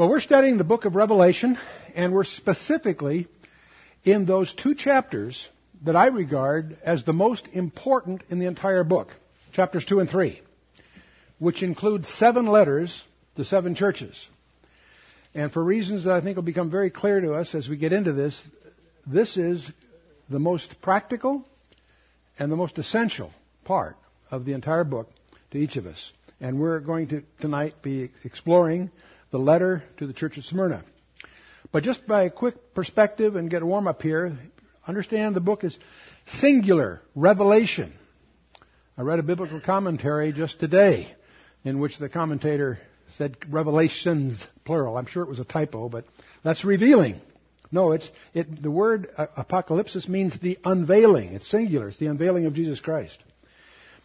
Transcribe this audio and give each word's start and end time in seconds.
Well, 0.00 0.08
we're 0.08 0.20
studying 0.20 0.56
the 0.56 0.64
book 0.64 0.86
of 0.86 0.96
Revelation, 0.96 1.58
and 1.94 2.14
we're 2.14 2.24
specifically 2.24 3.28
in 4.02 4.24
those 4.24 4.50
two 4.50 4.74
chapters 4.74 5.46
that 5.84 5.94
I 5.94 6.06
regard 6.06 6.78
as 6.82 7.04
the 7.04 7.12
most 7.12 7.46
important 7.52 8.22
in 8.30 8.38
the 8.38 8.46
entire 8.46 8.82
book, 8.82 9.08
chapters 9.52 9.84
2 9.84 10.00
and 10.00 10.08
3, 10.08 10.40
which 11.38 11.62
include 11.62 12.06
seven 12.06 12.46
letters 12.46 13.04
to 13.36 13.44
seven 13.44 13.74
churches. 13.74 14.26
And 15.34 15.52
for 15.52 15.62
reasons 15.62 16.04
that 16.04 16.14
I 16.14 16.22
think 16.22 16.36
will 16.36 16.44
become 16.44 16.70
very 16.70 16.88
clear 16.88 17.20
to 17.20 17.34
us 17.34 17.54
as 17.54 17.68
we 17.68 17.76
get 17.76 17.92
into 17.92 18.14
this, 18.14 18.42
this 19.06 19.36
is 19.36 19.70
the 20.30 20.38
most 20.38 20.76
practical 20.80 21.44
and 22.38 22.50
the 22.50 22.56
most 22.56 22.78
essential 22.78 23.34
part 23.64 23.96
of 24.30 24.46
the 24.46 24.54
entire 24.54 24.84
book 24.84 25.10
to 25.50 25.58
each 25.58 25.76
of 25.76 25.84
us. 25.84 26.10
And 26.40 26.58
we're 26.58 26.80
going 26.80 27.08
to 27.08 27.22
tonight 27.38 27.74
be 27.82 28.10
exploring 28.24 28.90
the 29.30 29.38
letter 29.38 29.82
to 29.98 30.06
the 30.06 30.12
church 30.12 30.36
of 30.38 30.44
Smyrna. 30.44 30.84
But 31.72 31.84
just 31.84 32.06
by 32.06 32.24
a 32.24 32.30
quick 32.30 32.74
perspective 32.74 33.36
and 33.36 33.50
get 33.50 33.62
warm 33.62 33.86
up 33.86 34.02
here, 34.02 34.36
understand 34.86 35.36
the 35.36 35.40
book 35.40 35.62
is 35.62 35.76
singular, 36.38 37.00
revelation. 37.14 37.92
I 38.98 39.02
read 39.02 39.18
a 39.18 39.22
biblical 39.22 39.60
commentary 39.60 40.32
just 40.32 40.58
today 40.58 41.14
in 41.64 41.78
which 41.78 41.98
the 41.98 42.08
commentator 42.08 42.78
said 43.18 43.36
revelations, 43.48 44.44
plural. 44.64 44.96
I'm 44.96 45.06
sure 45.06 45.22
it 45.22 45.28
was 45.28 45.40
a 45.40 45.44
typo, 45.44 45.88
but 45.88 46.04
that's 46.42 46.64
revealing. 46.64 47.20
No, 47.72 47.92
it's, 47.92 48.10
it, 48.34 48.62
the 48.62 48.70
word 48.70 49.08
apocalypsis 49.16 50.08
means 50.08 50.38
the 50.40 50.58
unveiling. 50.64 51.34
It's 51.34 51.48
singular. 51.48 51.88
It's 51.88 51.98
the 51.98 52.06
unveiling 52.06 52.46
of 52.46 52.54
Jesus 52.54 52.80
Christ. 52.80 53.16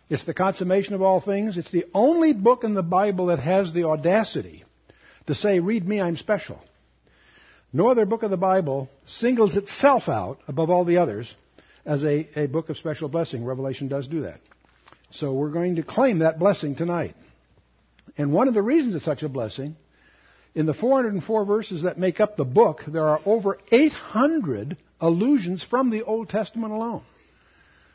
It's 0.08 0.26
the 0.26 0.36
consummation 0.36 0.94
of 0.94 1.02
all 1.02 1.20
things. 1.20 1.58
It's 1.58 1.72
the 1.72 1.86
only 1.94 2.34
book 2.34 2.64
in 2.64 2.76
the 2.76 2.84
Bible 2.84 3.28
that 3.28 3.40
has 3.40 3.74
the 3.74 3.86
audacity 3.86 4.66
to 5.28 5.36
say, 5.36 5.60
read 5.60 5.88
me, 5.88 6.02
I'm 6.02 6.18
special. 6.18 6.60
No 7.74 7.90
other 7.90 8.06
book 8.06 8.24
of 8.24 8.32
the 8.32 8.38
Bible 8.38 8.90
singles 9.06 9.58
itself 9.58 10.08
out 10.08 10.40
above 10.48 10.70
all 10.70 10.86
the 10.86 10.98
others 10.98 11.34
as 11.86 12.04
a, 12.04 12.28
a 12.36 12.48
book 12.48 12.70
of 12.70 12.78
special 12.78 13.10
blessing. 13.10 13.44
Revelation 13.44 13.88
does 13.88 14.08
do 14.08 14.22
that. 14.22 14.40
So 15.12 15.34
we're 15.34 15.50
going 15.50 15.76
to 15.76 15.84
claim 15.84 16.20
that 16.20 16.40
blessing 16.40 16.76
tonight. 16.76 17.16
And 18.18 18.32
one 18.32 18.48
of 18.48 18.54
the 18.54 18.62
reasons 18.62 18.96
it's 18.96 19.06
such 19.06 19.24
a 19.24 19.30
blessing 19.30 19.76
in 20.54 20.66
the 20.66 20.74
404 20.74 21.46
verses 21.46 21.84
that 21.84 21.98
make 21.98 22.20
up 22.20 22.38
the 22.38 22.46
book, 22.46 22.82
there 22.88 23.08
are 23.08 23.20
over 23.26 23.58
800 23.72 24.78
allusions 25.02 25.64
from 25.64 25.90
the 25.90 26.04
Old 26.04 26.30
Testament 26.30 26.72
alone. 26.72 27.04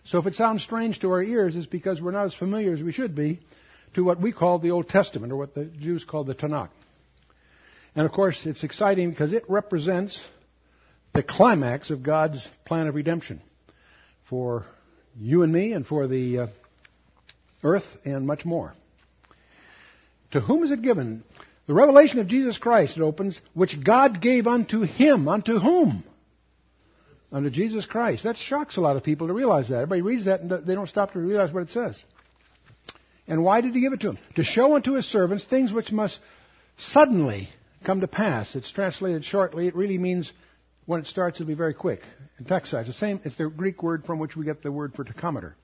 So 0.05 0.19
if 0.19 0.27
it 0.27 0.35
sounds 0.35 0.63
strange 0.63 1.01
to 1.01 1.11
our 1.11 1.23
ears, 1.23 1.57
it's 1.57 1.67
because 1.67 2.01
we're 2.01 2.11
not 2.11 2.27
as 2.27 2.35
familiar 2.35 2.75
as 2.75 2.83
we 2.83 2.93
should 2.93 3.15
be 3.15 3.41
to 3.95 4.05
what 4.05 4.21
we 4.21 4.33
call 4.33 4.59
the 4.59 4.71
Old 4.71 4.89
Testament, 4.89 5.33
or 5.33 5.37
what 5.37 5.55
the 5.55 5.65
Jews 5.65 6.05
call 6.05 6.25
the 6.25 6.35
Tanakh. 6.35 6.69
And 7.95 8.07
of 8.07 8.13
course, 8.13 8.47
it's 8.47 8.63
exciting 8.63 9.11
because 9.11 9.33
it 9.33 9.45
represents 9.49 10.21
the 11.13 11.23
climax 11.23 11.91
of 11.91 12.03
God's 12.03 12.47
plan 12.65 12.87
of 12.87 12.95
redemption 12.95 13.43
for 14.29 14.65
you 15.19 15.43
and 15.43 15.53
me 15.53 15.73
and 15.73 15.87
for 15.87 16.07
the 16.07 16.39
uh, 16.39 16.47
earth 17.65 17.87
and 18.05 18.27
much 18.27 18.45
more. 18.45 18.75
To 20.33 20.41
whom 20.41 20.63
is 20.63 20.71
it 20.71 20.83
given? 20.83 21.25
The 21.67 21.75
revelation 21.75 22.21
of 22.21 22.29
Jesus 22.29 22.59
Christ, 22.59 22.97
it 22.97 23.03
opens, 23.03 23.41
which 23.55 23.83
God 23.83 24.21
gave 24.21 24.47
unto 24.47 24.83
him. 24.83 25.29
Unto 25.29 25.59
whom? 25.59 26.05
Unto 27.33 27.51
Jesus 27.51 27.87
Christ. 27.87 28.23
That 28.23 28.37
shocks 28.37 28.77
a 28.77 28.81
lot 28.81 28.97
of 28.97 29.03
people 29.03 29.27
to 29.27 29.33
realize 29.33 29.69
that. 29.69 29.77
Everybody 29.77 30.03
reads 30.03 30.25
that 30.27 30.41
and 30.41 30.51
they 30.51 30.75
don't 30.75 30.89
stop 30.89 31.13
to 31.13 31.19
realize 31.19 31.53
what 31.53 31.65
it 31.65 31.71
says. 31.71 32.01
And 33.27 33.45
why 33.45 33.61
did 33.61 33.75
he 33.75 33.81
give 33.81 33.93
it 33.93 34.01
to 34.01 34.11
him? 34.11 34.19
To 34.37 34.45
show 34.45 34.75
unto 34.75 34.95
his 34.95 35.07
servants 35.07 35.45
things 35.45 35.73
which 35.73 35.93
must 35.93 36.19
suddenly 36.77 37.49
come 37.85 38.01
to 38.01 38.09
pass. 38.09 38.55
It's 38.55 38.71
translated 38.73 39.25
shortly. 39.25 39.67
It 39.67 39.75
really 39.75 39.99
means 39.99 40.33
when 40.87 41.01
it 41.01 41.07
starts, 41.07 41.37
it'll 41.37 41.49
be 41.49 41.55
very 41.55 41.75
quick. 41.75 42.01
In 42.39 42.45
text 42.45 42.71
size, 42.71 42.87
the 42.87 42.93
same. 42.93 43.21
It's 43.25 43.37
the 43.37 43.49
Greek 43.49 43.83
word 43.83 44.05
from 44.05 44.19
which 44.19 44.37
we 44.37 44.45
get 44.45 44.63
the 44.63 44.73
word 44.73 44.95
for 44.95 45.05
tachometer. 45.05 45.55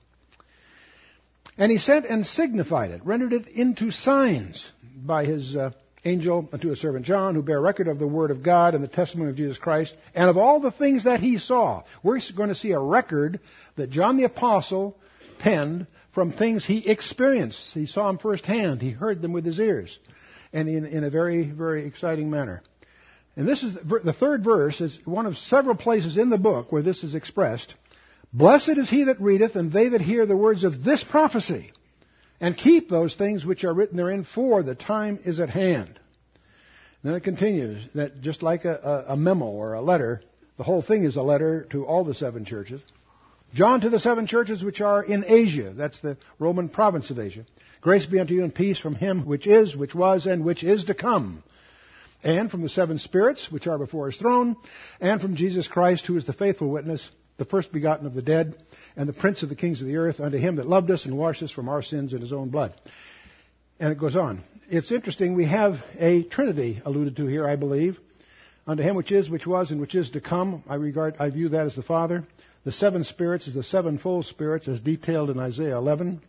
And 1.57 1.71
he 1.71 1.79
sent 1.79 2.05
and 2.05 2.25
signified 2.25 2.91
it, 2.91 3.05
rendered 3.05 3.33
it 3.33 3.47
into 3.47 3.91
signs 3.91 4.65
by 4.95 5.25
his 5.25 5.55
uh, 5.55 5.71
angel 6.05 6.47
unto 6.51 6.69
his 6.69 6.79
servant 6.79 7.05
John, 7.05 7.35
who 7.35 7.41
bear 7.41 7.59
record 7.59 7.87
of 7.87 7.99
the 7.99 8.07
word 8.07 8.31
of 8.31 8.43
God 8.43 8.75
and 8.75 8.83
the 8.83 8.87
testimony 8.87 9.31
of 9.31 9.35
Jesus 9.35 9.57
Christ, 9.57 9.95
and 10.13 10.29
of 10.29 10.37
all 10.37 10.59
the 10.59 10.71
things 10.71 11.05
that 11.05 11.19
he 11.19 11.39
saw. 11.39 11.83
We're 12.03 12.19
going 12.35 12.49
to 12.49 12.55
see 12.55 12.71
a 12.71 12.79
record 12.79 13.39
that 13.75 13.89
John 13.89 14.17
the 14.17 14.25
Apostle 14.25 14.97
penned 15.39 15.87
from 16.13 16.31
things 16.31 16.65
he 16.65 16.87
experienced. 16.87 17.73
He 17.73 17.85
saw 17.85 18.07
them 18.07 18.17
firsthand. 18.17 18.81
He 18.81 18.91
heard 18.91 19.21
them 19.21 19.33
with 19.33 19.45
his 19.45 19.59
ears, 19.59 19.97
and 20.53 20.67
in, 20.69 20.85
in 20.85 21.03
a 21.03 21.09
very, 21.09 21.43
very 21.43 21.85
exciting 21.85 22.29
manner. 22.29 22.61
And 23.35 23.47
this 23.47 23.61
is 23.61 23.75
the 23.75 24.13
third 24.13 24.43
verse 24.43 24.81
is 24.81 24.99
one 25.05 25.27
of 25.27 25.37
several 25.37 25.75
places 25.75 26.17
in 26.17 26.29
the 26.29 26.37
book 26.39 26.71
where 26.71 26.81
this 26.81 27.03
is 27.03 27.13
expressed. 27.13 27.73
Blessed 28.33 28.69
is 28.69 28.89
he 28.89 29.05
that 29.05 29.21
readeth, 29.21 29.55
and 29.55 29.71
they 29.71 29.89
that 29.89 30.01
hear 30.01 30.25
the 30.25 30.35
words 30.35 30.63
of 30.63 30.83
this 30.83 31.03
prophecy 31.03 31.71
and 32.39 32.57
keep 32.57 32.89
those 32.89 33.15
things 33.15 33.45
which 33.45 33.63
are 33.63 33.73
written 33.73 33.97
therein, 33.97 34.23
for 34.23 34.63
the 34.63 34.75
time 34.75 35.19
is 35.23 35.39
at 35.39 35.49
hand. 35.49 35.99
then 37.03 37.13
it 37.13 37.23
continues 37.23 37.83
that 37.95 38.21
just 38.21 38.43
like 38.43 38.65
a, 38.65 39.05
a, 39.07 39.17
memo 39.17 39.45
or 39.45 39.73
a 39.73 39.81
letter, 39.81 40.21
the 40.57 40.63
whole 40.63 40.81
thing 40.81 41.03
is 41.03 41.15
a 41.15 41.21
letter 41.21 41.65
to 41.71 41.85
all 41.85 42.03
the 42.03 42.13
seven 42.13 42.45
churches. 42.45 42.81
John 43.53 43.81
to 43.81 43.89
the 43.89 43.99
seven 43.99 44.27
churches 44.27 44.63
which 44.63 44.81
are 44.81 45.03
in 45.03 45.23
Asia, 45.27 45.73
that's 45.75 45.99
the 45.99 46.17
Roman 46.37 46.69
province 46.69 47.09
of 47.09 47.19
Asia. 47.19 47.45
Grace 47.81 48.05
be 48.05 48.19
unto 48.19 48.33
you 48.33 48.43
and 48.43 48.53
peace 48.53 48.79
from 48.79 48.95
him 48.95 49.25
which 49.25 49.47
is, 49.47 49.75
which 49.75 49.93
was, 49.93 50.25
and 50.25 50.43
which 50.43 50.63
is 50.63 50.85
to 50.85 50.93
come. 50.93 51.43
And 52.23 52.49
from 52.49 52.61
the 52.61 52.69
seven 52.69 52.97
spirits 52.97 53.51
which 53.51 53.67
are 53.67 53.77
before 53.77 54.07
his 54.07 54.17
throne, 54.17 54.55
and 54.99 55.21
from 55.21 55.35
Jesus 55.35 55.67
Christ, 55.67 56.05
who 56.07 56.17
is 56.17 56.25
the 56.25 56.33
faithful 56.33 56.69
witness, 56.69 57.07
the 57.37 57.45
first 57.45 57.71
begotten 57.71 58.07
of 58.07 58.15
the 58.15 58.23
dead, 58.23 58.55
and 58.95 59.07
the 59.07 59.13
prince 59.13 59.43
of 59.43 59.49
the 59.49 59.55
kings 59.55 59.81
of 59.81 59.87
the 59.87 59.97
earth, 59.97 60.19
unto 60.19 60.37
him 60.37 60.55
that 60.55 60.67
loved 60.67 60.89
us 60.89 61.05
and 61.05 61.17
washed 61.17 61.43
us 61.43 61.51
from 61.51 61.69
our 61.69 61.83
sins 61.83 62.13
in 62.13 62.21
his 62.21 62.33
own 62.33 62.49
blood. 62.49 62.73
And 63.79 63.91
it 63.91 63.99
goes 63.99 64.15
on. 64.15 64.41
It's 64.69 64.91
interesting, 64.91 65.35
we 65.35 65.45
have 65.45 65.75
a 65.99 66.23
Trinity 66.23 66.81
alluded 66.83 67.15
to 67.17 67.27
here, 67.27 67.47
I 67.47 67.55
believe. 67.55 67.99
Unto 68.65 68.83
him 68.83 68.95
which 68.95 69.11
is, 69.11 69.29
which 69.29 69.47
was, 69.47 69.71
and 69.71 69.79
which 69.79 69.95
is 69.95 70.09
to 70.09 70.19
come, 70.19 70.63
I 70.67 70.75
regard, 70.75 71.15
I 71.19 71.29
view 71.29 71.49
that 71.49 71.67
as 71.67 71.75
the 71.75 71.83
Father. 71.83 72.23
The 72.65 72.71
seven 72.71 73.05
spirits 73.05 73.47
is 73.47 73.53
the 73.53 73.63
sevenfold 73.63 74.25
spirits 74.25 74.67
as 74.67 74.81
detailed 74.81 75.29
in 75.29 75.39
Isaiah 75.39 75.77
11. 75.77 76.21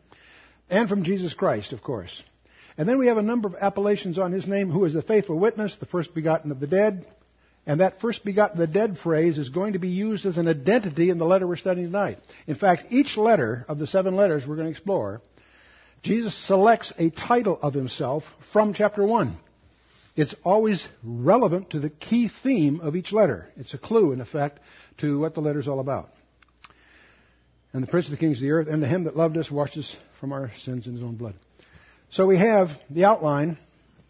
And 0.71 0.89
from 0.89 1.05
Jesus 1.05 1.35
Christ, 1.35 1.73
of 1.73 1.83
course. 1.83 2.23
And 2.77 2.89
then 2.89 2.99
we 2.99 3.09
have 3.09 3.17
a 3.17 3.23
number 3.23 3.49
of 3.49 3.57
appellations 3.61 4.19
on 4.19 4.33
his 4.33 4.47
name, 4.47 4.71
who 4.71 4.85
is 4.85 4.93
the 4.93 5.03
faithful 5.03 5.39
witness, 5.39 5.77
the 5.77 5.87
first 5.87 6.15
begotten 6.15 6.53
of 6.53 6.61
the 6.61 6.67
dead, 6.67 7.07
and 7.67 7.81
that 7.81 8.01
first 8.01 8.25
begotten 8.25 8.61
of 8.61 8.67
the 8.67 8.73
dead 8.73 8.97
phrase 8.99 9.37
is 9.37 9.51
going 9.51 9.75
to 9.75 9.79
be 9.79 9.89
used 9.89 10.25
as 10.25 10.39
an 10.39 10.49
identity 10.49 11.11
in 11.11 11.19
the 11.19 11.27
letter 11.27 11.47
we're 11.47 11.57
studying 11.57 11.89
tonight. 11.89 12.19
In 12.47 12.55
fact, 12.55 12.87
each 12.91 13.17
letter 13.17 13.67
of 13.69 13.79
the 13.79 13.87
seven 13.87 14.17
letters 14.17 14.47
we're 14.47 14.57
going 14.57 14.69
to 14.69 14.73
explore, 14.73 15.21
Jesus 16.03 16.35
selects 16.47 16.93
a 16.99 17.11
title 17.11 17.59
of 17.61 17.75
himself 17.75 18.25
from 18.53 18.73
chapter 18.73 19.05
1. 19.05 19.37
It's 20.17 20.35
always 20.45 20.87
relevant 21.05 21.71
to 21.71 21.81
the 21.81 21.91
key 21.91 22.31
theme 22.43 22.81
of 22.81 22.97
each 22.97 23.13
letter. 23.13 23.49
It's 23.57 23.75
a 23.75 23.79
clue, 23.79 24.13
in 24.13 24.21
effect, 24.21 24.61
to 24.99 25.19
what 25.21 25.35
the 25.35 25.41
letter 25.41 25.61
is 25.61 25.69
all 25.69 25.81
about. 25.81 26.11
And 27.73 27.83
the 27.83 27.87
Prince 27.87 28.07
of 28.07 28.13
the 28.13 28.17
Kings 28.17 28.39
of 28.39 28.43
the 28.43 28.51
earth, 28.51 28.69
and 28.69 28.83
to 28.83 28.89
him 28.89 29.05
that 29.05 29.17
loved 29.17 29.37
us, 29.37 29.51
washed 29.51 29.77
us 29.77 29.95
from 30.21 30.33
our 30.33 30.51
sins 30.65 30.87
in 30.87 30.95
his 30.95 31.03
own 31.03 31.17
blood. 31.17 31.35
So 32.11 32.27
we 32.27 32.39
have 32.39 32.71
the 32.89 33.05
outline 33.05 33.59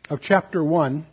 of 0.08 0.20
chapter 0.20 0.62
1 0.62 1.04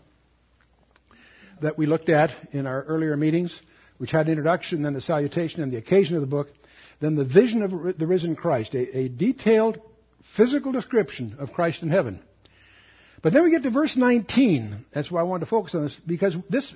that 1.62 1.78
we 1.78 1.88
looked 1.88 2.10
at 2.10 2.32
in 2.52 2.68
our 2.68 2.84
earlier 2.84 3.18
meetings, 3.18 3.60
which 3.98 4.12
had 4.12 4.28
an 4.28 4.34
introduction, 4.34 4.84
then 4.84 4.94
the 4.94 5.02
salutation, 5.02 5.64
and 5.64 5.72
the 5.72 5.78
occasion 5.78 6.16
of 6.16 6.22
the 6.22 6.28
book, 6.28 6.50
then 7.00 7.16
the 7.16 7.26
vision 7.26 7.64
of 7.64 7.98
the 7.98 8.08
risen 8.08 8.36
Christ, 8.36 8.76
a, 8.76 8.98
a 8.98 9.10
detailed 9.10 9.80
physical 10.38 10.72
description 10.72 11.38
of 11.40 11.52
Christ 11.52 11.82
in 11.82 11.90
heaven. 11.90 12.22
But 13.24 13.34
then 13.34 13.44
we 13.44 13.52
get 13.52 13.64
to 13.64 13.72
verse 13.72 13.98
19. 13.98 14.86
That's 14.94 15.10
why 15.10 15.22
I 15.22 15.24
wanted 15.24 15.46
to 15.46 15.50
focus 15.50 15.74
on 15.74 15.84
this, 15.84 15.98
because 16.06 16.36
this 16.50 16.72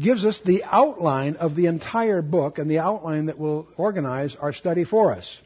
gives 0.00 0.24
us 0.24 0.40
the 0.44 0.64
outline 0.64 1.36
of 1.36 1.54
the 1.54 1.66
entire 1.66 2.22
book 2.22 2.58
and 2.58 2.70
the 2.70 2.78
outline 2.78 3.26
that 3.26 3.38
will 3.38 3.68
organize 3.76 4.34
our 4.36 4.52
study 4.52 4.84
for 4.84 5.12
us. 5.12 5.38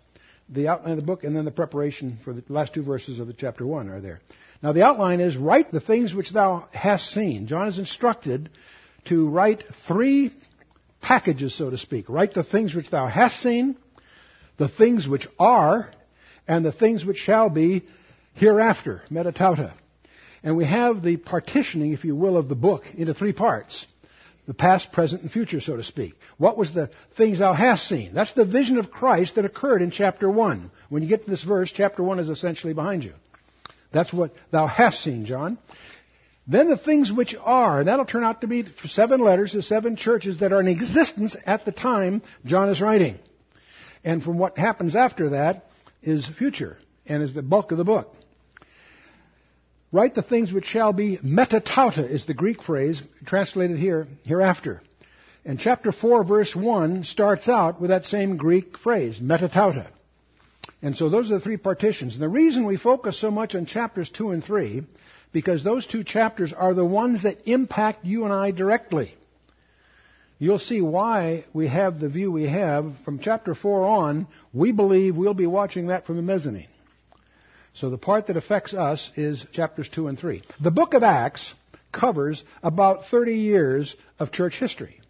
The 0.48 0.68
outline 0.68 0.92
of 0.92 0.96
the 0.98 1.06
book 1.06 1.24
and 1.24 1.34
then 1.34 1.44
the 1.44 1.50
preparation 1.50 2.18
for 2.22 2.32
the 2.32 2.44
last 2.48 2.74
two 2.74 2.82
verses 2.82 3.18
of 3.18 3.26
the 3.26 3.32
chapter 3.32 3.66
1 3.66 3.88
are 3.88 4.00
there. 4.00 4.20
Now 4.62 4.72
the 4.72 4.84
outline 4.84 5.20
is 5.20 5.36
write 5.36 5.72
the 5.72 5.80
things 5.80 6.14
which 6.14 6.30
thou 6.30 6.68
hast 6.72 7.10
seen. 7.10 7.46
John 7.46 7.68
is 7.68 7.78
instructed 7.78 8.50
to 9.06 9.28
write 9.28 9.62
three 9.88 10.32
packages, 11.00 11.56
so 11.56 11.70
to 11.70 11.78
speak. 11.78 12.08
Write 12.08 12.34
the 12.34 12.44
things 12.44 12.74
which 12.74 12.90
thou 12.90 13.06
hast 13.06 13.42
seen, 13.42 13.76
the 14.56 14.68
things 14.68 15.08
which 15.08 15.26
are, 15.38 15.90
and 16.46 16.64
the 16.64 16.72
things 16.72 17.04
which 17.04 17.18
shall 17.18 17.50
be 17.50 17.84
hereafter, 18.34 19.02
metatauta. 19.10 19.74
And 20.42 20.56
we 20.56 20.66
have 20.66 21.02
the 21.02 21.16
partitioning, 21.16 21.92
if 21.92 22.04
you 22.04 22.14
will, 22.14 22.36
of 22.36 22.48
the 22.48 22.54
book 22.54 22.84
into 22.96 23.14
three 23.14 23.32
parts. 23.32 23.86
The 24.46 24.54
past, 24.54 24.92
present, 24.92 25.22
and 25.22 25.30
future, 25.30 25.60
so 25.60 25.76
to 25.76 25.82
speak. 25.82 26.14
What 26.36 26.58
was 26.58 26.74
the 26.74 26.90
things 27.16 27.38
thou 27.38 27.54
hast 27.54 27.88
seen? 27.88 28.12
That's 28.12 28.32
the 28.34 28.44
vision 28.44 28.78
of 28.78 28.90
Christ 28.90 29.36
that 29.36 29.46
occurred 29.46 29.80
in 29.80 29.90
chapter 29.90 30.30
1. 30.30 30.70
When 30.90 31.02
you 31.02 31.08
get 31.08 31.24
to 31.24 31.30
this 31.30 31.42
verse, 31.42 31.72
chapter 31.74 32.02
1 32.02 32.18
is 32.18 32.28
essentially 32.28 32.74
behind 32.74 33.04
you. 33.04 33.14
That's 33.92 34.12
what 34.12 34.34
thou 34.50 34.66
hast 34.66 35.02
seen, 35.02 35.24
John. 35.24 35.56
Then 36.46 36.68
the 36.68 36.76
things 36.76 37.10
which 37.10 37.34
are, 37.40 37.78
and 37.78 37.88
that'll 37.88 38.04
turn 38.04 38.24
out 38.24 38.42
to 38.42 38.46
be 38.46 38.66
seven 38.84 39.20
letters 39.20 39.52
to 39.52 39.62
seven 39.62 39.96
churches 39.96 40.40
that 40.40 40.52
are 40.52 40.60
in 40.60 40.68
existence 40.68 41.34
at 41.46 41.64
the 41.64 41.72
time 41.72 42.20
John 42.44 42.68
is 42.68 42.80
writing. 42.80 43.18
And 44.04 44.22
from 44.22 44.36
what 44.36 44.58
happens 44.58 44.94
after 44.94 45.30
that 45.30 45.66
is 46.02 46.26
future 46.26 46.76
and 47.06 47.22
is 47.22 47.32
the 47.32 47.42
bulk 47.42 47.72
of 47.72 47.78
the 47.78 47.84
book. 47.84 48.14
Write 49.94 50.16
the 50.16 50.22
things 50.22 50.52
which 50.52 50.64
shall 50.64 50.92
be 50.92 51.18
metatauta 51.18 52.10
is 52.10 52.26
the 52.26 52.34
Greek 52.34 52.64
phrase 52.64 53.00
translated 53.26 53.78
here 53.78 54.08
hereafter. 54.24 54.82
And 55.44 55.56
chapter 55.56 55.92
4 55.92 56.24
verse 56.24 56.52
1 56.52 57.04
starts 57.04 57.48
out 57.48 57.80
with 57.80 57.90
that 57.90 58.04
same 58.04 58.36
Greek 58.36 58.76
phrase, 58.76 59.20
metatauta. 59.20 59.86
And 60.82 60.96
so 60.96 61.10
those 61.10 61.30
are 61.30 61.34
the 61.34 61.44
three 61.44 61.58
partitions. 61.58 62.14
And 62.14 62.22
the 62.22 62.28
reason 62.28 62.66
we 62.66 62.76
focus 62.76 63.20
so 63.20 63.30
much 63.30 63.54
on 63.54 63.66
chapters 63.66 64.10
2 64.10 64.32
and 64.32 64.42
3, 64.42 64.82
because 65.32 65.62
those 65.62 65.86
two 65.86 66.02
chapters 66.02 66.52
are 66.52 66.74
the 66.74 66.84
ones 66.84 67.22
that 67.22 67.46
impact 67.48 68.04
you 68.04 68.24
and 68.24 68.32
I 68.32 68.50
directly. 68.50 69.14
You'll 70.40 70.58
see 70.58 70.80
why 70.80 71.44
we 71.52 71.68
have 71.68 72.00
the 72.00 72.08
view 72.08 72.32
we 72.32 72.48
have. 72.48 72.92
From 73.04 73.20
chapter 73.20 73.54
4 73.54 73.86
on, 73.86 74.26
we 74.52 74.72
believe 74.72 75.16
we'll 75.16 75.34
be 75.34 75.46
watching 75.46 75.86
that 75.86 76.04
from 76.04 76.16
the 76.16 76.22
mezzanine. 76.22 76.66
So 77.74 77.90
the 77.90 77.98
part 77.98 78.28
that 78.28 78.36
affects 78.36 78.72
us 78.72 79.10
is 79.16 79.44
chapters 79.52 79.88
2 79.88 80.06
and 80.06 80.18
3. 80.18 80.42
The 80.60 80.70
book 80.70 80.94
of 80.94 81.02
Acts 81.02 81.52
covers 81.92 82.44
about 82.62 83.06
30 83.06 83.34
years 83.34 83.96
of 84.18 84.30
church 84.30 84.58
history. 84.58 85.00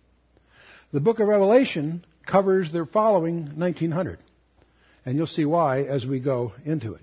The 0.93 1.01
book 1.01 1.21
of 1.21 1.29
Revelation 1.29 2.05
covers 2.27 2.73
the 2.73 2.87
following 2.87 3.59
1900. 3.59 4.19
And 5.05 5.17
you'll 5.17 5.27
see 5.27 5.45
why 5.45 5.83
as 5.83 6.07
we 6.07 6.21
go 6.21 6.55
into 6.65 6.95
it. 6.95 7.03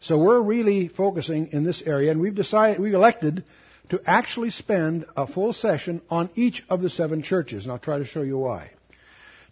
So 0.00 0.16
we're 0.16 0.40
really 0.40 0.86
focusing 0.86 1.48
in 1.52 1.64
this 1.64 1.82
area 1.84 2.12
and 2.12 2.20
we've 2.20 2.34
decided, 2.34 2.78
we've 2.78 2.94
elected 2.94 3.44
to 3.88 4.00
actually 4.06 4.50
spend 4.50 5.06
a 5.16 5.26
full 5.26 5.52
session 5.52 6.00
on 6.08 6.30
each 6.36 6.62
of 6.68 6.80
the 6.80 6.90
seven 6.90 7.22
churches. 7.22 7.64
And 7.64 7.72
I'll 7.72 7.78
try 7.78 7.98
to 7.98 8.04
show 8.04 8.22
you 8.22 8.38
why. 8.38 8.70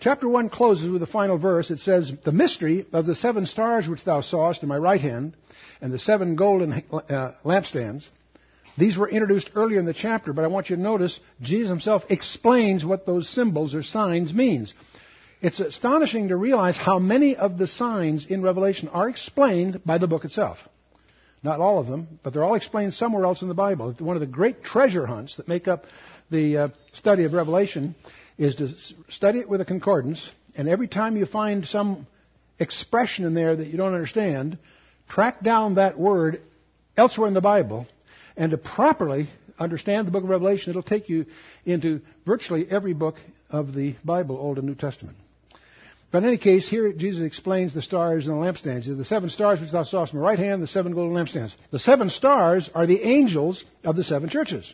Chapter 0.00 0.28
1 0.28 0.48
closes 0.48 0.88
with 0.88 1.00
the 1.00 1.08
final 1.08 1.38
verse. 1.38 1.72
It 1.72 1.80
says, 1.80 2.12
The 2.24 2.30
mystery 2.30 2.86
of 2.92 3.04
the 3.04 3.16
seven 3.16 3.46
stars 3.46 3.88
which 3.88 4.04
thou 4.04 4.20
sawest 4.20 4.62
in 4.62 4.68
my 4.68 4.78
right 4.78 5.00
hand, 5.00 5.36
and 5.80 5.92
the 5.92 5.98
seven 5.98 6.36
golden 6.36 6.72
uh, 6.72 7.32
lampstands. 7.44 8.06
These 8.76 8.96
were 8.96 9.08
introduced 9.08 9.50
earlier 9.54 9.80
in 9.80 9.86
the 9.86 9.94
chapter, 9.94 10.32
but 10.32 10.44
I 10.44 10.48
want 10.48 10.70
you 10.70 10.76
to 10.76 10.82
notice 10.82 11.18
Jesus 11.40 11.68
himself 11.68 12.04
explains 12.10 12.84
what 12.84 13.06
those 13.06 13.28
symbols 13.28 13.74
or 13.74 13.82
signs 13.82 14.32
means. 14.32 14.72
It's 15.40 15.60
astonishing 15.60 16.28
to 16.28 16.36
realize 16.36 16.76
how 16.76 16.98
many 16.98 17.36
of 17.36 17.58
the 17.58 17.66
signs 17.66 18.26
in 18.26 18.42
Revelation 18.42 18.88
are 18.88 19.08
explained 19.08 19.84
by 19.84 19.98
the 19.98 20.06
book 20.06 20.24
itself. 20.24 20.58
Not 21.42 21.60
all 21.60 21.78
of 21.78 21.86
them, 21.86 22.20
but 22.22 22.32
they're 22.32 22.44
all 22.44 22.56
explained 22.56 22.94
somewhere 22.94 23.24
else 23.24 23.42
in 23.42 23.48
the 23.48 23.54
Bible. 23.54 23.94
One 23.98 24.16
of 24.16 24.20
the 24.20 24.26
great 24.26 24.64
treasure 24.64 25.06
hunts 25.06 25.36
that 25.36 25.46
make 25.46 25.68
up 25.68 25.84
the 26.30 26.56
uh, 26.56 26.68
study 26.94 27.24
of 27.24 27.32
Revelation 27.32 27.94
is 28.36 28.56
to 28.56 28.74
study 29.08 29.38
it 29.38 29.48
with 29.48 29.60
a 29.60 29.64
concordance, 29.64 30.28
and 30.56 30.68
every 30.68 30.88
time 30.88 31.16
you 31.16 31.26
find 31.26 31.66
some 31.66 32.06
expression 32.58 33.24
in 33.24 33.34
there 33.34 33.54
that 33.54 33.68
you 33.68 33.76
don't 33.76 33.94
understand, 33.94 34.58
track 35.08 35.42
down 35.42 35.76
that 35.76 35.98
word 35.98 36.42
elsewhere 36.96 37.28
in 37.28 37.34
the 37.34 37.40
Bible, 37.40 37.86
and 38.36 38.50
to 38.50 38.58
properly 38.58 39.28
understand 39.58 40.06
the 40.06 40.10
book 40.10 40.24
of 40.24 40.28
Revelation, 40.28 40.70
it'll 40.70 40.82
take 40.82 41.08
you 41.08 41.26
into 41.64 42.00
virtually 42.26 42.66
every 42.70 42.92
book 42.92 43.16
of 43.50 43.74
the 43.74 43.94
Bible, 44.04 44.36
Old 44.36 44.58
and 44.58 44.66
New 44.66 44.74
Testament. 44.74 45.16
But 46.10 46.22
in 46.22 46.28
any 46.28 46.38
case, 46.38 46.68
here 46.68 46.90
Jesus 46.92 47.22
explains 47.22 47.74
the 47.74 47.82
stars 47.82 48.26
and 48.26 48.36
the 48.36 48.40
lampstands. 48.40 48.86
The 48.86 49.04
seven 49.04 49.28
stars 49.28 49.60
which 49.60 49.72
thou 49.72 49.82
sawest 49.82 50.14
in 50.14 50.18
the 50.18 50.24
right 50.24 50.38
hand, 50.38 50.62
the 50.62 50.66
seven 50.66 50.94
golden 50.94 51.14
lampstands. 51.14 51.54
The 51.70 51.78
seven 51.78 52.08
stars 52.08 52.70
are 52.74 52.86
the 52.86 53.02
angels 53.02 53.62
of 53.84 53.96
the 53.96 54.04
seven 54.04 54.30
churches. 54.30 54.72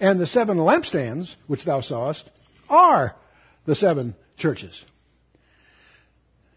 And 0.00 0.18
the 0.18 0.26
seven 0.26 0.56
lampstands 0.56 1.34
which 1.46 1.64
thou 1.64 1.82
sawest 1.82 2.28
are 2.68 3.14
the 3.66 3.74
seven 3.74 4.14
churches. 4.38 4.82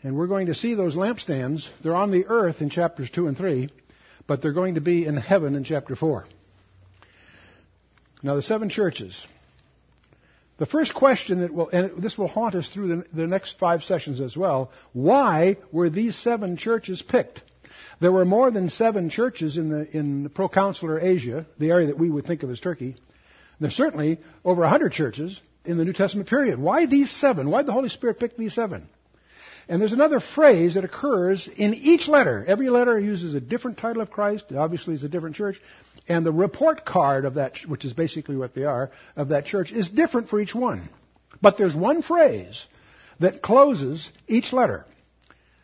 And 0.08 0.16
we're 0.16 0.28
going 0.28 0.46
to 0.46 0.56
see 0.56 0.74
those 0.74 0.96
lampstands. 0.96 1.68
They're 1.84 1.94
on 1.94 2.12
the 2.12 2.28
earth 2.28 2.62
in 2.62 2.70
chapters 2.70 3.10
2 3.12 3.28
and 3.28 3.36
3, 3.36 3.70
but 4.26 4.42
they're 4.42 4.54
going 4.54 4.76
to 4.76 4.82
be 4.82 5.06
in 5.06 5.18
heaven 5.18 5.54
in 5.54 5.66
chapter 5.66 5.98
4. 5.98 6.26
Now, 8.24 8.36
the 8.36 8.42
seven 8.42 8.70
churches. 8.70 9.22
The 10.60 10.66
first 10.66 10.94
question 10.94 11.42
that 11.42 11.54
will, 11.54 11.68
and 11.68 12.02
this 12.02 12.18
will 12.18 12.30
haunt 12.30 12.56
us 12.56 12.70
through 12.70 12.88
the, 12.88 13.06
the 13.12 13.28
next 13.28 13.60
five 13.60 13.84
sessions 13.84 14.22
as 14.22 14.38
well, 14.38 14.72
why 14.94 15.58
were 15.74 15.90
these 15.90 16.16
seven 16.16 16.56
churches 16.56 17.02
picked? 17.02 17.42
There 18.00 18.14
were 18.14 18.24
more 18.24 18.50
than 18.50 18.70
seven 18.70 19.10
churches 19.10 19.58
in 19.58 19.68
the, 19.68 19.92
in 19.92 20.30
proconsular 20.30 21.02
Asia, 21.02 21.46
the 21.60 21.72
area 21.72 21.88
that 21.88 22.00
we 22.00 22.10
would 22.10 22.26
think 22.26 22.44
of 22.44 22.50
as 22.50 22.62
Turkey. 22.62 22.96
There's 23.60 23.76
certainly 23.76 24.20
over 24.46 24.64
a 24.64 24.70
hundred 24.70 24.94
churches 24.94 25.38
in 25.66 25.76
the 25.76 25.84
New 25.84 25.92
Testament 25.92 26.30
period. 26.30 26.60
Why 26.60 26.86
these 26.86 27.12
seven? 27.12 27.50
Why 27.50 27.60
did 27.60 27.68
the 27.68 27.74
Holy 27.74 27.90
Spirit 27.90 28.22
pick 28.22 28.38
these 28.38 28.54
seven? 28.54 28.88
And 29.70 29.82
there's 29.82 29.94
another 29.94 30.22
phrase 30.22 30.76
that 30.76 30.86
occurs 30.86 31.50
in 31.58 31.74
each 31.74 32.08
letter. 32.08 32.46
Every 32.48 32.70
letter 32.70 32.98
uses 32.98 33.36
a 33.36 33.42
different 33.42 33.78
title 33.78 34.02
of 34.02 34.10
Christ. 34.10 34.46
Obviously, 34.56 34.94
it's 34.94 35.04
a 35.04 35.10
different 35.10 35.36
church. 35.36 35.60
And 36.08 36.26
the 36.26 36.32
report 36.32 36.86
card 36.86 37.26
of 37.26 37.34
that, 37.34 37.58
which 37.68 37.84
is 37.84 37.92
basically 37.92 38.38
what 38.38 38.56
they 38.56 38.64
are, 38.64 38.92
of 39.18 39.30
that 39.30 39.46
church 39.46 39.74
is 39.74 39.90
different 39.90 40.30
for 40.30 40.40
each 40.40 40.56
one. 40.56 40.90
But 41.42 41.58
there's 41.58 41.76
one 41.76 42.02
phrase 42.02 42.66
that 43.20 43.42
closes 43.42 44.10
each 44.28 44.54
letter. 44.54 44.86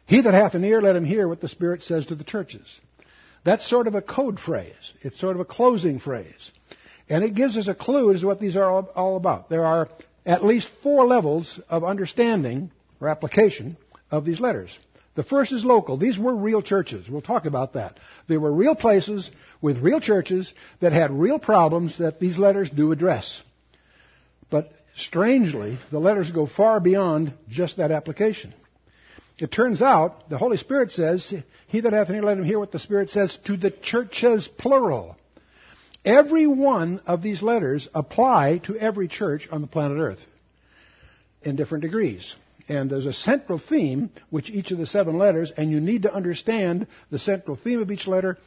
He 0.06 0.22
that 0.22 0.34
hath 0.34 0.54
an 0.54 0.66
ear, 0.66 0.82
let 0.82 0.98
him 0.98 1.06
hear 1.06 1.28
what 1.28 1.40
the 1.40 1.48
Spirit 1.48 1.82
says 1.82 2.08
to 2.08 2.16
the 2.16 2.26
churches. 2.26 2.66
That's 3.46 3.70
sort 3.70 3.88
of 3.88 3.96
a 3.96 4.02
code 4.02 4.40
phrase. 4.40 4.74
It's 5.02 5.20
sort 5.20 5.36
of 5.36 5.40
a 5.40 5.46
closing 5.46 6.00
phrase. 6.00 6.52
And 7.10 7.24
it 7.24 7.36
gives 7.36 7.56
us 7.56 7.70
a 7.70 7.76
clue 7.76 8.14
as 8.14 8.22
to 8.22 8.28
what 8.28 8.42
these 8.42 8.58
are 8.58 8.70
all 8.70 9.16
about. 9.16 9.50
There 9.50 9.66
are 9.66 9.88
at 10.26 10.44
least 10.44 10.70
four 10.82 11.06
levels 11.06 11.60
of 11.70 11.84
understanding 11.86 12.72
or 13.00 13.08
application 13.08 13.78
of 14.14 14.26
these 14.26 14.40
letters. 14.40 14.70
The 15.16 15.24
first 15.24 15.52
is 15.52 15.66
local. 15.66 15.98
These 15.98 16.20
were 16.20 16.36
real 16.36 16.62
churches. 16.62 17.10
We'll 17.10 17.22
talk 17.22 17.46
about 17.46 17.74
that. 17.74 17.98
They 18.28 18.38
were 18.38 18.52
real 18.52 18.76
places 18.76 19.30
with 19.60 19.80
real 19.80 20.00
churches 20.00 20.54
that 20.82 20.94
had 20.94 21.12
real 21.12 21.40
problems 21.40 21.98
that 21.98 22.20
these 22.20 22.38
letters 22.38 22.70
do 22.70 22.92
address. 22.92 23.42
But 24.52 24.72
strangely, 24.96 25.80
the 25.92 26.00
letters 26.00 26.30
go 26.32 26.46
far 26.46 26.80
beyond 26.80 27.34
just 27.50 27.78
that 27.78 27.92
application. 27.92 28.54
It 29.40 29.52
turns 29.52 29.82
out, 29.82 30.30
the 30.30 30.38
Holy 30.38 30.58
Spirit 30.58 30.92
says, 30.92 31.34
He 31.68 31.82
that 31.82 31.94
hath 31.94 32.10
an 32.10 32.16
ear, 32.16 32.24
let 32.24 32.38
him 32.38 32.44
hear 32.44 32.60
what 32.60 32.72
the 32.72 32.80
Spirit 32.80 33.10
says 33.10 33.36
to 33.46 33.58
the 33.58 33.72
churches, 33.72 34.48
plural. 34.60 35.18
Every 36.06 36.46
one 36.46 37.02
of 37.08 37.24
these 37.24 37.42
letters 37.42 37.88
apply 37.96 38.60
to 38.66 38.78
every 38.78 39.08
church 39.08 39.48
on 39.52 39.62
the 39.62 39.68
planet 39.68 39.98
Earth 39.98 40.20
in 41.42 41.56
different 41.56 41.82
degrees. 41.82 42.36
And 42.70 42.90
there's 42.90 43.06
a 43.06 43.14
central 43.14 43.60
theme 43.60 44.10
which 44.30 44.50
each 44.50 44.72
of 44.72 44.78
the 44.78 44.86
seven 44.86 45.18
letters, 45.18 45.52
and 45.56 45.70
you 45.70 45.80
need 45.80 46.04
to 46.04 46.14
understand 46.14 46.88
the 47.12 47.20
central 47.20 47.58
theme 47.58 47.82
of 47.82 47.92
each 47.92 48.08
letter, 48.08 48.38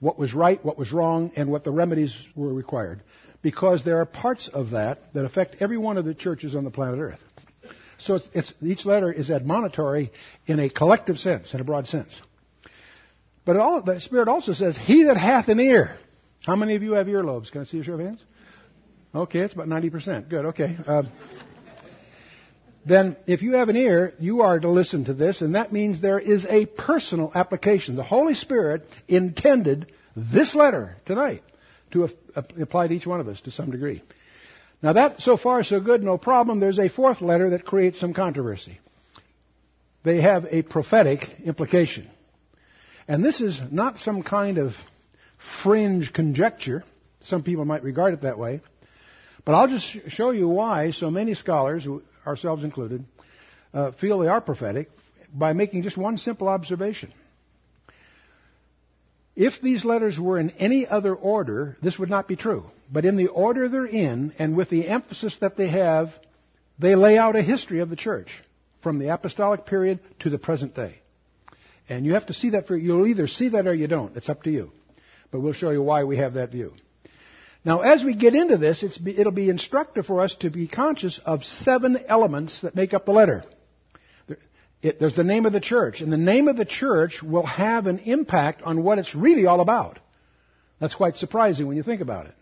what 0.00 0.18
was 0.18 0.34
right, 0.34 0.62
what 0.64 0.78
was 0.78 0.92
wrong, 0.92 1.32
and 1.36 1.50
what 1.50 1.64
the 1.64 1.70
remedies 1.70 2.14
were 2.34 2.52
required. 2.52 3.02
Because 3.40 3.84
there 3.84 4.00
are 4.00 4.06
parts 4.06 4.48
of 4.48 4.70
that 4.70 4.98
that 5.14 5.24
affect 5.24 5.56
every 5.60 5.78
one 5.78 5.96
of 5.96 6.04
the 6.04 6.14
churches 6.14 6.54
on 6.54 6.64
the 6.64 6.70
planet 6.70 7.00
Earth. 7.00 7.20
So 7.98 8.16
it's, 8.16 8.28
it's, 8.34 8.54
each 8.62 8.84
letter 8.84 9.12
is 9.12 9.30
admonitory 9.30 10.12
in 10.46 10.58
a 10.58 10.68
collective 10.68 11.18
sense, 11.18 11.54
in 11.54 11.60
a 11.60 11.64
broad 11.64 11.86
sense. 11.86 12.10
But 13.44 13.56
all, 13.56 13.82
the 13.82 14.00
Spirit 14.00 14.28
also 14.28 14.52
says, 14.52 14.76
He 14.76 15.04
that 15.04 15.16
hath 15.16 15.48
an 15.48 15.60
ear. 15.60 15.96
How 16.44 16.56
many 16.56 16.74
of 16.74 16.82
you 16.82 16.92
have 16.92 17.06
earlobes? 17.06 17.50
Can 17.50 17.62
I 17.62 17.64
see 17.64 17.78
a 17.78 17.84
show 17.84 17.94
of 17.94 18.00
hands? 18.00 18.20
Okay, 19.14 19.40
it's 19.40 19.54
about 19.54 19.68
90%. 19.68 20.28
Good, 20.28 20.46
okay. 20.46 20.76
Uh, 20.86 21.02
then 22.84 23.16
if 23.26 23.42
you 23.42 23.52
have 23.54 23.68
an 23.68 23.76
ear, 23.76 24.12
you 24.18 24.42
are 24.42 24.58
to 24.58 24.68
listen 24.68 25.04
to 25.04 25.14
this, 25.14 25.40
and 25.40 25.54
that 25.54 25.72
means 25.72 26.00
there 26.00 26.18
is 26.18 26.44
a 26.44 26.66
personal 26.66 27.30
application. 27.34 27.96
The 27.96 28.02
Holy 28.02 28.34
Spirit 28.34 28.84
intended 29.06 29.92
this 30.16 30.54
letter 30.54 30.96
tonight 31.06 31.42
to 31.92 32.08
apply 32.60 32.88
to 32.88 32.94
each 32.94 33.06
one 33.06 33.20
of 33.20 33.28
us 33.28 33.40
to 33.42 33.50
some 33.50 33.70
degree. 33.70 34.02
Now 34.82 34.94
that, 34.94 35.20
so 35.20 35.36
far, 35.36 35.62
so 35.62 35.78
good, 35.78 36.02
no 36.02 36.18
problem. 36.18 36.58
There's 36.58 36.78
a 36.78 36.88
fourth 36.88 37.20
letter 37.20 37.50
that 37.50 37.64
creates 37.64 38.00
some 38.00 38.14
controversy. 38.14 38.80
They 40.02 40.20
have 40.20 40.46
a 40.50 40.62
prophetic 40.62 41.20
implication. 41.44 42.10
And 43.06 43.24
this 43.24 43.40
is 43.40 43.60
not 43.70 43.98
some 43.98 44.22
kind 44.22 44.58
of 44.58 44.72
fringe 45.62 46.12
conjecture. 46.12 46.82
Some 47.22 47.44
people 47.44 47.64
might 47.64 47.84
regard 47.84 48.14
it 48.14 48.22
that 48.22 48.38
way. 48.38 48.60
But 49.44 49.54
I'll 49.54 49.68
just 49.68 49.86
show 50.08 50.30
you 50.30 50.48
why 50.48 50.90
so 50.90 51.10
many 51.10 51.34
scholars 51.34 51.86
ourselves 52.26 52.64
included, 52.64 53.04
uh, 53.74 53.92
feel 53.92 54.18
they 54.18 54.28
are 54.28 54.40
prophetic 54.40 54.88
by 55.32 55.52
making 55.52 55.82
just 55.82 55.96
one 55.96 56.18
simple 56.18 56.48
observation. 56.48 57.12
If 59.34 59.62
these 59.62 59.84
letters 59.84 60.18
were 60.18 60.38
in 60.38 60.50
any 60.50 60.86
other 60.86 61.14
order, 61.14 61.78
this 61.82 61.98
would 61.98 62.10
not 62.10 62.28
be 62.28 62.36
true. 62.36 62.66
But 62.92 63.06
in 63.06 63.16
the 63.16 63.28
order 63.28 63.68
they're 63.68 63.86
in, 63.86 64.34
and 64.38 64.56
with 64.56 64.68
the 64.68 64.86
emphasis 64.86 65.36
that 65.40 65.56
they 65.56 65.68
have, 65.68 66.10
they 66.78 66.94
lay 66.94 67.16
out 67.16 67.36
a 67.36 67.42
history 67.42 67.80
of 67.80 67.88
the 67.88 67.96
church 67.96 68.28
from 68.82 68.98
the 68.98 69.08
apostolic 69.08 69.64
period 69.64 70.00
to 70.20 70.28
the 70.30 70.38
present 70.38 70.74
day. 70.74 70.96
And 71.88 72.04
you 72.04 72.14
have 72.14 72.26
to 72.26 72.34
see 72.34 72.50
that 72.50 72.66
for, 72.66 72.76
you'll 72.76 73.06
either 73.06 73.26
see 73.26 73.48
that 73.50 73.66
or 73.66 73.74
you 73.74 73.86
don't. 73.86 74.16
It's 74.16 74.28
up 74.28 74.42
to 74.42 74.50
you. 74.50 74.70
But 75.30 75.40
we'll 75.40 75.54
show 75.54 75.70
you 75.70 75.82
why 75.82 76.04
we 76.04 76.18
have 76.18 76.34
that 76.34 76.50
view. 76.50 76.74
Now, 77.64 77.80
as 77.80 78.02
we 78.02 78.14
get 78.14 78.34
into 78.34 78.56
this, 78.58 78.82
it'll 78.82 79.32
be 79.32 79.48
instructive 79.48 80.06
for 80.06 80.20
us 80.20 80.34
to 80.40 80.50
be 80.50 80.66
conscious 80.66 81.20
of 81.24 81.44
seven 81.44 81.98
elements 82.08 82.60
that 82.62 82.74
make 82.74 82.92
up 82.92 83.04
the 83.04 83.12
letter. 83.12 83.44
It, 84.82 84.98
there's 84.98 85.14
the 85.14 85.22
name 85.22 85.46
of 85.46 85.52
the 85.52 85.60
church, 85.60 86.00
and 86.00 86.12
the 86.12 86.16
name 86.16 86.48
of 86.48 86.56
the 86.56 86.64
church 86.64 87.22
will 87.22 87.46
have 87.46 87.86
an 87.86 88.00
impact 88.00 88.62
on 88.62 88.82
what 88.82 88.98
it's 88.98 89.14
really 89.14 89.46
all 89.46 89.60
about. 89.60 90.00
That's 90.80 90.96
quite 90.96 91.16
surprising 91.16 91.68
when 91.68 91.76
you 91.76 91.84
think 91.84 92.00
about 92.00 92.26
it. 92.26 92.34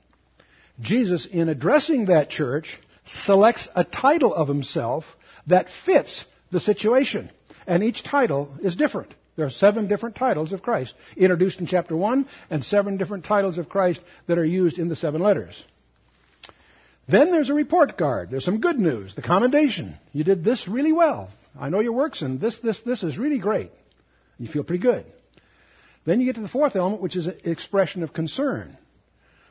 Jesus, 0.80 1.28
in 1.30 1.50
addressing 1.50 2.06
that 2.06 2.30
church, 2.30 2.80
selects 3.26 3.68
a 3.74 3.84
title 3.84 4.34
of 4.34 4.48
himself 4.48 5.04
that 5.46 5.66
fits 5.84 6.24
the 6.50 6.60
situation. 6.60 7.30
And 7.66 7.82
each 7.82 8.02
title 8.02 8.54
is 8.62 8.74
different. 8.74 9.12
There 9.36 9.46
are 9.46 9.50
seven 9.50 9.86
different 9.88 10.16
titles 10.16 10.52
of 10.52 10.62
Christ 10.62 10.94
introduced 11.16 11.60
in 11.60 11.66
chapter 11.66 11.96
1 11.96 12.26
and 12.50 12.64
seven 12.64 12.96
different 12.96 13.24
titles 13.24 13.58
of 13.58 13.68
Christ 13.68 14.00
that 14.26 14.38
are 14.38 14.44
used 14.44 14.78
in 14.78 14.88
the 14.88 14.96
seven 14.96 15.22
letters. 15.22 15.64
Then 17.08 17.32
there's 17.32 17.50
a 17.50 17.54
report 17.54 17.96
card. 17.96 18.30
There's 18.30 18.44
some 18.44 18.60
good 18.60 18.78
news. 18.78 19.14
The 19.14 19.22
commendation. 19.22 19.96
You 20.12 20.24
did 20.24 20.44
this 20.44 20.68
really 20.68 20.92
well. 20.92 21.30
I 21.58 21.68
know 21.68 21.80
your 21.80 21.92
works 21.92 22.22
and 22.22 22.40
this, 22.40 22.58
this, 22.58 22.80
this 22.82 23.02
is 23.02 23.18
really 23.18 23.38
great. 23.38 23.72
You 24.38 24.48
feel 24.48 24.64
pretty 24.64 24.82
good. 24.82 25.04
Then 26.04 26.20
you 26.20 26.26
get 26.26 26.36
to 26.36 26.40
the 26.40 26.48
fourth 26.48 26.76
element, 26.76 27.02
which 27.02 27.16
is 27.16 27.26
an 27.26 27.36
expression 27.44 28.02
of 28.02 28.12
concern. 28.12 28.78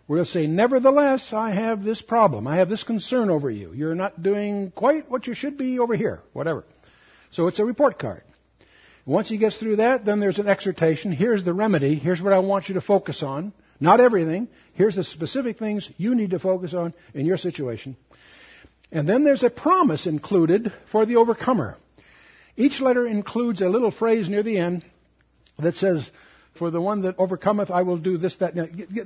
We'll 0.08 0.26
say, 0.26 0.48
nevertheless, 0.48 1.34
I 1.34 1.52
have 1.52 1.84
this 1.84 2.02
problem. 2.02 2.48
I 2.48 2.56
have 2.56 2.70
this 2.70 2.84
concern 2.84 3.30
over 3.30 3.52
you. 3.52 3.74
You're 3.74 3.94
not 3.94 4.24
doing 4.24 4.72
quite 4.72 5.10
what 5.10 5.28
you 5.28 5.36
should 5.36 5.58
be 5.58 5.78
over 5.78 5.96
here. 5.96 6.22
Whatever. 6.34 6.64
So 7.32 7.48
it's 7.48 7.60
a 7.60 7.66
report 7.66 8.00
card. 8.00 8.24
Once 9.10 9.28
he 9.28 9.40
gets 9.40 9.58
through 9.58 9.78
that, 9.78 10.06
then 10.06 10.20
there's 10.20 10.38
an 10.38 10.48
exhortation. 10.48 11.12
Here's 11.12 11.44
the 11.44 11.52
remedy. 11.52 11.96
Here's 11.96 12.22
what 12.22 12.32
I 12.32 12.38
want 12.38 12.70
you 12.70 12.76
to 12.76 12.82
focus 12.82 13.24
on. 13.24 13.54
Not 13.80 14.00
everything. 14.00 14.48
Here's 14.76 14.96
the 14.96 15.04
specific 15.04 15.58
things 15.58 15.90
you 15.98 16.14
need 16.14 16.30
to 16.30 16.38
focus 16.38 16.76
on 16.76 16.94
in 17.16 17.26
your 17.26 17.38
situation. 17.38 17.98
And 18.92 19.10
then 19.10 19.24
there's 19.24 19.42
a 19.42 19.50
promise 19.50 20.06
included 20.06 20.72
for 20.92 21.08
the 21.08 21.16
overcomer. 21.16 21.78
Each 22.56 22.80
letter 22.80 23.08
includes 23.08 23.62
a 23.62 23.68
little 23.68 23.90
phrase 23.90 24.30
near 24.30 24.44
the 24.44 24.60
end 24.60 24.86
that 25.58 25.74
says, 25.74 26.08
For 26.60 26.70
the 26.70 26.80
one 26.80 27.02
that 27.02 27.18
overcometh, 27.18 27.72
I 27.72 27.82
will 27.82 27.98
do 27.98 28.20
this, 28.20 28.36
that. 28.36 28.54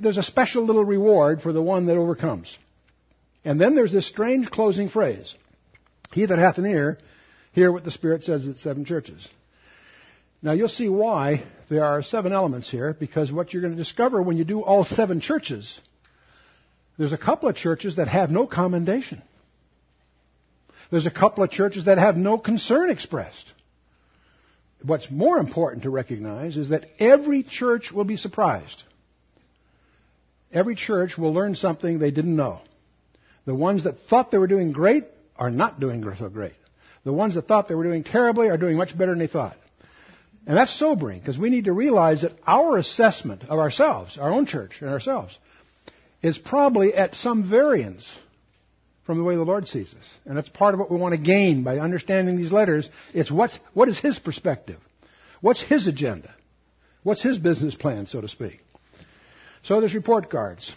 There's 0.02 0.18
a 0.18 0.22
special 0.22 0.64
little 0.64 0.84
reward 0.84 1.40
for 1.40 1.54
the 1.54 1.62
one 1.62 1.86
that 1.86 1.96
overcomes. 1.96 2.54
And 3.42 3.58
then 3.58 3.74
there's 3.74 3.92
this 3.92 4.06
strange 4.06 4.50
closing 4.50 4.90
phrase 4.90 5.34
He 6.12 6.26
that 6.26 6.38
hath 6.38 6.58
an 6.58 6.66
ear, 6.66 6.98
hear 7.52 7.72
what 7.72 7.84
the 7.84 7.90
Spirit 7.90 8.24
says 8.24 8.46
at 8.46 8.56
seven 8.56 8.84
churches. 8.84 9.26
Now 10.44 10.52
you'll 10.52 10.68
see 10.68 10.90
why 10.90 11.42
there 11.70 11.84
are 11.84 12.02
seven 12.02 12.34
elements 12.34 12.70
here, 12.70 12.92
because 12.92 13.32
what 13.32 13.52
you're 13.52 13.62
going 13.62 13.72
to 13.74 13.82
discover 13.82 14.20
when 14.20 14.36
you 14.36 14.44
do 14.44 14.60
all 14.60 14.84
seven 14.84 15.22
churches, 15.22 15.80
there's 16.98 17.14
a 17.14 17.18
couple 17.18 17.48
of 17.48 17.56
churches 17.56 17.96
that 17.96 18.08
have 18.08 18.30
no 18.30 18.46
commendation. 18.46 19.22
There's 20.90 21.06
a 21.06 21.10
couple 21.10 21.42
of 21.42 21.50
churches 21.50 21.86
that 21.86 21.96
have 21.96 22.18
no 22.18 22.36
concern 22.36 22.90
expressed. 22.90 23.52
What's 24.82 25.10
more 25.10 25.38
important 25.38 25.84
to 25.84 25.90
recognize 25.90 26.58
is 26.58 26.68
that 26.68 26.84
every 26.98 27.42
church 27.42 27.90
will 27.90 28.04
be 28.04 28.18
surprised. 28.18 28.82
Every 30.52 30.74
church 30.74 31.16
will 31.16 31.32
learn 31.32 31.54
something 31.54 31.98
they 31.98 32.10
didn't 32.10 32.36
know. 32.36 32.60
The 33.46 33.54
ones 33.54 33.84
that 33.84 33.96
thought 34.10 34.30
they 34.30 34.36
were 34.36 34.46
doing 34.46 34.72
great 34.72 35.04
are 35.36 35.50
not 35.50 35.80
doing 35.80 36.04
so 36.18 36.28
great. 36.28 36.52
The 37.02 37.14
ones 37.14 37.34
that 37.34 37.48
thought 37.48 37.68
they 37.68 37.74
were 37.74 37.84
doing 37.84 38.04
terribly 38.04 38.50
are 38.50 38.58
doing 38.58 38.76
much 38.76 38.96
better 38.96 39.12
than 39.12 39.20
they 39.20 39.26
thought. 39.26 39.56
And 40.46 40.56
that's 40.56 40.78
sobering 40.78 41.20
because 41.20 41.38
we 41.38 41.50
need 41.50 41.64
to 41.64 41.72
realize 41.72 42.22
that 42.22 42.32
our 42.46 42.76
assessment 42.76 43.44
of 43.44 43.58
ourselves, 43.58 44.18
our 44.18 44.30
own 44.30 44.46
church 44.46 44.72
and 44.80 44.90
ourselves, 44.90 45.36
is 46.22 46.36
probably 46.38 46.94
at 46.94 47.14
some 47.14 47.48
variance 47.48 48.10
from 49.06 49.18
the 49.18 49.24
way 49.24 49.36
the 49.36 49.42
Lord 49.42 49.66
sees 49.66 49.94
us. 49.94 50.04
And 50.24 50.36
that's 50.36 50.48
part 50.48 50.74
of 50.74 50.80
what 50.80 50.90
we 50.90 50.98
want 50.98 51.12
to 51.12 51.20
gain 51.20 51.62
by 51.62 51.78
understanding 51.78 52.36
these 52.36 52.52
letters. 52.52 52.88
It's 53.12 53.30
what's, 53.30 53.58
what 53.72 53.88
is 53.88 53.98
His 53.98 54.18
perspective? 54.18 54.78
What's 55.40 55.62
His 55.62 55.86
agenda? 55.86 56.34
What's 57.02 57.22
His 57.22 57.38
business 57.38 57.74
plan, 57.74 58.06
so 58.06 58.20
to 58.20 58.28
speak? 58.28 58.60
So 59.62 59.80
there's 59.80 59.94
report 59.94 60.30
cards. 60.30 60.70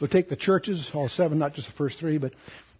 We'll 0.00 0.10
take 0.10 0.28
the 0.28 0.36
churches, 0.36 0.90
all 0.92 1.08
seven, 1.08 1.38
not 1.38 1.54
just 1.54 1.68
the 1.68 1.74
first 1.74 1.98
three, 1.98 2.18
but 2.18 2.32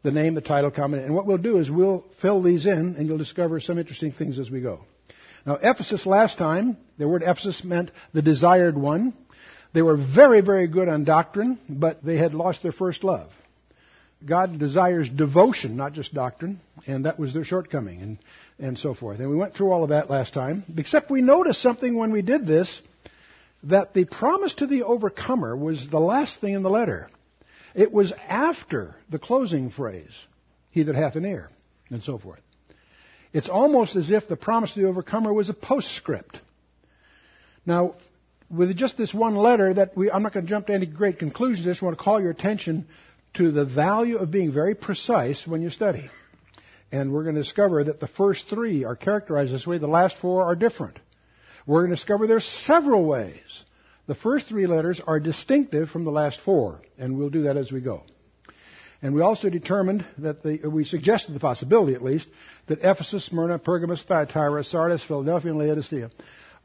the 0.02 0.10
name, 0.10 0.34
the 0.34 0.40
title, 0.40 0.70
comment. 0.70 1.04
And 1.04 1.14
what 1.14 1.26
we'll 1.26 1.38
do 1.38 1.58
is 1.58 1.70
we'll 1.70 2.04
fill 2.20 2.42
these 2.42 2.66
in 2.66 2.96
and 2.98 3.06
you'll 3.06 3.18
discover 3.18 3.60
some 3.60 3.78
interesting 3.78 4.12
things 4.12 4.38
as 4.38 4.50
we 4.50 4.60
go. 4.60 4.80
Now, 5.46 5.58
Ephesus 5.60 6.06
last 6.06 6.38
time, 6.38 6.76
the 6.98 7.08
word 7.08 7.22
Ephesus 7.22 7.62
meant 7.64 7.90
the 8.12 8.22
desired 8.22 8.76
one. 8.76 9.12
They 9.72 9.82
were 9.82 9.96
very, 9.96 10.40
very 10.40 10.68
good 10.68 10.88
on 10.88 11.04
doctrine, 11.04 11.58
but 11.68 12.02
they 12.02 12.16
had 12.16 12.34
lost 12.34 12.62
their 12.62 12.72
first 12.72 13.04
love. 13.04 13.30
God 14.24 14.58
desires 14.58 15.10
devotion, 15.10 15.76
not 15.76 15.92
just 15.92 16.14
doctrine, 16.14 16.60
and 16.86 17.04
that 17.04 17.18
was 17.18 17.34
their 17.34 17.44
shortcoming, 17.44 18.00
and, 18.00 18.18
and 18.58 18.78
so 18.78 18.94
forth. 18.94 19.20
And 19.20 19.28
we 19.28 19.36
went 19.36 19.54
through 19.54 19.70
all 19.70 19.82
of 19.82 19.90
that 19.90 20.08
last 20.08 20.32
time, 20.32 20.64
except 20.76 21.10
we 21.10 21.20
noticed 21.20 21.60
something 21.60 21.96
when 21.96 22.12
we 22.12 22.22
did 22.22 22.46
this 22.46 22.80
that 23.64 23.92
the 23.94 24.04
promise 24.04 24.54
to 24.54 24.66
the 24.66 24.82
overcomer 24.82 25.56
was 25.56 25.88
the 25.90 26.00
last 26.00 26.40
thing 26.40 26.54
in 26.54 26.62
the 26.62 26.70
letter. 26.70 27.08
It 27.74 27.92
was 27.92 28.12
after 28.28 28.94
the 29.10 29.18
closing 29.18 29.70
phrase, 29.70 30.12
He 30.70 30.84
that 30.84 30.94
hath 30.94 31.16
an 31.16 31.26
ear, 31.26 31.50
and 31.90 32.02
so 32.02 32.18
forth. 32.18 32.40
It's 33.34 33.48
almost 33.48 33.96
as 33.96 34.12
if 34.12 34.28
the 34.28 34.36
promise 34.36 34.72
to 34.72 34.80
the 34.80 34.86
overcomer 34.86 35.32
was 35.32 35.48
a 35.48 35.54
postscript. 35.54 36.40
Now, 37.66 37.96
with 38.48 38.74
just 38.76 38.96
this 38.96 39.12
one 39.12 39.34
letter, 39.34 39.74
that 39.74 39.96
we, 39.96 40.08
I'm 40.08 40.22
not 40.22 40.32
going 40.32 40.46
to 40.46 40.50
jump 40.50 40.68
to 40.68 40.72
any 40.72 40.86
great 40.86 41.18
conclusions. 41.18 41.66
I 41.66 41.70
just 41.72 41.82
want 41.82 41.98
to 41.98 42.02
call 42.02 42.20
your 42.20 42.30
attention 42.30 42.86
to 43.34 43.50
the 43.50 43.64
value 43.64 44.18
of 44.18 44.30
being 44.30 44.52
very 44.52 44.76
precise 44.76 45.44
when 45.48 45.62
you 45.62 45.70
study. 45.70 46.08
And 46.92 47.12
we're 47.12 47.24
going 47.24 47.34
to 47.34 47.42
discover 47.42 47.82
that 47.82 47.98
the 47.98 48.06
first 48.06 48.46
three 48.48 48.84
are 48.84 48.94
characterized 48.94 49.52
this 49.52 49.66
way, 49.66 49.78
the 49.78 49.88
last 49.88 50.16
four 50.18 50.44
are 50.44 50.54
different. 50.54 51.00
We're 51.66 51.80
going 51.80 51.90
to 51.90 51.96
discover 51.96 52.28
there's 52.28 52.44
several 52.44 53.04
ways. 53.04 53.64
The 54.06 54.14
first 54.14 54.46
three 54.46 54.68
letters 54.68 55.00
are 55.04 55.18
distinctive 55.18 55.90
from 55.90 56.04
the 56.04 56.12
last 56.12 56.38
four, 56.44 56.82
and 56.98 57.18
we'll 57.18 57.30
do 57.30 57.42
that 57.44 57.56
as 57.56 57.72
we 57.72 57.80
go. 57.80 58.04
And 59.04 59.14
we 59.14 59.20
also 59.20 59.50
determined 59.50 60.06
that 60.16 60.42
the, 60.42 60.66
we 60.66 60.86
suggested 60.86 61.34
the 61.34 61.38
possibility, 61.40 61.94
at 61.94 62.02
least, 62.02 62.26
that 62.68 62.78
Ephesus, 62.78 63.26
Smyrna, 63.26 63.58
Pergamos, 63.58 64.02
Thyatira, 64.02 64.64
Sardis, 64.64 65.04
Philadelphia, 65.04 65.50
and 65.50 65.60
Laodicea 65.60 66.10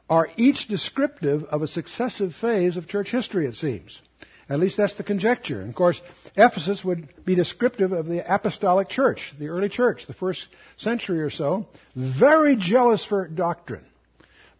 are 0.08 0.26
each 0.38 0.66
descriptive 0.66 1.44
of 1.44 1.60
a 1.60 1.68
successive 1.68 2.34
phase 2.40 2.78
of 2.78 2.88
church 2.88 3.10
history, 3.10 3.46
it 3.46 3.56
seems. 3.56 4.00
At 4.48 4.58
least 4.58 4.78
that's 4.78 4.94
the 4.94 5.02
conjecture. 5.02 5.60
And 5.60 5.68
of 5.68 5.76
course, 5.76 6.00
Ephesus 6.34 6.82
would 6.82 7.10
be 7.26 7.34
descriptive 7.34 7.92
of 7.92 8.06
the 8.06 8.24
apostolic 8.26 8.88
church, 8.88 9.34
the 9.38 9.48
early 9.48 9.68
church, 9.68 10.06
the 10.06 10.14
first 10.14 10.46
century 10.78 11.20
or 11.20 11.30
so, 11.30 11.66
very 11.94 12.56
jealous 12.56 13.04
for 13.04 13.28
doctrine. 13.28 13.84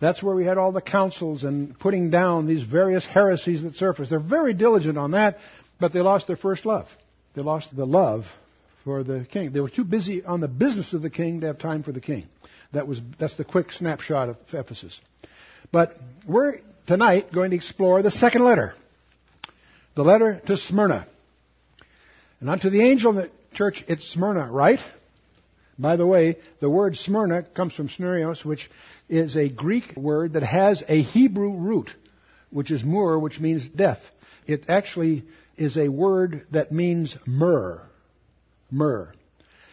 That's 0.00 0.22
where 0.22 0.36
we 0.36 0.44
had 0.44 0.58
all 0.58 0.72
the 0.72 0.82
councils 0.82 1.44
and 1.44 1.78
putting 1.78 2.10
down 2.10 2.46
these 2.46 2.62
various 2.62 3.06
heresies 3.06 3.62
that 3.62 3.76
surfaced. 3.76 4.10
They're 4.10 4.20
very 4.20 4.52
diligent 4.52 4.98
on 4.98 5.12
that, 5.12 5.38
but 5.80 5.94
they 5.94 6.02
lost 6.02 6.26
their 6.26 6.36
first 6.36 6.66
love. 6.66 6.86
They 7.34 7.42
lost 7.42 7.74
the 7.74 7.86
love 7.86 8.26
for 8.84 9.02
the 9.04 9.26
king. 9.30 9.52
They 9.52 9.60
were 9.60 9.68
too 9.68 9.84
busy 9.84 10.24
on 10.24 10.40
the 10.40 10.48
business 10.48 10.92
of 10.92 11.02
the 11.02 11.10
king 11.10 11.40
to 11.40 11.46
have 11.46 11.58
time 11.58 11.82
for 11.82 11.92
the 11.92 12.00
king. 12.00 12.26
That 12.72 12.86
was, 12.86 13.00
that's 13.18 13.36
the 13.36 13.44
quick 13.44 13.72
snapshot 13.72 14.28
of 14.30 14.36
Ephesus. 14.52 14.98
But 15.72 15.96
we're 16.26 16.60
tonight 16.86 17.32
going 17.32 17.50
to 17.50 17.56
explore 17.56 18.02
the 18.02 18.10
second 18.10 18.44
letter 18.44 18.74
the 19.96 20.02
letter 20.02 20.40
to 20.46 20.56
Smyrna. 20.56 21.06
And 22.40 22.48
unto 22.48 22.70
the 22.70 22.80
angel 22.80 23.10
in 23.10 23.16
the 23.16 23.30
church, 23.54 23.84
it's 23.88 24.08
Smyrna, 24.08 24.50
right? 24.50 24.80
By 25.78 25.96
the 25.96 26.06
way, 26.06 26.36
the 26.60 26.70
word 26.70 26.96
Smyrna 26.96 27.42
comes 27.42 27.74
from 27.74 27.88
Smyrnios, 27.88 28.44
which 28.44 28.70
is 29.08 29.36
a 29.36 29.48
Greek 29.48 29.96
word 29.96 30.34
that 30.34 30.42
has 30.42 30.82
a 30.88 31.02
Hebrew 31.02 31.56
root, 31.56 31.90
which 32.50 32.70
is 32.70 32.84
mur, 32.84 33.18
which 33.18 33.40
means 33.40 33.68
death. 33.68 34.00
It 34.46 34.64
actually 34.68 35.24
is 35.60 35.76
a 35.76 35.88
word 35.88 36.46
that 36.52 36.72
means 36.72 37.16
myrrh. 37.26 37.82
Myrrh. 38.70 39.12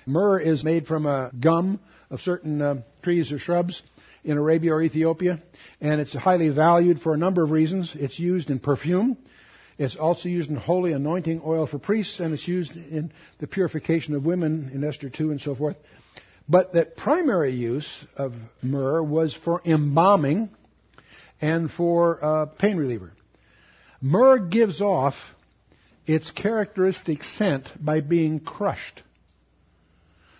Myrrh 0.06 0.39
is 0.39 0.63
made 0.63 0.86
from 0.86 1.06
a 1.06 1.32
gum 1.39 1.79
of 2.10 2.20
certain 2.20 2.62
uh, 2.62 2.82
trees 3.01 3.32
or 3.32 3.39
shrubs 3.39 3.82
in 4.24 4.38
Arabia 4.38 4.74
or 4.74 4.82
Ethiopia, 4.82 5.41
and 5.79 6.01
it's 6.01 6.13
highly 6.13 6.50
valued 6.50 7.00
for 7.00 7.13
a 7.13 7.17
number 7.17 7.41
of 7.41 7.51
reasons. 7.51 7.94
It's 7.96 8.20
used 8.20 8.50
in 8.50 8.60
perfume. 8.60 9.17
It's 9.77 9.96
also 9.96 10.27
used 10.27 10.50
in 10.50 10.58
holy 10.58 10.91
anointing 10.91 11.41
oil 11.46 11.67
for 11.67 11.79
priests, 11.79 12.20
and 12.20 12.34
it's 12.34 12.48
used 12.48 12.75
in 12.75 13.13
the 13.39 13.48
purification 13.48 14.13
of 14.13 14.25
women 14.25 14.72
in 14.74 14.84
Esther 14.84 15.10
2 15.10 15.32
and 15.32 15.39
so 15.39 15.56
forth. 15.56 15.77
But 16.50 16.74
the 16.74 16.84
primary 16.84 17.56
use 17.56 17.89
of 18.17 18.34
myrrh 18.62 19.03
was 19.03 19.34
for 19.46 19.62
embalming 19.65 20.50
and 21.39 21.72
for 21.72 22.24
uh, 22.24 22.46
pain 22.48 22.75
reliever. 22.75 23.13
Myrrh 24.01 24.39
gives 24.39 24.82
off 24.82 25.15
its 26.08 26.32
characteristic 26.32 27.24
scent 27.24 27.70
by 27.80 28.00
being 28.00 28.40
crushed. 28.40 29.04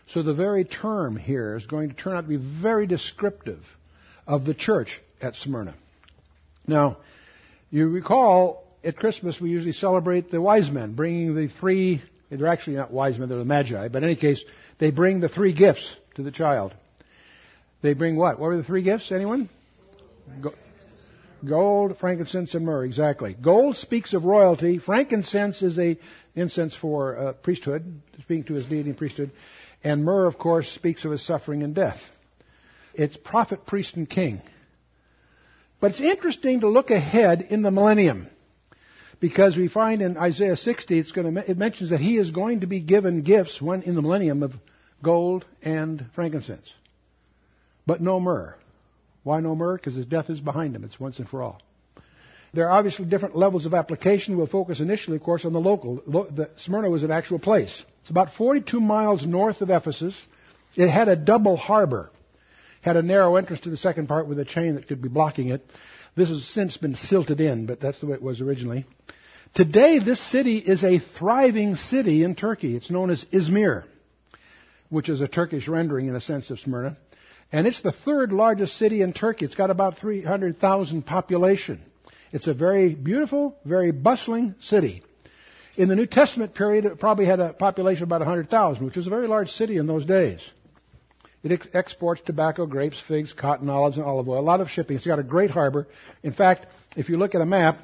So 0.08 0.24
the 0.24 0.34
very 0.34 0.64
term 0.64 1.18
here 1.18 1.58
is 1.58 1.66
going 1.66 1.90
to 1.90 1.96
turn 1.96 2.16
out 2.16 2.22
to 2.22 2.28
be 2.28 2.38
very 2.38 2.88
descriptive 2.88 3.60
of 4.26 4.46
the 4.46 4.54
church 4.54 5.00
at 5.22 5.36
Smyrna. 5.36 5.76
Now, 6.66 6.98
you 7.70 7.90
recall 7.90 8.64
at 8.84 8.96
Christmas 8.96 9.40
we 9.42 9.50
usually 9.50 9.74
celebrate 9.74 10.32
the 10.32 10.42
wise 10.42 10.72
men 10.72 10.94
bringing 10.94 11.36
the 11.36 11.50
three, 11.60 12.02
they're 12.30 12.48
actually 12.48 12.78
not 12.78 12.92
wise 12.92 13.18
men, 13.20 13.28
they're 13.28 13.38
the 13.38 13.46
magi, 13.46 13.90
but 13.90 14.04
in 14.04 14.10
any 14.10 14.16
case, 14.16 14.44
they 14.80 14.92
bring 14.92 15.20
the 15.20 15.30
three 15.30 15.54
gifts 15.54 15.94
to 16.16 16.24
the 16.24 16.32
child. 16.32 16.74
They 17.82 17.94
bring 17.94 18.16
what? 18.16 18.40
What 18.40 18.48
were 18.48 18.58
the 18.58 18.64
three 18.64 18.84
gifts? 18.84 19.12
Anyone? 19.12 19.50
Go- 21.46 21.68
gold, 21.88 21.98
frankincense, 22.00 22.54
and 22.54 22.66
myrrh. 22.66 22.86
Exactly. 22.86 23.36
Gold 23.40 23.78
speaks 23.78 24.14
of 24.14 24.26
royalty. 24.26 24.80
Frankincense 24.80 25.62
is 25.62 25.78
a 25.78 25.98
incense 26.36 26.76
for 26.76 27.18
uh, 27.18 27.34
priesthood, 27.34 28.02
speaking 28.22 28.46
to 28.46 28.54
his 28.54 28.66
deity 28.66 28.90
and 28.90 28.98
priesthood. 28.98 29.32
And 29.84 30.04
myrrh, 30.04 30.28
of 30.28 30.38
course, 30.38 30.70
speaks 30.70 31.06
of 31.06 31.12
his 31.12 31.26
suffering 31.26 31.64
and 31.64 31.76
death. 31.76 32.00
It's 32.94 33.16
prophet, 33.16 33.66
priest, 33.66 33.96
and 33.96 34.10
king. 34.10 34.42
But 35.80 35.92
it's 35.92 36.02
interesting 36.02 36.62
to 36.62 36.70
look 36.70 36.90
ahead 36.90 37.48
in 37.50 37.62
the 37.62 37.70
millennium 37.70 38.28
because 39.20 39.56
we 39.56 39.68
find 39.68 40.02
in 40.02 40.18
Isaiah 40.18 40.58
60 40.58 40.98
it's 40.98 41.12
going 41.12 41.36
to, 41.36 41.52
it 41.52 41.58
mentions 41.58 41.92
that 41.92 42.00
he 42.00 42.18
is 42.18 42.32
going 42.32 42.62
to 42.62 42.68
be 42.68 42.80
given 42.80 43.22
gifts 43.22 43.62
one 43.62 43.84
in 43.84 43.96
the 43.96 44.02
millennium 44.02 44.42
of 44.42 44.54
gold 45.04 45.46
and 45.62 46.06
frankincense, 46.16 46.68
but 47.86 48.02
no 48.02 48.20
myrrh. 48.20 48.56
Why 49.28 49.42
no 49.42 49.56
myrrh? 49.56 49.76
Because 49.76 49.96
his 49.96 50.06
death 50.06 50.30
is 50.30 50.40
behind 50.40 50.76
him. 50.76 50.84
It's 50.86 51.00
once 51.00 51.20
and 51.20 51.28
for 51.28 51.44
all. 51.44 51.62
There 52.54 52.70
are 52.70 52.78
obviously 52.78 53.06
different 53.06 53.36
levels 53.36 53.66
of 53.66 53.74
application. 53.74 54.38
We'll 54.38 54.48
focus 54.48 54.80
initially, 54.80 55.18
of 55.18 55.24
course, 55.24 55.44
on 55.44 55.52
the 55.52 55.60
local. 55.60 55.98
The 56.08 56.50
Smyrna 56.58 56.90
was 56.90 57.04
an 57.04 57.12
actual 57.12 57.38
place. 57.38 57.84
It's 58.02 58.10
about 58.10 58.34
42 58.36 58.80
miles 58.80 59.26
north 59.26 59.62
of 59.62 59.70
Ephesus. 59.70 60.16
It 60.76 60.90
had 60.90 61.10
a 61.10 61.18
double 61.18 61.58
harbor 61.58 62.10
had 62.82 62.96
a 62.96 63.02
narrow 63.02 63.36
entrance 63.36 63.62
to 63.62 63.70
the 63.70 63.76
second 63.76 64.08
part 64.08 64.28
with 64.28 64.40
a 64.40 64.46
chain 64.46 64.76
that 64.76 64.88
could 64.88 65.02
be 65.02 65.10
blocking 65.10 65.50
it. 65.50 65.62
This 66.16 66.30
has 66.30 66.46
since 66.46 66.78
been 66.78 66.96
silted 66.96 67.42
in, 67.42 67.66
but 67.66 67.82
that's 67.82 68.00
the 68.00 68.06
way 68.06 68.14
it 68.14 68.22
was 68.22 68.40
originally. 68.40 68.86
Today, 69.54 70.00
this 70.00 70.22
city 70.32 70.58
is 70.58 70.86
a 70.86 71.00
thriving 71.00 71.76
city 71.76 72.24
in 72.24 72.36
Turkey. 72.36 72.78
It's 72.78 72.90
known 72.90 73.10
as 73.10 73.26
Izmir, 73.26 73.84
which 74.90 75.10
is 75.10 75.20
a 75.20 75.28
Turkish 75.28 75.68
rendering 75.68 76.08
in 76.08 76.16
a 76.16 76.22
sense 76.22 76.50
of 76.50 76.60
Smyrna. 76.60 76.96
And 77.52 77.66
it's 77.66 77.82
the 77.82 77.92
third 77.92 78.34
largest 78.34 78.78
city 78.78 79.02
in 79.02 79.14
Turkey. 79.14 79.46
It's 79.46 79.56
got 79.56 79.70
about 79.70 79.98
300,000 79.98 81.04
population. 81.06 81.82
It's 82.32 82.48
a 82.48 82.54
very 82.54 82.94
beautiful, 82.94 83.56
very 83.64 83.92
bustling 83.92 84.56
city. 84.60 85.04
In 85.78 85.88
the 85.88 85.96
New 85.96 86.08
Testament 86.08 86.56
period, 86.56 86.86
it 86.86 87.00
probably 87.00 87.26
had 87.26 87.40
a 87.40 87.54
population 87.54 88.04
of 88.04 88.10
about 88.10 88.22
100,000, 88.22 88.86
which 88.86 88.98
was 88.98 89.08
a 89.08 89.12
very 89.12 89.28
large 89.28 89.52
city 89.52 89.78
in 89.78 89.88
those 89.88 90.06
days. 90.06 90.48
It 91.44 91.52
ex- 91.52 91.68
exports 91.74 92.20
tobacco, 92.26 92.66
grapes, 92.66 93.02
figs, 93.08 93.32
cotton, 93.32 93.70
olives, 93.70 93.98
and 93.98 94.06
olive 94.06 94.28
oil. 94.28 94.40
A 94.40 94.42
lot 94.42 94.60
of 94.60 94.70
shipping. 94.70 94.98
It's 94.98 95.06
got 95.06 95.20
a 95.20 95.24
great 95.24 95.52
harbor. 95.52 95.88
In 96.24 96.34
fact, 96.34 96.66
if 96.96 97.10
you 97.10 97.18
look 97.18 97.36
at 97.36 97.42
a 97.42 97.46
map, 97.46 97.78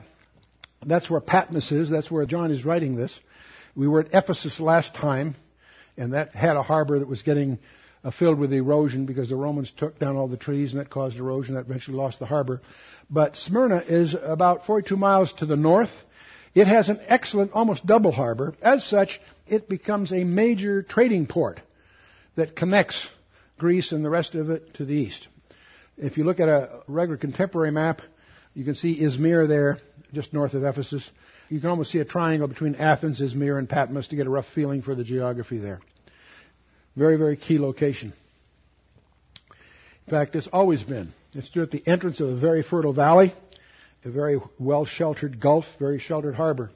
that's 0.86 1.10
where 1.10 1.22
Patmos 1.22 1.72
is. 1.72 1.90
That's 1.90 2.12
where 2.12 2.26
John 2.26 2.52
is 2.52 2.66
writing 2.66 2.96
this. 2.96 3.18
We 3.76 3.88
were 3.88 4.02
at 4.02 4.08
Ephesus 4.14 4.60
last 4.60 4.94
time, 4.96 5.36
and 5.96 6.14
that 6.14 6.36
had 6.36 6.58
a 6.58 6.64
harbor 6.64 7.00
that 7.00 7.08
was 7.08 7.22
getting 7.22 7.60
uh, 8.04 8.12
filled 8.12 8.40
with 8.40 8.52
erosion 8.52 9.06
because 9.06 9.30
the 9.30 9.36
Romans 9.36 9.72
took 9.76 9.98
down 10.00 10.16
all 10.16 10.28
the 10.28 10.38
trees, 10.38 10.72
and 10.72 10.80
that 10.80 10.90
caused 10.90 11.18
erosion. 11.18 11.56
That 11.56 11.62
eventually 11.62 11.98
lost 11.98 12.20
the 12.20 12.26
harbor. 12.26 12.62
But 13.10 13.38
Smyrna 13.38 13.84
is 13.88 14.16
about 14.22 14.66
42 14.66 14.98
miles 14.98 15.34
to 15.34 15.46
the 15.46 15.56
north. 15.56 15.92
It 16.54 16.68
has 16.68 16.90
an 16.90 17.00
excellent, 17.08 17.52
almost 17.54 17.86
double 17.86 18.12
harbor. 18.12 18.54
As 18.62 18.86
such, 18.86 19.20
it 19.48 19.68
becomes 19.68 20.12
a 20.12 20.24
major 20.24 20.84
trading 20.84 21.26
port 21.28 21.60
that 22.36 22.56
connects 22.56 23.08
Greece 23.58 23.92
and 23.92 24.04
the 24.04 24.10
rest 24.10 24.36
of 24.36 24.50
it 24.50 24.74
to 24.76 24.86
the 24.86 24.94
east. 24.94 25.28
If 25.98 26.18
you 26.18 26.24
look 26.24 26.40
at 26.40 26.50
a 26.50 26.82
regular 26.88 27.18
contemporary 27.18 27.72
map, 27.72 28.02
you 28.54 28.66
can 28.66 28.76
see 28.76 29.00
Izmir 29.00 29.48
there, 29.48 29.80
just 30.14 30.34
north 30.34 30.54
of 30.54 30.64
Ephesus. 30.64 31.08
You 31.50 31.60
can 31.60 31.70
almost 31.70 31.92
see 31.92 32.00
a 32.00 32.06
triangle 32.06 32.48
between 32.48 32.76
Athens, 32.76 33.22
Izmir, 33.22 33.58
and 33.58 33.70
Patmos 33.70 34.08
to 34.10 34.16
get 34.16 34.28
a 34.28 34.30
rough 34.30 34.48
feeling 34.54 34.82
for 34.82 34.96
the 34.96 35.04
geography 35.04 35.58
there. 35.58 35.80
Very, 36.96 37.18
very 37.18 37.38
key 37.38 37.60
location. 37.60 38.14
In 40.06 40.12
fact, 40.12 40.36
it's 40.36 40.48
always 40.52 40.84
been. 40.84 41.14
It's 41.34 41.56
at 41.58 41.72
the 41.72 41.84
entrance 41.88 42.20
of 42.20 42.30
a 42.30 42.36
very 42.36 42.62
fertile 42.62 42.94
valley, 42.94 43.34
a 44.06 44.10
very 44.10 44.40
well 44.60 44.86
sheltered 44.86 45.40
gulf, 45.40 45.66
very 45.80 46.00
sheltered 46.00 46.36
harbor. 46.36 46.70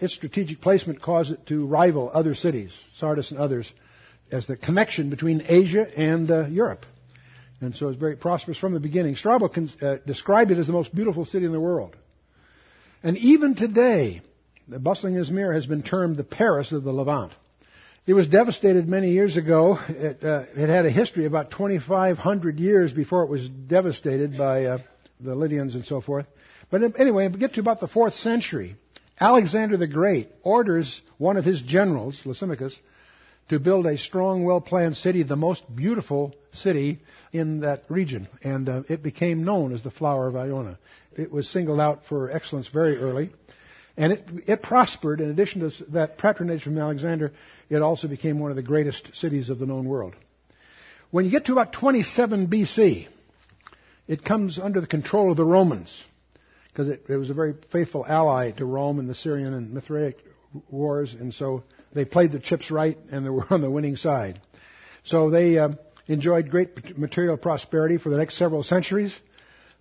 Its 0.00 0.14
strategic 0.14 0.60
placement 0.60 1.02
caused 1.02 1.32
it 1.32 1.46
to 1.46 1.66
rival 1.66 2.10
other 2.12 2.34
cities, 2.34 2.72
Sardis 2.98 3.32
and 3.32 3.40
others, 3.40 3.70
as 4.30 4.46
the 4.46 4.56
connection 4.56 5.10
between 5.10 5.42
Asia 5.48 5.86
and 5.98 6.30
uh, 6.30 6.46
Europe. 6.46 6.86
And 7.60 7.74
so 7.74 7.88
it's 7.88 7.98
very 7.98 8.14
prosperous 8.14 8.58
from 8.58 8.72
the 8.72 8.80
beginning. 8.80 9.16
Strabo 9.16 9.48
uh, 9.48 9.96
described 10.06 10.52
it 10.52 10.58
as 10.58 10.68
the 10.68 10.72
most 10.72 10.94
beautiful 10.94 11.24
city 11.24 11.44
in 11.44 11.50
the 11.52 11.60
world. 11.60 11.96
And 13.02 13.16
even 13.18 13.56
today, 13.56 14.22
the 14.68 14.78
bustling 14.78 15.14
Izmir 15.14 15.52
has 15.52 15.66
been 15.66 15.82
termed 15.82 16.16
the 16.16 16.24
Paris 16.24 16.70
of 16.70 16.84
the 16.84 16.92
Levant. 16.92 17.32
It 18.08 18.14
was 18.14 18.26
devastated 18.26 18.88
many 18.88 19.10
years 19.10 19.36
ago. 19.36 19.78
It, 19.86 20.24
uh, 20.24 20.44
it 20.56 20.70
had 20.70 20.86
a 20.86 20.90
history 20.90 21.26
about 21.26 21.50
2,500 21.50 22.58
years 22.58 22.90
before 22.90 23.22
it 23.22 23.28
was 23.28 23.46
devastated 23.46 24.38
by 24.38 24.64
uh, 24.64 24.78
the 25.20 25.34
Lydians 25.34 25.74
and 25.74 25.84
so 25.84 26.00
forth. 26.00 26.24
But 26.70 26.98
anyway, 26.98 27.28
we 27.28 27.38
get 27.38 27.52
to 27.54 27.60
about 27.60 27.80
the 27.80 27.86
fourth 27.86 28.14
century. 28.14 28.76
Alexander 29.20 29.76
the 29.76 29.86
Great 29.86 30.30
orders 30.42 31.02
one 31.18 31.36
of 31.36 31.44
his 31.44 31.60
generals, 31.60 32.18
Lysimachus, 32.24 32.74
to 33.50 33.60
build 33.60 33.84
a 33.84 33.98
strong, 33.98 34.42
well-planned 34.42 34.96
city, 34.96 35.22
the 35.22 35.36
most 35.36 35.64
beautiful 35.76 36.34
city 36.54 37.00
in 37.34 37.60
that 37.60 37.82
region. 37.90 38.26
And 38.42 38.70
uh, 38.70 38.82
it 38.88 39.02
became 39.02 39.44
known 39.44 39.74
as 39.74 39.82
the 39.82 39.90
Flower 39.90 40.28
of 40.28 40.34
Ionia. 40.34 40.78
It 41.14 41.30
was 41.30 41.46
singled 41.46 41.78
out 41.78 42.06
for 42.06 42.30
excellence 42.30 42.68
very 42.68 42.96
early. 42.96 43.32
And 43.98 44.12
it, 44.12 44.28
it 44.46 44.62
prospered. 44.62 45.20
In 45.20 45.28
addition 45.28 45.68
to 45.68 45.84
that 45.90 46.18
patronage 46.18 46.62
from 46.62 46.78
Alexander, 46.78 47.32
it 47.68 47.82
also 47.82 48.06
became 48.06 48.38
one 48.38 48.50
of 48.50 48.56
the 48.56 48.62
greatest 48.62 49.16
cities 49.16 49.50
of 49.50 49.58
the 49.58 49.66
known 49.66 49.86
world. 49.86 50.14
When 51.10 51.24
you 51.24 51.32
get 51.32 51.46
to 51.46 51.52
about 51.52 51.72
27 51.72 52.46
BC, 52.46 53.08
it 54.06 54.24
comes 54.24 54.56
under 54.56 54.80
the 54.80 54.86
control 54.86 55.32
of 55.32 55.36
the 55.36 55.44
Romans 55.44 56.04
because 56.68 56.88
it, 56.88 57.06
it 57.08 57.16
was 57.16 57.30
a 57.30 57.34
very 57.34 57.54
faithful 57.72 58.06
ally 58.06 58.52
to 58.52 58.64
Rome 58.64 59.00
in 59.00 59.08
the 59.08 59.16
Syrian 59.16 59.52
and 59.52 59.76
Mithridatic 59.76 60.14
wars, 60.70 61.12
and 61.12 61.34
so 61.34 61.64
they 61.92 62.04
played 62.04 62.30
the 62.30 62.38
chips 62.38 62.70
right 62.70 62.96
and 63.10 63.26
they 63.26 63.30
were 63.30 63.52
on 63.52 63.62
the 63.62 63.70
winning 63.70 63.96
side. 63.96 64.40
So 65.02 65.28
they 65.28 65.58
uh, 65.58 65.70
enjoyed 66.06 66.50
great 66.50 66.96
material 66.96 67.36
prosperity 67.36 67.98
for 67.98 68.10
the 68.10 68.16
next 68.16 68.38
several 68.38 68.62
centuries. 68.62 69.12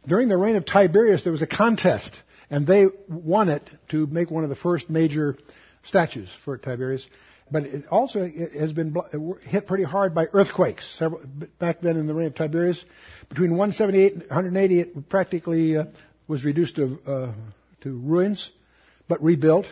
During 0.08 0.28
the 0.28 0.38
reign 0.38 0.56
of 0.56 0.66
Tiberius, 0.66 1.24
there 1.24 1.32
was 1.32 1.44
a 1.44 1.48
contest, 1.48 2.20
and 2.50 2.66
they 2.66 2.88
won 3.08 3.50
it 3.50 3.70
to 3.90 4.08
make 4.08 4.32
one 4.32 4.44
of 4.44 4.50
the 4.50 4.56
first 4.56 4.90
major 4.90 5.38
statues 5.84 6.30
for 6.46 6.58
Tiberius. 6.58 7.08
But 7.50 7.64
it 7.64 7.88
also 7.88 8.30
has 8.60 8.74
been 8.74 8.96
hit 9.44 9.68
pretty 9.68 9.86
hard 9.86 10.14
by 10.14 10.26
earthquakes. 10.34 10.86
Several, 11.00 11.22
back 11.60 11.80
then 11.80 11.96
in 11.96 12.06
the 12.06 12.14
reign 12.14 12.28
of 12.28 12.36
Tiberius, 12.36 12.84
between 13.30 13.52
178 13.52 14.14
and 14.14 14.22
180, 14.24 14.80
it 14.80 15.10
practically 15.10 15.78
uh, 15.78 15.86
was 16.28 16.44
reduced 16.44 16.76
to, 16.76 17.00
uh, 17.08 17.32
to 17.82 17.98
ruins, 18.00 18.50
but 19.08 19.24
rebuilt. 19.24 19.66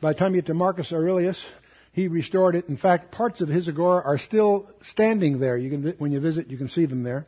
By 0.00 0.12
the 0.12 0.18
time 0.18 0.34
you 0.34 0.40
get 0.40 0.46
to 0.46 0.54
Marcus 0.54 0.92
Aurelius, 0.92 1.44
he 1.92 2.08
restored 2.08 2.56
it. 2.56 2.68
In 2.68 2.76
fact, 2.76 3.12
parts 3.12 3.40
of 3.40 3.48
his 3.48 3.68
agora 3.68 4.02
are 4.04 4.18
still 4.18 4.68
standing 4.82 5.38
there. 5.38 5.56
You 5.56 5.70
can, 5.70 5.94
when 5.98 6.10
you 6.10 6.18
visit, 6.18 6.48
you 6.50 6.58
can 6.58 6.68
see 6.68 6.86
them 6.86 7.04
there. 7.04 7.24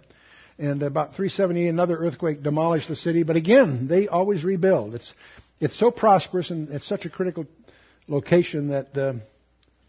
And 0.59 0.83
about 0.83 1.15
370, 1.15 1.69
another 1.69 1.97
earthquake 1.97 2.43
demolished 2.43 2.89
the 2.89 2.97
city. 2.97 3.23
But 3.23 3.37
again, 3.37 3.89
they 3.89 4.09
always 4.09 4.43
rebuild. 4.43 4.95
It's, 4.95 5.13
it's 5.61 5.79
so 5.79 5.91
prosperous 5.91 6.51
and 6.51 6.71
it's 6.71 6.87
such 6.87 7.05
a 7.05 7.11
critical 7.11 7.47
location 8.09 8.69
that 8.69 8.97
uh, 8.97 9.15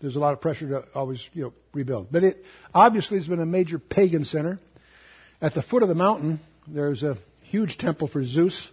there's 0.01 0.15
a 0.15 0.19
lot 0.19 0.33
of 0.33 0.41
pressure 0.41 0.67
to 0.67 0.83
always 0.93 1.25
you 1.33 1.43
know, 1.43 1.53
rebuild. 1.73 2.07
But 2.11 2.23
it 2.23 2.43
obviously 2.73 3.17
has 3.17 3.27
been 3.27 3.39
a 3.39 3.45
major 3.45 3.79
pagan 3.79 4.25
center. 4.25 4.59
At 5.41 5.53
the 5.53 5.61
foot 5.61 5.83
of 5.83 5.89
the 5.89 5.95
mountain, 5.95 6.39
there's 6.67 7.03
a 7.03 7.17
huge 7.41 7.77
temple 7.77 8.07
for 8.07 8.23
Zeus, 8.23 8.67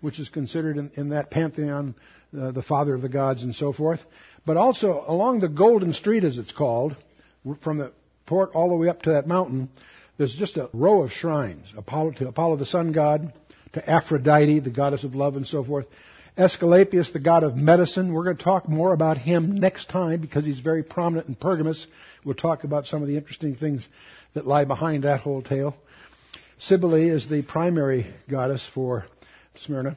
which 0.00 0.18
is 0.18 0.28
considered 0.28 0.76
in, 0.76 0.90
in 0.96 1.08
that 1.10 1.30
pantheon 1.30 1.94
uh, 2.38 2.50
the 2.50 2.62
father 2.62 2.94
of 2.94 3.02
the 3.02 3.08
gods 3.08 3.42
and 3.42 3.54
so 3.54 3.72
forth. 3.72 4.00
But 4.44 4.56
also 4.56 5.04
along 5.06 5.40
the 5.40 5.48
Golden 5.48 5.92
Street, 5.92 6.24
as 6.24 6.38
it's 6.38 6.52
called, 6.52 6.96
from 7.62 7.78
the 7.78 7.92
port 8.26 8.50
all 8.54 8.68
the 8.68 8.76
way 8.76 8.88
up 8.88 9.02
to 9.02 9.10
that 9.10 9.26
mountain, 9.26 9.68
there's 10.20 10.34
just 10.34 10.58
a 10.58 10.68
row 10.74 11.02
of 11.02 11.12
shrines. 11.12 11.72
Apollo 11.74 12.10
to 12.18 12.28
Apollo 12.28 12.56
the 12.56 12.66
sun 12.66 12.92
god, 12.92 13.32
to 13.72 13.90
Aphrodite, 13.90 14.60
the 14.60 14.68
goddess 14.68 15.02
of 15.02 15.14
love 15.14 15.34
and 15.34 15.46
so 15.46 15.64
forth. 15.64 15.86
Esculapius, 16.36 17.10
the 17.10 17.18
god 17.18 17.42
of 17.42 17.56
medicine. 17.56 18.12
We're 18.12 18.24
going 18.24 18.36
to 18.36 18.44
talk 18.44 18.68
more 18.68 18.92
about 18.92 19.16
him 19.16 19.58
next 19.58 19.88
time 19.88 20.20
because 20.20 20.44
he's 20.44 20.60
very 20.60 20.82
prominent 20.82 21.28
in 21.28 21.36
Pergamus. 21.36 21.86
We'll 22.22 22.34
talk 22.34 22.64
about 22.64 22.84
some 22.84 23.00
of 23.00 23.08
the 23.08 23.16
interesting 23.16 23.54
things 23.54 23.88
that 24.34 24.46
lie 24.46 24.66
behind 24.66 25.04
that 25.04 25.20
whole 25.20 25.40
tale. 25.40 25.74
Cybele 26.58 26.96
is 26.96 27.26
the 27.26 27.40
primary 27.40 28.06
goddess 28.28 28.68
for 28.74 29.06
Smyrna. 29.64 29.96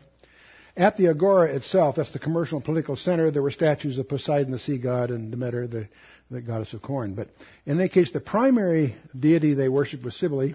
At 0.78 0.96
the 0.96 1.10
Agora 1.10 1.54
itself, 1.54 1.98
that's 1.98 2.14
the 2.14 2.20
commercial 2.20 2.60
and 2.60 2.66
political 2.66 2.96
center, 2.96 3.30
there 3.30 3.42
were 3.42 3.52
statues 3.52 3.98
of 3.98 4.08
Poseidon, 4.08 4.54
the 4.54 4.60
sea 4.60 4.78
god, 4.78 5.12
and 5.12 5.32
Demeter, 5.32 5.68
the, 5.68 5.90
the 6.32 6.42
goddess 6.42 6.74
of 6.74 6.82
corn. 6.82 7.14
But 7.14 7.30
in 7.66 7.80
any 7.80 7.90
case, 7.90 8.12
the 8.12 8.20
primary 8.20 8.96
deity 9.18 9.54
they 9.54 9.70
worshiped 9.70 10.04
was 10.04 10.16
Cybele. 10.16 10.54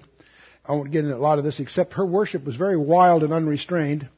I 0.65 0.73
won't 0.73 0.91
get 0.91 1.05
into 1.05 1.17
a 1.17 1.19
lot 1.19 1.39
of 1.39 1.45
this, 1.45 1.61
except 1.61 1.95
her 1.95 2.05
worship 2.05 2.45
was 2.45 2.57
very 2.57 2.77
wild 2.77 3.23
and 3.23 3.33
unrestrained. 3.33 4.09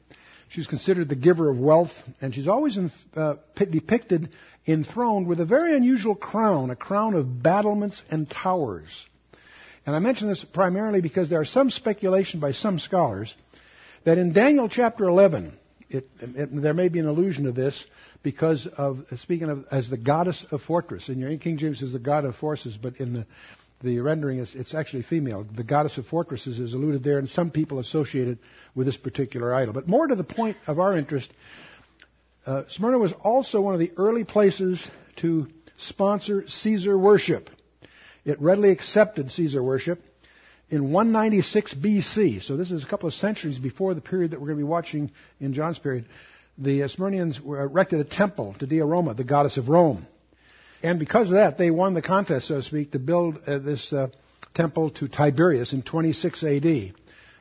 She's 0.49 0.67
considered 0.67 1.07
the 1.07 1.15
giver 1.15 1.49
of 1.49 1.57
wealth, 1.57 1.91
and 2.19 2.35
she's 2.35 2.47
always 2.47 2.77
in, 2.77 2.91
uh, 3.15 3.35
depicted 3.55 4.29
enthroned 4.67 5.27
with 5.27 5.39
a 5.39 5.45
very 5.45 5.75
unusual 5.75 6.13
crown, 6.13 6.69
a 6.69 6.75
crown 6.75 7.13
of 7.13 7.41
battlements 7.41 8.01
and 8.09 8.29
towers. 8.29 8.89
And 9.85 9.95
I 9.95 9.99
mention 9.99 10.27
this 10.27 10.43
primarily 10.43 11.01
because 11.01 11.29
there 11.29 11.39
are 11.39 11.45
some 11.45 11.71
speculation 11.71 12.39
by 12.39 12.51
some 12.51 12.79
scholars 12.79 13.33
that 14.03 14.17
in 14.17 14.33
Daniel 14.33 14.69
chapter 14.69 15.05
11, 15.05 15.57
it, 15.89 16.09
it, 16.19 16.61
there 16.61 16.73
may 16.73 16.89
be 16.89 16.99
an 16.99 17.07
allusion 17.07 17.45
to 17.45 17.51
this 17.51 17.83
because 18.23 18.67
of 18.77 19.05
speaking 19.17 19.49
of 19.49 19.65
as 19.71 19.89
the 19.89 19.97
goddess 19.97 20.45
of 20.51 20.61
fortress. 20.61 21.09
In 21.09 21.19
your 21.19 21.35
King 21.37 21.57
James 21.57 21.81
is 21.81 21.93
the 21.93 21.99
god 21.99 22.25
of 22.25 22.35
forces, 22.35 22.77
but 22.77 22.97
in 22.97 23.13
the 23.13 23.25
the 23.83 23.99
rendering 23.99 24.39
is 24.39 24.53
it's 24.53 24.73
actually 24.73 25.03
female. 25.03 25.45
The 25.55 25.63
goddess 25.63 25.97
of 25.97 26.05
fortresses 26.05 26.59
is 26.59 26.73
alluded 26.73 27.03
there, 27.03 27.17
and 27.17 27.27
some 27.27 27.49
people 27.49 27.79
associated 27.79 28.39
with 28.75 28.85
this 28.85 28.97
particular 28.97 29.53
idol. 29.53 29.73
But 29.73 29.87
more 29.87 30.05
to 30.05 30.15
the 30.15 30.23
point 30.23 30.57
of 30.67 30.79
our 30.79 30.95
interest, 30.95 31.31
uh, 32.45 32.63
Smyrna 32.69 32.99
was 32.99 33.13
also 33.23 33.61
one 33.61 33.73
of 33.73 33.79
the 33.79 33.91
early 33.97 34.23
places 34.23 34.85
to 35.17 35.47
sponsor 35.77 36.47
Caesar 36.47 36.97
worship. 36.97 37.49
It 38.23 38.39
readily 38.39 38.69
accepted 38.69 39.31
Caesar 39.31 39.63
worship 39.63 40.03
in 40.69 40.91
196 40.91 41.73
BC. 41.73 42.43
So 42.43 42.57
this 42.57 42.69
is 42.69 42.83
a 42.83 42.87
couple 42.87 43.07
of 43.07 43.15
centuries 43.15 43.57
before 43.57 43.93
the 43.93 44.01
period 44.01 44.31
that 44.31 44.39
we're 44.39 44.47
going 44.47 44.59
to 44.59 44.65
be 44.65 44.69
watching 44.69 45.11
in 45.39 45.53
John's 45.53 45.79
period 45.79 46.05
the 46.61 46.81
Smyrnians 46.81 47.43
erected 47.43 47.99
a 47.99 48.03
temple 48.03 48.55
to 48.59 48.67
Dea 48.67 48.81
Roma, 48.81 49.15
the 49.15 49.23
goddess 49.23 49.57
of 49.57 49.67
Rome. 49.67 50.05
And 50.83 50.99
because 50.99 51.29
of 51.29 51.35
that, 51.35 51.57
they 51.57 51.71
won 51.71 51.95
the 51.95 52.01
contest, 52.01 52.47
so 52.47 52.57
to 52.57 52.63
speak, 52.63 52.91
to 52.91 52.99
build 52.99 53.39
uh, 53.47 53.57
this 53.57 53.91
uh, 53.91 54.07
temple 54.53 54.91
to 54.91 55.07
Tiberius 55.07 55.73
in 55.73 55.81
26 55.81 56.43
AD. 56.43 56.93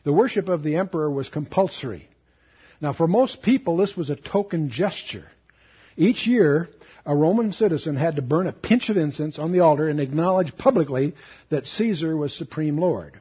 The 0.04 0.12
worship 0.12 0.48
of 0.48 0.62
the 0.62 0.76
emperor 0.76 1.10
was 1.10 1.28
compulsory. 1.28 2.08
Now, 2.80 2.94
for 2.94 3.06
most 3.06 3.42
people, 3.42 3.76
this 3.76 3.94
was 3.94 4.08
a 4.08 4.16
token 4.16 4.70
gesture. 4.70 5.26
Each 5.96 6.26
year, 6.26 6.70
a 7.04 7.14
Roman 7.14 7.52
citizen 7.52 7.96
had 7.96 8.16
to 8.16 8.22
burn 8.22 8.46
a 8.46 8.52
pinch 8.52 8.88
of 8.88 8.96
incense 8.96 9.38
on 9.38 9.52
the 9.52 9.60
altar 9.60 9.88
and 9.88 10.00
acknowledge 10.00 10.56
publicly 10.56 11.14
that 11.50 11.66
Caesar 11.66 12.16
was 12.16 12.34
supreme 12.34 12.78
lord. 12.78 13.20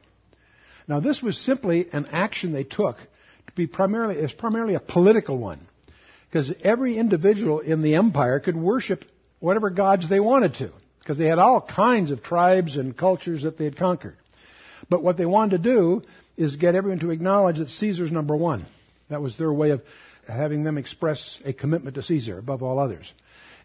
Now, 0.88 1.00
this 1.00 1.20
was 1.22 1.38
simply 1.38 1.88
an 1.92 2.06
action 2.06 2.52
they 2.52 2.64
took 2.64 2.96
to 2.96 3.52
be 3.54 3.66
primarily, 3.66 4.16
it's 4.16 4.32
primarily 4.32 4.74
a 4.74 4.80
political 4.80 5.36
one 5.36 5.60
because 6.30 6.52
every 6.62 6.96
individual 6.96 7.58
in 7.58 7.82
the 7.82 7.96
empire 7.96 8.38
could 8.38 8.56
worship 8.56 9.04
whatever 9.40 9.68
gods 9.70 10.08
they 10.08 10.20
wanted 10.20 10.54
to, 10.54 10.70
because 11.00 11.18
they 11.18 11.26
had 11.26 11.38
all 11.38 11.60
kinds 11.60 12.12
of 12.12 12.22
tribes 12.22 12.76
and 12.76 12.96
cultures 12.96 13.42
that 13.42 13.58
they 13.58 13.64
had 13.64 13.76
conquered. 13.76 14.16
But 14.88 15.02
what 15.02 15.16
they 15.16 15.26
wanted 15.26 15.62
to 15.62 15.70
do 15.70 16.02
is 16.36 16.56
get 16.56 16.74
everyone 16.74 17.00
to 17.00 17.10
acknowledge 17.10 17.58
that 17.58 17.68
Caesar's 17.68 18.12
number 18.12 18.36
one. 18.36 18.64
That 19.08 19.20
was 19.20 19.36
their 19.36 19.52
way 19.52 19.70
of 19.70 19.82
having 20.28 20.62
them 20.62 20.78
express 20.78 21.38
a 21.44 21.52
commitment 21.52 21.96
to 21.96 22.02
Caesar 22.02 22.38
above 22.38 22.62
all 22.62 22.78
others. 22.78 23.12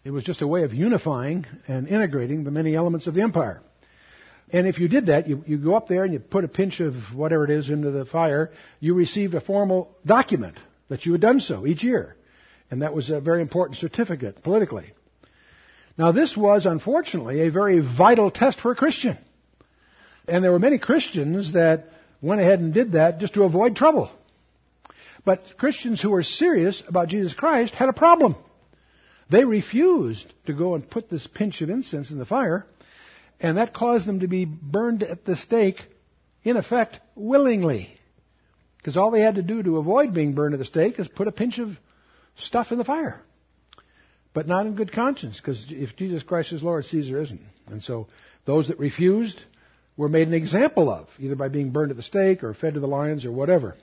It 0.04 0.10
was 0.10 0.24
just 0.24 0.42
a 0.42 0.46
way 0.46 0.64
of 0.64 0.74
unifying 0.74 1.46
and 1.68 1.86
integrating 1.86 2.44
the 2.44 2.50
many 2.50 2.74
elements 2.74 3.06
of 3.06 3.14
the 3.14 3.22
empire. 3.22 3.60
And 4.52 4.66
if 4.66 4.78
you 4.78 4.88
did 4.88 5.06
that, 5.06 5.28
you, 5.28 5.42
you 5.46 5.58
go 5.58 5.76
up 5.76 5.88
there 5.88 6.04
and 6.04 6.12
you 6.12 6.20
put 6.20 6.44
a 6.44 6.48
pinch 6.48 6.80
of 6.80 6.94
whatever 7.14 7.44
it 7.44 7.50
is 7.50 7.70
into 7.70 7.90
the 7.90 8.04
fire, 8.04 8.52
you 8.78 8.94
received 8.94 9.34
a 9.34 9.40
formal 9.40 9.96
document 10.04 10.56
that 10.88 11.06
you 11.06 11.12
had 11.12 11.20
done 11.20 11.40
so 11.40 11.66
each 11.66 11.82
year. 11.82 12.16
And 12.70 12.82
that 12.82 12.94
was 12.94 13.10
a 13.10 13.20
very 13.20 13.42
important 13.42 13.78
certificate 13.78 14.42
politically. 14.42 14.92
Now 15.98 16.12
this 16.12 16.36
was 16.36 16.66
unfortunately 16.66 17.42
a 17.42 17.50
very 17.50 17.80
vital 17.80 18.30
test 18.30 18.60
for 18.60 18.72
a 18.72 18.76
Christian. 18.76 19.16
And 20.28 20.42
there 20.42 20.52
were 20.52 20.58
many 20.58 20.78
Christians 20.78 21.52
that 21.52 21.90
went 22.20 22.40
ahead 22.40 22.58
and 22.60 22.74
did 22.74 22.92
that 22.92 23.18
just 23.18 23.34
to 23.34 23.44
avoid 23.44 23.76
trouble. 23.76 24.10
But 25.24 25.56
Christians 25.56 26.00
who 26.00 26.10
were 26.10 26.22
serious 26.22 26.82
about 26.86 27.08
Jesus 27.08 27.34
Christ 27.34 27.74
had 27.74 27.88
a 27.88 27.92
problem. 27.92 28.36
They 29.28 29.44
refused 29.44 30.32
to 30.46 30.52
go 30.52 30.74
and 30.74 30.88
put 30.88 31.10
this 31.10 31.26
pinch 31.26 31.62
of 31.62 31.70
incense 31.70 32.10
in 32.10 32.18
the 32.18 32.24
fire, 32.24 32.64
and 33.40 33.56
that 33.56 33.74
caused 33.74 34.06
them 34.06 34.20
to 34.20 34.28
be 34.28 34.44
burned 34.44 35.02
at 35.02 35.24
the 35.24 35.36
stake, 35.36 35.80
in 36.44 36.56
effect, 36.56 37.00
willingly. 37.16 37.98
Because 38.78 38.96
all 38.96 39.10
they 39.10 39.20
had 39.20 39.34
to 39.34 39.42
do 39.42 39.62
to 39.64 39.78
avoid 39.78 40.14
being 40.14 40.34
burned 40.34 40.54
at 40.54 40.58
the 40.60 40.64
stake 40.64 41.00
is 41.00 41.08
put 41.08 41.26
a 41.26 41.32
pinch 41.32 41.58
of 41.58 41.76
stuff 42.38 42.72
in 42.72 42.78
the 42.78 42.84
fire. 42.84 43.20
But 44.32 44.46
not 44.46 44.66
in 44.66 44.74
good 44.74 44.92
conscience, 44.92 45.40
because 45.40 45.66
if 45.70 45.96
Jesus 45.96 46.22
Christ 46.22 46.52
is 46.52 46.62
Lord, 46.62 46.84
Caesar 46.84 47.20
isn't. 47.20 47.40
And 47.68 47.82
so 47.82 48.08
those 48.44 48.68
that 48.68 48.78
refused 48.78 49.42
were 49.96 50.08
made 50.08 50.28
an 50.28 50.34
example 50.34 50.90
of, 50.90 51.08
either 51.18 51.36
by 51.36 51.48
being 51.48 51.70
burned 51.70 51.90
at 51.90 51.96
the 51.96 52.02
stake 52.02 52.44
or 52.44 52.52
fed 52.52 52.74
to 52.74 52.80
the 52.80 52.86
lions 52.86 53.24
or 53.24 53.32
whatever. 53.32 53.74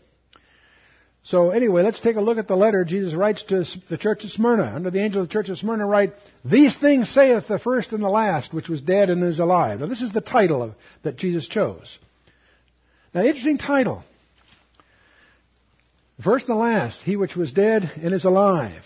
So 1.26 1.52
anyway, 1.52 1.84
let's 1.84 2.02
take 2.02 2.18
a 2.18 2.22
look 2.22 2.38
at 2.38 2.50
the 2.50 2.56
letter 2.56 2.84
Jesus 2.84 3.14
writes 3.14 3.44
to 3.44 3.64
the 3.90 3.98
church 3.98 4.26
of 4.26 4.32
Smyrna. 4.32 4.74
Under 4.76 4.92
the 4.92 5.00
angel 5.00 5.22
of 5.22 5.30
the 5.30 5.34
church 5.34 5.48
of 5.48 5.58
Smyrna 5.58 5.86
write, 5.88 6.14
These 6.44 6.78
things 6.78 7.10
saith 7.10 7.48
the 7.48 7.60
first 7.60 7.94
and 7.94 8.04
the 8.04 8.10
last, 8.10 8.54
which 8.54 8.68
was 8.68 8.82
dead 8.82 9.10
and 9.10 9.24
is 9.24 9.40
alive. 9.40 9.80
Now 9.80 9.88
this 9.88 10.02
is 10.02 10.12
the 10.12 10.22
title 10.22 10.62
of, 10.62 10.76
that 11.04 11.16
Jesus 11.16 11.48
chose. 11.48 11.98
Now 13.14 13.22
interesting 13.22 13.58
title. 13.58 14.04
First 16.24 16.48
and 16.48 16.58
last, 16.58 17.02
he 17.02 17.18
which 17.18 17.36
was 17.36 17.52
dead 17.52 17.92
and 18.02 18.14
is 18.14 18.24
alive. 18.24 18.84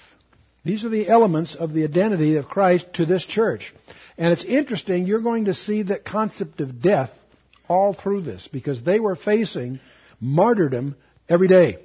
These 0.66 0.84
are 0.84 0.90
the 0.90 1.08
elements 1.08 1.56
of 1.56 1.72
the 1.72 1.84
identity 1.84 2.36
of 2.38 2.48
Christ 2.48 2.88
to 2.96 3.06
this 3.06 3.26
church. 3.26 3.74
And 4.18 4.34
it's 4.34 4.44
interesting, 4.44 5.06
you're 5.06 5.22
going 5.22 5.46
to 5.46 5.54
see 5.54 5.84
that 5.84 6.04
concept 6.04 6.62
of 6.62 6.82
death 6.82 7.12
all 7.70 7.94
through 7.94 8.22
this 8.22 8.50
because 8.52 8.84
they 8.84 9.00
were 9.00 9.16
facing 9.16 9.80
martyrdom 10.20 10.96
every 11.30 11.48
day. 11.48 11.78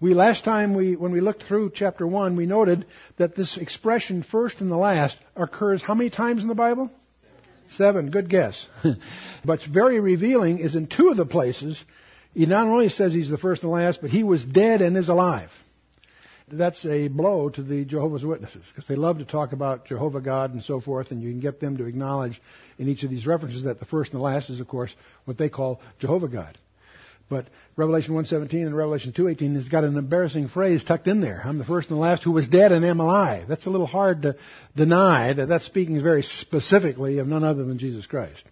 We 0.00 0.14
last 0.14 0.44
time 0.44 0.74
we 0.74 0.94
when 0.94 1.10
we 1.10 1.20
looked 1.20 1.44
through 1.44 1.72
chapter 1.74 2.06
1, 2.06 2.36
we 2.36 2.46
noted 2.46 2.86
that 3.16 3.34
this 3.34 3.56
expression 3.56 4.22
first 4.22 4.60
and 4.60 4.70
the 4.70 4.76
last 4.76 5.18
occurs 5.34 5.82
how 5.82 5.94
many 5.94 6.10
times 6.10 6.42
in 6.42 6.48
the 6.48 6.54
Bible? 6.54 6.90
Seven. 7.70 8.10
Good 8.10 8.28
guess. 8.28 8.68
What's 9.44 9.64
very 9.64 10.00
revealing 10.00 10.58
is 10.58 10.76
in 10.76 10.86
two 10.86 11.08
of 11.08 11.16
the 11.16 11.26
places 11.26 11.82
he 12.34 12.46
not 12.46 12.66
only 12.66 12.88
says 12.88 13.12
he's 13.12 13.28
the 13.28 13.38
first 13.38 13.62
and 13.62 13.70
the 13.70 13.74
last, 13.74 14.00
but 14.00 14.10
he 14.10 14.22
was 14.22 14.44
dead 14.44 14.82
and 14.82 14.96
is 14.96 15.08
alive. 15.08 15.50
That's 16.50 16.84
a 16.86 17.08
blow 17.08 17.50
to 17.50 17.62
the 17.62 17.84
Jehovah's 17.84 18.24
Witnesses 18.24 18.64
because 18.68 18.86
they 18.86 18.96
love 18.96 19.18
to 19.18 19.26
talk 19.26 19.52
about 19.52 19.86
Jehovah 19.86 20.20
God 20.20 20.54
and 20.54 20.62
so 20.62 20.80
forth, 20.80 21.10
and 21.10 21.22
you 21.22 21.30
can 21.30 21.40
get 21.40 21.60
them 21.60 21.76
to 21.76 21.84
acknowledge 21.84 22.40
in 22.78 22.88
each 22.88 23.02
of 23.02 23.10
these 23.10 23.26
references 23.26 23.64
that 23.64 23.80
the 23.80 23.84
first 23.84 24.12
and 24.12 24.20
the 24.20 24.24
last 24.24 24.48
is, 24.48 24.60
of 24.60 24.68
course, 24.68 24.94
what 25.26 25.36
they 25.36 25.50
call 25.50 25.80
Jehovah 25.98 26.28
God. 26.28 26.56
But 27.28 27.46
Revelation 27.76 28.14
1:17 28.14 28.66
and 28.66 28.74
Revelation 28.74 29.12
2:18 29.12 29.54
has 29.56 29.68
got 29.68 29.84
an 29.84 29.98
embarrassing 29.98 30.48
phrase 30.48 30.82
tucked 30.82 31.06
in 31.06 31.20
there. 31.20 31.42
I'm 31.44 31.58
the 31.58 31.64
first 31.64 31.90
and 31.90 31.98
the 31.98 32.00
last 32.00 32.24
who 32.24 32.32
was 32.32 32.48
dead 32.48 32.72
and 32.72 32.84
am 32.84 33.00
alive. 33.00 33.46
That's 33.48 33.66
a 33.66 33.70
little 33.70 33.86
hard 33.86 34.22
to 34.22 34.36
deny 34.74 35.34
that 35.34 35.48
that's 35.48 35.66
speaking 35.66 36.02
very 36.02 36.22
specifically 36.22 37.18
of 37.18 37.26
none 37.26 37.44
other 37.44 37.64
than 37.64 37.76
Jesus 37.76 38.06
Christ. 38.06 38.42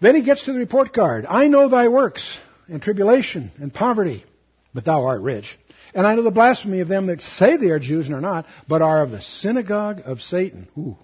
Then 0.00 0.14
he 0.14 0.22
gets 0.22 0.44
to 0.44 0.54
the 0.54 0.58
report 0.58 0.94
card. 0.94 1.26
I 1.28 1.48
know 1.48 1.68
thy 1.68 1.88
works 1.88 2.26
and 2.68 2.82
tribulation 2.82 3.50
and 3.60 3.72
poverty, 3.72 4.24
but 4.74 4.84
thou 4.84 5.04
art 5.04 5.20
rich. 5.22 5.58
And 5.94 6.06
I 6.06 6.14
know 6.14 6.22
the 6.22 6.30
blasphemy 6.30 6.80
of 6.80 6.88
them 6.88 7.06
that 7.06 7.22
say 7.22 7.56
they 7.56 7.70
are 7.70 7.78
Jews 7.78 8.06
and 8.06 8.14
are 8.14 8.20
not, 8.20 8.46
but 8.68 8.82
are 8.82 9.02
of 9.02 9.10
the 9.10 9.22
synagogue 9.22 10.02
of 10.04 10.20
Satan. 10.20 10.68
Ooh. 10.76 10.96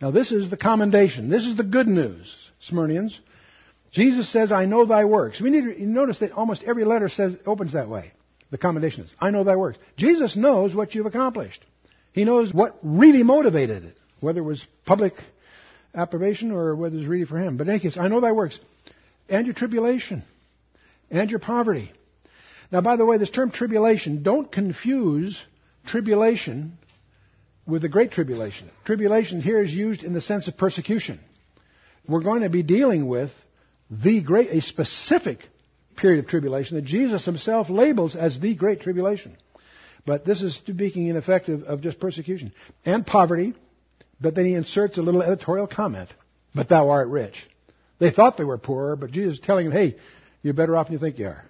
Now 0.00 0.10
this 0.10 0.30
is 0.30 0.50
the 0.50 0.56
commendation. 0.56 1.28
This 1.30 1.46
is 1.46 1.56
the 1.56 1.64
good 1.64 1.88
news, 1.88 2.32
Smyrnians. 2.70 3.18
Jesus 3.90 4.30
says, 4.30 4.52
I 4.52 4.66
know 4.66 4.84
thy 4.84 5.04
works. 5.06 5.40
We 5.40 5.50
need 5.50 5.64
to 5.64 5.86
notice 5.86 6.18
that 6.18 6.32
almost 6.32 6.62
every 6.62 6.84
letter 6.84 7.08
says, 7.08 7.36
opens 7.46 7.72
that 7.72 7.88
way. 7.88 8.12
The 8.50 8.58
commendation 8.58 9.04
is, 9.04 9.14
I 9.18 9.30
know 9.30 9.44
thy 9.44 9.56
works. 9.56 9.78
Jesus 9.96 10.36
knows 10.36 10.74
what 10.74 10.94
you've 10.94 11.06
accomplished. 11.06 11.64
He 12.12 12.24
knows 12.24 12.52
what 12.52 12.78
really 12.82 13.22
motivated 13.22 13.84
it, 13.84 13.98
whether 14.20 14.40
it 14.40 14.44
was 14.44 14.64
public 14.84 15.14
approbation 15.94 16.52
or 16.52 16.74
whether 16.76 16.94
it 16.94 16.98
was 17.00 17.06
really 17.06 17.24
for 17.26 17.38
him. 17.38 17.56
But 17.56 17.66
in 17.66 17.74
any 17.74 17.80
case, 17.80 17.96
I 17.98 18.08
know 18.08 18.20
thy 18.20 18.32
works 18.32 18.58
and 19.28 19.46
your 19.46 19.54
tribulation 19.54 20.22
and 21.10 21.30
your 21.30 21.40
poverty. 21.40 21.92
Now, 22.70 22.80
by 22.80 22.96
the 22.96 23.04
way, 23.04 23.16
this 23.18 23.30
term 23.30 23.50
tribulation, 23.50 24.22
don't 24.22 24.50
confuse 24.50 25.40
tribulation 25.86 26.78
with 27.66 27.82
the 27.82 27.88
Great 27.88 28.12
Tribulation. 28.12 28.70
Tribulation 28.84 29.40
here 29.40 29.60
is 29.60 29.72
used 29.72 30.04
in 30.04 30.12
the 30.12 30.20
sense 30.20 30.48
of 30.48 30.56
persecution. 30.56 31.20
We're 32.06 32.22
going 32.22 32.42
to 32.42 32.50
be 32.50 32.62
dealing 32.62 33.06
with 33.06 33.30
the 33.90 34.20
great, 34.20 34.50
a 34.50 34.60
specific 34.62 35.40
period 35.96 36.24
of 36.24 36.30
tribulation 36.30 36.76
that 36.76 36.84
Jesus 36.84 37.24
himself 37.24 37.68
labels 37.68 38.16
as 38.16 38.38
the 38.38 38.54
Great 38.54 38.80
Tribulation. 38.80 39.36
But 40.06 40.24
this 40.24 40.40
is 40.40 40.54
speaking 40.54 41.08
in 41.08 41.16
effect 41.16 41.48
of, 41.48 41.64
of 41.64 41.80
just 41.82 42.00
persecution 42.00 42.52
and 42.84 43.06
poverty. 43.06 43.54
But 44.20 44.34
then 44.34 44.46
he 44.46 44.54
inserts 44.54 44.98
a 44.98 45.02
little 45.02 45.22
editorial 45.22 45.66
comment. 45.66 46.08
But 46.54 46.68
thou 46.68 46.90
art 46.90 47.08
rich. 47.08 47.34
They 47.98 48.10
thought 48.10 48.36
they 48.36 48.44
were 48.44 48.58
poor, 48.58 48.96
but 48.96 49.10
Jesus 49.10 49.34
is 49.34 49.40
telling 49.44 49.68
them, 49.68 49.74
hey, 49.74 49.96
you're 50.42 50.54
better 50.54 50.76
off 50.76 50.86
than 50.86 50.94
you 50.94 50.98
think 50.98 51.18
you 51.18 51.26
are. 51.26 51.44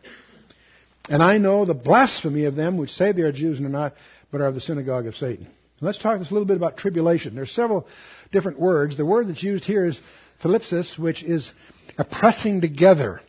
And 1.08 1.22
I 1.22 1.38
know 1.38 1.64
the 1.64 1.74
blasphemy 1.74 2.44
of 2.44 2.54
them 2.54 2.76
which 2.76 2.90
say 2.90 3.12
they 3.12 3.22
are 3.22 3.32
Jews 3.32 3.58
and 3.58 3.66
are 3.66 3.70
not, 3.70 3.94
but 4.30 4.40
are 4.40 4.46
of 4.46 4.54
the 4.54 4.60
synagogue 4.60 5.06
of 5.06 5.16
Satan. 5.16 5.46
Let's 5.80 5.98
talk 5.98 6.18
just 6.18 6.30
a 6.30 6.34
little 6.34 6.46
bit 6.46 6.56
about 6.56 6.76
tribulation. 6.76 7.34
There's 7.34 7.52
several 7.52 7.86
different 8.32 8.58
words. 8.58 8.96
The 8.96 9.06
word 9.06 9.28
that's 9.28 9.42
used 9.42 9.64
here 9.64 9.86
is 9.86 9.98
thlipsis, 10.42 10.98
which 10.98 11.22
is 11.22 11.50
a 11.96 12.04
pressing 12.04 12.60
together, 12.60 13.20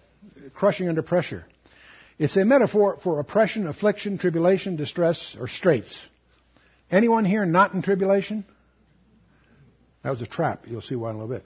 crushing 0.56 0.90
under 0.90 1.04
pressure. 1.04 1.46
It's 2.18 2.36
a 2.36 2.44
metaphor 2.44 2.98
for 3.04 3.20
oppression, 3.20 3.68
affliction, 3.68 4.18
tribulation, 4.18 4.76
distress, 4.76 5.38
or 5.40 5.48
straits. 5.48 5.98
Anyone 6.92 7.24
here 7.24 7.46
not 7.46 7.74
in 7.74 7.82
tribulation? 7.82 8.46
That 10.04 10.10
was 10.10 10.22
a 10.22 10.28
trap. 10.28 10.64
You'll 10.68 10.82
see 10.82 10.96
why 10.96 11.12
in 11.12 11.18
a 11.18 11.20
little 11.20 11.36
bit. 11.36 11.46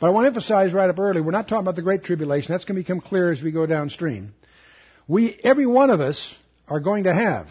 But 0.00 0.08
I 0.08 0.10
want 0.10 0.24
to 0.24 0.28
emphasize 0.28 0.72
right 0.72 0.90
up 0.90 0.98
early, 0.98 1.20
we're 1.20 1.30
not 1.32 1.48
talking 1.48 1.64
about 1.64 1.76
the 1.76 1.82
Great 1.82 2.04
Tribulation. 2.04 2.52
That's 2.52 2.64
going 2.64 2.76
to 2.76 2.82
become 2.82 3.00
clear 3.00 3.30
as 3.30 3.42
we 3.42 3.50
go 3.50 3.66
downstream. 3.66 4.34
We, 5.06 5.38
every 5.42 5.66
one 5.66 5.90
of 5.90 6.00
us, 6.00 6.36
are 6.68 6.80
going 6.80 7.04
to 7.04 7.14
have 7.14 7.46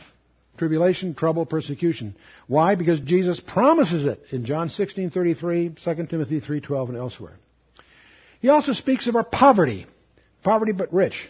tribulation, 0.58 1.16
trouble, 1.16 1.46
persecution. 1.46 2.16
Why? 2.48 2.76
Because 2.76 3.00
Jesus 3.00 3.40
promises 3.40 4.06
it 4.06 4.22
in 4.32 4.46
John 4.46 4.70
16:33, 4.70 5.84
2 5.84 6.08
Timothy 6.08 6.42
3:12, 6.42 6.90
and 6.90 6.98
elsewhere. 6.98 7.38
He 8.40 8.50
also 8.50 8.74
speaks 8.74 9.08
of 9.08 9.16
our 9.16 9.24
poverty, 9.24 9.86
poverty 10.44 10.72
but 10.72 10.94
rich. 10.94 11.30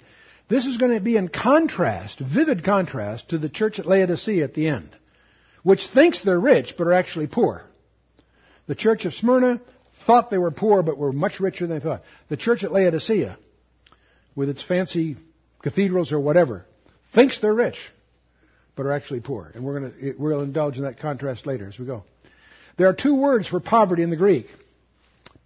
This 0.49 0.65
is 0.65 0.77
going 0.77 0.93
to 0.93 1.01
be 1.01 1.17
in 1.17 1.27
contrast, 1.27 2.19
vivid 2.19 2.63
contrast, 2.63 3.29
to 3.29 3.37
the 3.37 3.49
church 3.49 3.79
at 3.79 3.85
Laodicea 3.85 4.43
at 4.43 4.53
the 4.53 4.67
end, 4.67 4.89
which 5.63 5.87
thinks 5.87 6.23
they're 6.23 6.39
rich 6.39 6.75
but 6.77 6.87
are 6.87 6.93
actually 6.93 7.27
poor. 7.27 7.63
The 8.67 8.75
church 8.75 9.05
of 9.05 9.13
Smyrna 9.13 9.61
thought 10.07 10.31
they 10.31 10.39
were 10.39 10.51
poor 10.51 10.81
but 10.81 10.97
were 10.97 11.11
much 11.11 11.39
richer 11.39 11.67
than 11.67 11.77
they 11.77 11.83
thought. 11.83 12.01
The 12.29 12.37
church 12.37 12.63
at 12.63 12.71
Laodicea, 12.71 13.37
with 14.35 14.49
its 14.49 14.63
fancy 14.63 15.17
cathedrals 15.61 16.11
or 16.11 16.19
whatever, 16.19 16.65
thinks 17.13 17.39
they're 17.39 17.53
rich 17.53 17.77
but 18.75 18.85
are 18.85 18.93
actually 18.93 19.19
poor. 19.19 19.51
And 19.53 19.65
we're 19.65 19.79
going 19.79 19.91
to 19.91 20.15
we'll 20.17 20.41
indulge 20.41 20.77
in 20.77 20.83
that 20.83 20.99
contrast 20.99 21.45
later 21.45 21.67
as 21.67 21.77
we 21.77 21.85
go. 21.85 22.03
There 22.77 22.87
are 22.87 22.93
two 22.93 23.15
words 23.15 23.47
for 23.47 23.59
poverty 23.59 24.03
in 24.03 24.09
the 24.09 24.15
Greek. 24.15 24.47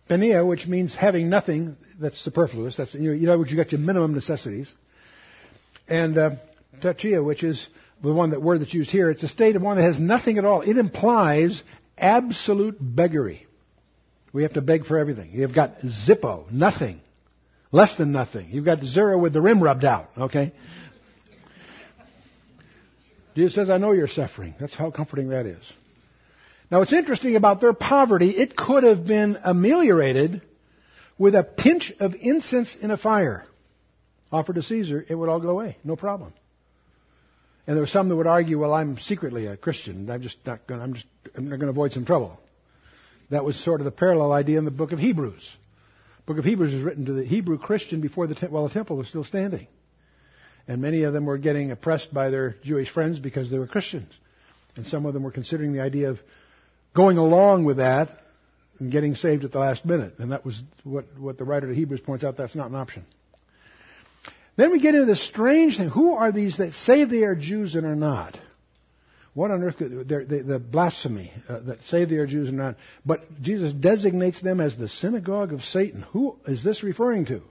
Penia, 0.10 0.46
which 0.46 0.68
means 0.68 0.94
having 0.94 1.30
nothing 1.30 1.78
that's 2.00 2.20
superfluous. 2.20 2.76
That's 2.76 2.94
you 2.94 3.02
know, 3.02 3.14
you 3.14 3.28
know 3.28 3.38
what 3.38 3.50
you 3.50 3.56
got 3.56 3.72
your 3.72 3.80
minimum 3.80 4.14
necessities. 4.14 4.70
And 5.88 6.18
uh, 6.18 6.32
ptocheia, 6.82 7.24
which 7.24 7.44
is 7.44 7.66
the 8.04 8.12
one 8.12 8.32
that 8.32 8.42
word 8.42 8.60
that's 8.60 8.74
used 8.74 8.92
here. 8.92 9.10
It's 9.10 9.24
a 9.24 9.30
state 9.30 9.56
of 9.56 9.62
one 9.62 9.78
that 9.78 9.84
has 9.84 10.00
nothing 10.00 10.38
at 10.38 10.46
all. 10.46 10.62
It 10.62 10.78
implies 10.78 11.62
absolute 11.98 12.78
beggary. 12.80 13.48
We 14.34 14.44
have 14.44 14.54
to 14.54 14.62
beg 14.62 14.86
for 14.86 14.98
everything. 14.98 15.32
You've 15.32 15.54
got 15.54 15.82
zippo, 15.82 16.50
nothing. 16.52 17.02
Less 17.72 17.96
than 17.96 18.12
nothing. 18.12 18.50
You've 18.52 18.66
got 18.66 18.84
zero 18.84 19.18
with 19.18 19.34
the 19.34 19.42
rim 19.42 19.62
rubbed 19.62 19.86
out, 19.86 20.10
okay? 20.18 20.54
Jesus 23.36 23.56
says, 23.56 23.70
I 23.70 23.78
know 23.78 23.94
you're 23.94 24.08
suffering. 24.08 24.56
That's 24.60 24.76
how 24.76 24.92
comforting 24.92 25.30
that 25.30 25.46
is. 25.46 25.64
Now, 26.70 26.80
what's 26.80 26.94
interesting 26.94 27.36
about 27.36 27.62
their 27.62 27.74
poverty, 27.74 28.32
it 28.32 28.56
could 28.56 28.84
have 28.84 29.06
been 29.06 29.38
ameliorated 29.44 30.42
with 31.18 31.36
a 31.36 31.44
pinch 31.44 31.94
of 32.00 32.16
incense 32.16 32.76
in 32.82 32.92
a 32.92 32.98
fire 32.98 33.46
offered 34.32 34.56
to 34.56 34.62
Caesar, 34.62 35.06
it 35.08 35.16
would 35.16 35.30
all 35.30 35.40
go 35.40 35.50
away. 35.50 35.78
No 35.84 35.96
problem. 35.96 36.34
And 37.68 37.76
there 37.76 37.84
were 37.84 37.88
some 37.88 38.10
that 38.10 38.16
would 38.16 38.28
argue, 38.28 38.60
well, 38.60 38.74
I'm 38.74 38.98
secretly 38.98 39.46
a 39.46 39.58
Christian. 39.58 40.10
I'm 40.10 40.22
just 40.22 40.38
not 40.46 40.66
going, 40.68 40.82
I'm 40.82 40.94
just, 40.94 41.06
I'm 41.36 41.48
going 41.48 41.60
to 41.62 41.70
avoid 41.70 41.92
some 41.92 42.06
trouble. 42.06 42.40
That 43.32 43.46
was 43.46 43.62
sort 43.62 43.82
of 43.82 43.86
the 43.86 43.92
parallel 43.92 44.34
idea 44.34 44.58
in 44.58 44.66
the 44.66 44.72
book 44.72 44.92
of 44.92 45.00
Hebrews. 45.00 45.50
The 46.18 46.34
book 46.34 46.38
of 46.38 46.46
Hebrews 46.46 46.74
is 46.74 46.84
written 46.84 47.06
to 47.06 47.14
the 47.14 47.24
Hebrew 47.24 47.58
Christian 47.58 48.02
before 48.02 48.28
the, 48.28 48.36
while 48.48 48.68
the 48.68 48.74
temple 48.74 48.98
was 48.98 49.08
still 49.08 49.24
standing. 49.24 49.68
And 50.68 50.82
many 50.82 51.04
of 51.04 51.14
them 51.14 51.26
were 51.26 51.38
getting 51.38 51.72
oppressed 51.72 52.14
by 52.14 52.30
their 52.30 52.56
Jewish 52.64 52.90
friends 52.90 53.20
because 53.20 53.50
they 53.50 53.58
were 53.58 53.68
Christians. 53.68 54.12
And 54.76 54.86
some 54.86 55.06
of 55.06 55.14
them 55.14 55.24
were 55.24 55.32
considering 55.32 55.74
the 55.74 55.82
idea 55.82 56.10
of 56.10 56.20
going 56.94 57.18
along 57.18 57.66
with 57.66 57.78
that 57.78 58.10
and 58.80 58.92
getting 58.92 59.16
saved 59.16 59.46
at 59.46 59.52
the 59.52 59.60
last 59.60 59.86
minute. 59.86 60.16
And 60.20 60.32
that 60.32 60.46
was 60.46 60.62
what, 60.84 61.06
what 61.18 61.38
the 61.38 61.46
writer 61.46 61.70
of 61.70 61.76
Hebrews 61.76 62.02
points 62.02 62.24
out 62.24 62.38
that's 62.38 62.56
not 62.56 62.70
an 62.70 62.76
option. 62.76 63.06
Then 64.58 64.72
we 64.72 64.80
get 64.80 64.94
into 64.94 65.06
this 65.06 65.24
strange 65.24 65.78
thing. 65.78 65.90
Who 65.90 66.14
are 66.14 66.32
these 66.32 66.58
that 66.58 66.74
say 66.74 67.06
they 67.06 67.24
are 67.24 67.36
Jews 67.36 67.76
and 67.76 67.86
are 67.86 67.96
not? 67.96 68.38
What 69.34 69.52
on 69.52 69.64
earth 69.64 69.78
could, 69.78 70.10
the, 70.10 70.44
the 70.46 70.60
blasphemy 70.60 71.32
uh, 71.48 71.60
that 71.62 71.82
say 71.84 72.04
they 72.04 72.18
are 72.18 72.28
Jews 72.28 72.50
and 72.50 72.58
not? 72.58 72.76
But 73.06 73.42
Jesus 73.42 73.72
designates 73.72 74.42
them 74.42 74.60
as 74.60 74.76
the 74.76 74.90
synagogue 74.90 75.54
of 75.54 75.62
Satan. 75.62 76.02
Who 76.12 76.38
is 76.46 76.64
this 76.64 76.84
referring 76.84 77.28
to? 77.28 77.42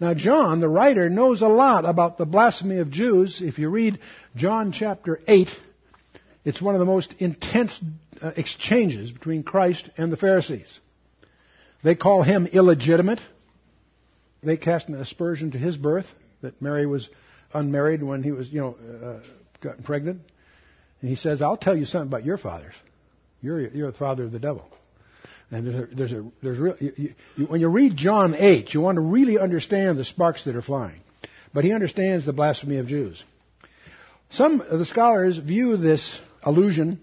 Now, 0.00 0.14
John, 0.14 0.60
the 0.60 0.68
writer, 0.68 1.10
knows 1.10 1.42
a 1.42 1.48
lot 1.48 1.84
about 1.84 2.18
the 2.18 2.26
blasphemy 2.26 2.78
of 2.78 2.90
Jews. 2.90 3.40
If 3.42 3.58
you 3.58 3.68
read 3.68 3.98
John 4.36 4.70
chapter 4.70 5.20
8, 5.26 5.48
it's 6.44 6.62
one 6.62 6.76
of 6.76 6.78
the 6.78 6.84
most 6.84 7.12
intense 7.18 7.78
uh, 8.22 8.30
exchanges 8.36 9.10
between 9.10 9.42
Christ 9.42 9.90
and 9.96 10.12
the 10.12 10.16
Pharisees. 10.16 10.78
They 11.82 11.96
call 11.96 12.22
him 12.22 12.46
illegitimate. 12.46 13.20
They 14.44 14.56
cast 14.56 14.86
an 14.86 14.94
aspersion 14.94 15.50
to 15.50 15.58
his 15.58 15.76
birth, 15.76 16.06
that 16.42 16.62
Mary 16.62 16.86
was 16.86 17.08
unmarried 17.52 18.04
when 18.04 18.22
he 18.22 18.30
was, 18.30 18.48
you 18.48 18.60
know, 18.60 18.76
uh, 19.04 19.26
gotten 19.60 19.82
pregnant. 19.82 20.20
And 21.00 21.10
he 21.10 21.16
says, 21.16 21.40
I'll 21.40 21.56
tell 21.56 21.76
you 21.76 21.84
something 21.84 22.08
about 22.08 22.24
your 22.24 22.38
fathers. 22.38 22.74
You're, 23.40 23.68
you're 23.68 23.92
the 23.92 23.98
father 23.98 24.24
of 24.24 24.32
the 24.32 24.38
devil. 24.38 24.68
And 25.50 25.66
there's 25.66 25.76
a, 25.76 25.94
there's 25.94 26.12
a, 26.12 26.30
there's 26.42 26.58
real, 26.58 26.76
you, 26.80 27.14
you, 27.36 27.46
when 27.46 27.60
you 27.60 27.68
read 27.68 27.96
John 27.96 28.34
8, 28.34 28.74
you 28.74 28.80
want 28.80 28.96
to 28.96 29.02
really 29.02 29.38
understand 29.38 29.98
the 29.98 30.04
sparks 30.04 30.44
that 30.44 30.56
are 30.56 30.62
flying. 30.62 31.00
But 31.54 31.64
he 31.64 31.72
understands 31.72 32.26
the 32.26 32.32
blasphemy 32.32 32.78
of 32.78 32.86
Jews. 32.86 33.24
Some 34.30 34.60
of 34.60 34.78
the 34.78 34.84
scholars 34.84 35.38
view 35.38 35.76
this 35.76 36.20
allusion 36.42 37.00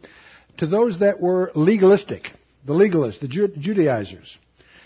to 0.57 0.67
those 0.67 0.99
that 0.99 1.19
were 1.19 1.51
legalistic, 1.55 2.31
the 2.65 2.73
legalists, 2.73 3.19
the 3.19 3.27
Judaizers. 3.27 4.37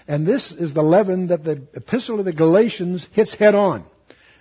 And 0.07 0.25
this 0.25 0.51
is 0.51 0.73
the 0.73 0.81
leaven 0.81 1.27
that 1.27 1.43
the 1.43 1.61
epistle 1.73 2.19
of 2.19 2.25
the 2.25 2.33
Galatians 2.33 3.05
hits 3.11 3.35
head 3.35 3.55
on. 3.55 3.85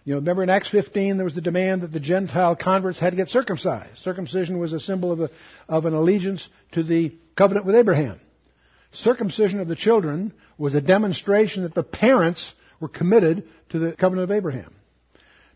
You 0.09 0.15
know, 0.15 0.21
remember 0.21 0.43
in 0.43 0.49
Acts 0.49 0.71
15 0.71 1.19
there 1.19 1.25
was 1.25 1.35
the 1.35 1.43
demand 1.43 1.83
that 1.83 1.93
the 1.93 2.01
Gentile 2.01 2.57
converts 2.57 2.99
had 2.99 3.11
to 3.11 3.17
get 3.17 3.29
circumcised. 3.29 3.99
Circumcision 3.99 4.59
was 4.59 4.73
a 4.73 4.81
symbol 4.81 5.13
of, 5.13 5.21
a, 5.21 5.31
of 5.69 5.85
an 5.85 5.93
allegiance 5.93 6.49
to 6.73 6.83
the 6.83 7.15
covenant 7.37 7.67
with 7.67 7.75
Abraham. 7.75 8.19
Circumcision 8.91 9.61
of 9.61 9.69
the 9.69 9.77
children 9.77 10.33
was 10.57 10.75
a 10.75 10.81
demonstration 10.81 11.65
that 11.65 11.75
the 11.75 11.83
parents 11.83 12.55
were 12.81 12.89
committed 12.89 13.47
to 13.69 13.79
the 13.79 13.93
covenant 13.93 14.31
of 14.31 14.35
Abraham. 14.35 14.75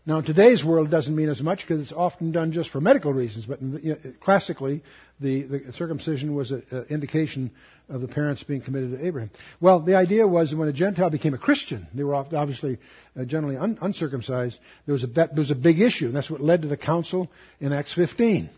Now, 0.05 0.19
in 0.19 0.25
today's 0.25 0.65
world, 0.65 0.87
it 0.87 0.91
doesn't 0.91 1.15
mean 1.15 1.29
as 1.29 1.41
much 1.41 1.61
because 1.61 1.81
it's 1.81 1.93
often 1.93 2.33
done 2.33 2.51
just 2.51 2.69
for 2.71 2.81
medical 2.81 3.13
reasons. 3.13 3.45
But 3.45 3.61
the, 3.61 3.79
you 3.81 3.89
know, 3.91 4.13
classically, 4.19 4.83
the, 5.21 5.43
the, 5.43 5.73
circumcision 5.73 6.35
was 6.35 6.51
an 6.51 6.85
indication 6.89 7.51
of 7.87 8.01
the 8.01 8.09
parents 8.09 8.43
being 8.43 8.61
committed 8.61 8.91
to 8.91 9.05
Abraham. 9.05 9.31
Well, 9.61 9.79
the 9.79 9.95
idea 9.95 10.27
was 10.27 10.51
that 10.51 10.57
when 10.57 10.67
a 10.67 10.73
Gentile 10.73 11.09
became 11.09 11.33
a 11.33 11.37
Christian, 11.37 11.87
they 11.93 12.03
were 12.03 12.15
obviously 12.15 12.79
uh, 13.17 13.23
generally 13.23 13.55
un- 13.55 13.77
uncircumcised. 13.81 14.59
There 14.85 14.93
was, 14.93 15.05
a, 15.05 15.07
that, 15.07 15.35
there 15.35 15.41
was 15.41 15.51
a 15.51 15.55
big 15.55 15.79
issue, 15.79 16.07
and 16.07 16.15
that's 16.15 16.29
what 16.29 16.41
led 16.41 16.63
to 16.63 16.67
the 16.67 16.77
council 16.77 17.31
in 17.61 17.71
Acts 17.71 17.93
15. 17.93 18.49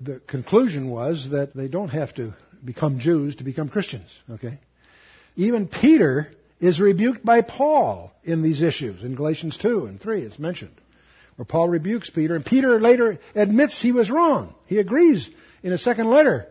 The 0.00 0.20
conclusion 0.26 0.90
was 0.90 1.30
that 1.30 1.54
they 1.54 1.68
don't 1.68 1.90
have 1.90 2.12
to 2.14 2.34
become 2.64 2.98
Jews 2.98 3.36
to 3.36 3.44
become 3.44 3.68
Christians. 3.68 4.10
Okay, 4.30 4.58
even 5.36 5.68
Peter 5.68 6.32
is 6.60 6.80
rebuked 6.80 7.24
by 7.24 7.42
Paul 7.42 8.12
in 8.24 8.42
these 8.42 8.62
issues. 8.62 9.02
In 9.02 9.14
Galatians 9.14 9.58
2 9.58 9.86
and 9.86 10.00
3, 10.00 10.22
it's 10.22 10.38
mentioned. 10.38 10.74
Where 11.36 11.44
Paul 11.44 11.68
rebukes 11.68 12.08
Peter, 12.08 12.34
and 12.34 12.44
Peter 12.44 12.80
later 12.80 13.18
admits 13.34 13.80
he 13.80 13.92
was 13.92 14.10
wrong. 14.10 14.54
He 14.66 14.78
agrees 14.78 15.28
in 15.62 15.72
a 15.72 15.78
second 15.78 16.08
letter 16.08 16.46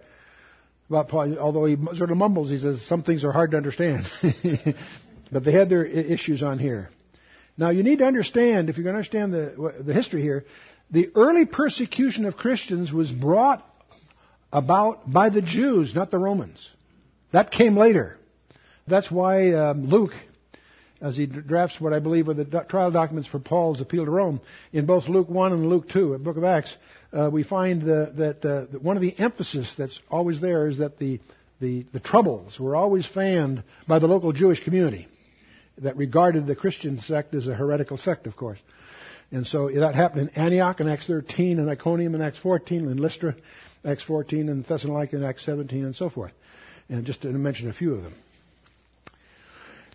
about 0.89 1.07
Paul, 1.07 1.37
although 1.39 1.65
he 1.65 1.75
sort 1.95 2.11
of 2.11 2.17
mumbles, 2.17 2.49
he 2.51 2.59
says, 2.59 2.85
some 2.85 3.01
things 3.01 3.23
are 3.25 3.31
hard 3.31 3.51
to 3.51 3.57
understand. 3.57 4.05
but 5.31 5.43
they 5.43 5.51
had 5.51 5.69
their 5.69 5.85
issues 5.85 6.43
on 6.43 6.59
here. 6.59 6.89
Now 7.57 7.69
you 7.69 7.81
need 7.81 7.99
to 7.99 8.05
understand, 8.05 8.69
if 8.69 8.77
you're 8.77 8.83
going 8.83 8.93
to 8.93 8.99
understand 8.99 9.33
the, 9.33 9.83
the 9.83 9.93
history 9.93 10.21
here, 10.21 10.45
the 10.91 11.09
early 11.15 11.45
persecution 11.45 12.25
of 12.25 12.37
Christians 12.37 12.91
was 12.91 13.11
brought 13.11 13.65
about 14.53 15.11
by 15.11 15.29
the 15.29 15.41
Jews, 15.41 15.95
not 15.95 16.11
the 16.11 16.19
Romans. 16.19 16.59
That 17.31 17.49
came 17.51 17.75
later. 17.75 18.17
That's 18.87 19.09
why 19.09 19.51
um, 19.53 19.87
Luke, 19.87 20.13
as 21.01 21.17
he 21.17 21.25
drafts 21.25 21.81
what 21.81 21.91
I 21.91 21.97
believe 21.97 22.29
are 22.29 22.35
the 22.35 22.45
trial 22.69 22.91
documents 22.91 23.27
for 23.27 23.39
Paul's 23.39 23.81
appeal 23.81 24.05
to 24.05 24.11
Rome, 24.11 24.41
in 24.71 24.85
both 24.85 25.09
Luke 25.09 25.27
1 25.27 25.53
and 25.53 25.67
Luke 25.67 25.89
2, 25.89 26.11
the 26.11 26.19
book 26.19 26.37
of 26.37 26.43
Acts, 26.43 26.75
uh, 27.11 27.27
we 27.31 27.41
find 27.41 27.81
that, 27.81 28.45
uh, 28.45 28.71
that 28.71 28.83
one 28.83 28.95
of 28.95 29.01
the 29.01 29.17
emphasis 29.17 29.73
that's 29.75 29.99
always 30.11 30.39
there 30.39 30.67
is 30.67 30.77
that 30.77 30.99
the, 30.99 31.19
the, 31.59 31.83
the 31.93 31.99
troubles 31.99 32.59
were 32.59 32.75
always 32.75 33.07
fanned 33.07 33.63
by 33.87 33.97
the 33.97 34.05
local 34.05 34.31
Jewish 34.33 34.63
community 34.63 35.07
that 35.79 35.97
regarded 35.97 36.45
the 36.45 36.55
Christian 36.55 36.99
sect 36.99 37.33
as 37.33 37.47
a 37.47 37.55
heretical 37.55 37.97
sect, 37.97 38.27
of 38.27 38.35
course. 38.35 38.59
And 39.31 39.47
so 39.47 39.67
that 39.71 39.95
happened 39.95 40.29
in 40.29 40.35
Antioch 40.35 40.79
in 40.79 40.87
Acts 40.87 41.07
13, 41.07 41.57
in 41.57 41.67
Iconium 41.67 42.13
in 42.13 42.21
Acts 42.21 42.37
14, 42.37 42.87
in 42.87 42.97
Lystra, 42.97 43.35
Acts 43.83 44.03
14, 44.03 44.47
and 44.47 44.63
Thessalonica 44.63 45.15
in 45.15 45.23
Acts 45.23 45.43
17, 45.43 45.85
and 45.85 45.95
so 45.95 46.11
forth. 46.11 46.33
And 46.87 47.03
just 47.03 47.23
to 47.23 47.29
mention 47.29 47.67
a 47.67 47.73
few 47.73 47.95
of 47.95 48.03
them. 48.03 48.13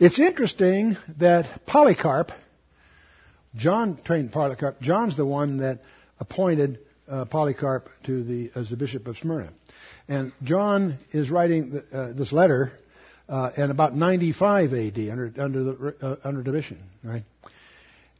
It's 0.00 0.18
interesting 0.18 0.96
that 1.18 1.66
Polycarp, 1.66 2.32
John 3.54 3.98
trained 4.02 4.32
Polycarp. 4.32 4.80
John's 4.80 5.14
the 5.14 5.26
one 5.26 5.58
that 5.58 5.80
appointed 6.18 6.78
uh, 7.06 7.26
Polycarp 7.26 7.90
to 8.06 8.24
the 8.24 8.50
as 8.54 8.70
the 8.70 8.76
bishop 8.76 9.06
of 9.06 9.18
Smyrna, 9.18 9.52
and 10.08 10.32
John 10.42 10.98
is 11.12 11.30
writing 11.30 11.70
the, 11.72 11.84
uh, 11.92 12.12
this 12.14 12.32
letter 12.32 12.72
uh, 13.28 13.50
in 13.54 13.70
about 13.70 13.94
95 13.94 14.72
A.D. 14.72 15.10
under 15.10 15.34
under 15.36 15.64
the 15.64 15.94
uh, 16.00 16.16
under 16.24 16.42
Domitian, 16.42 16.82
right? 17.04 17.24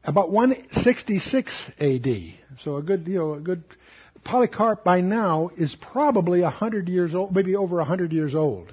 about 0.05 0.31
166 0.31 1.71
AD. 1.79 2.07
So 2.62 2.77
a 2.77 2.83
good, 2.83 3.07
you 3.07 3.19
know, 3.19 3.35
a 3.35 3.40
good 3.40 3.64
Polycarp 4.23 4.85
by 4.85 5.01
now 5.01 5.51
is 5.57 5.75
probably 5.81 6.43
100 6.43 6.88
years 6.90 7.14
old, 7.14 7.35
maybe 7.35 7.57
over 7.57 7.77
100 7.77 8.12
years 8.12 8.35
old. 8.35 8.71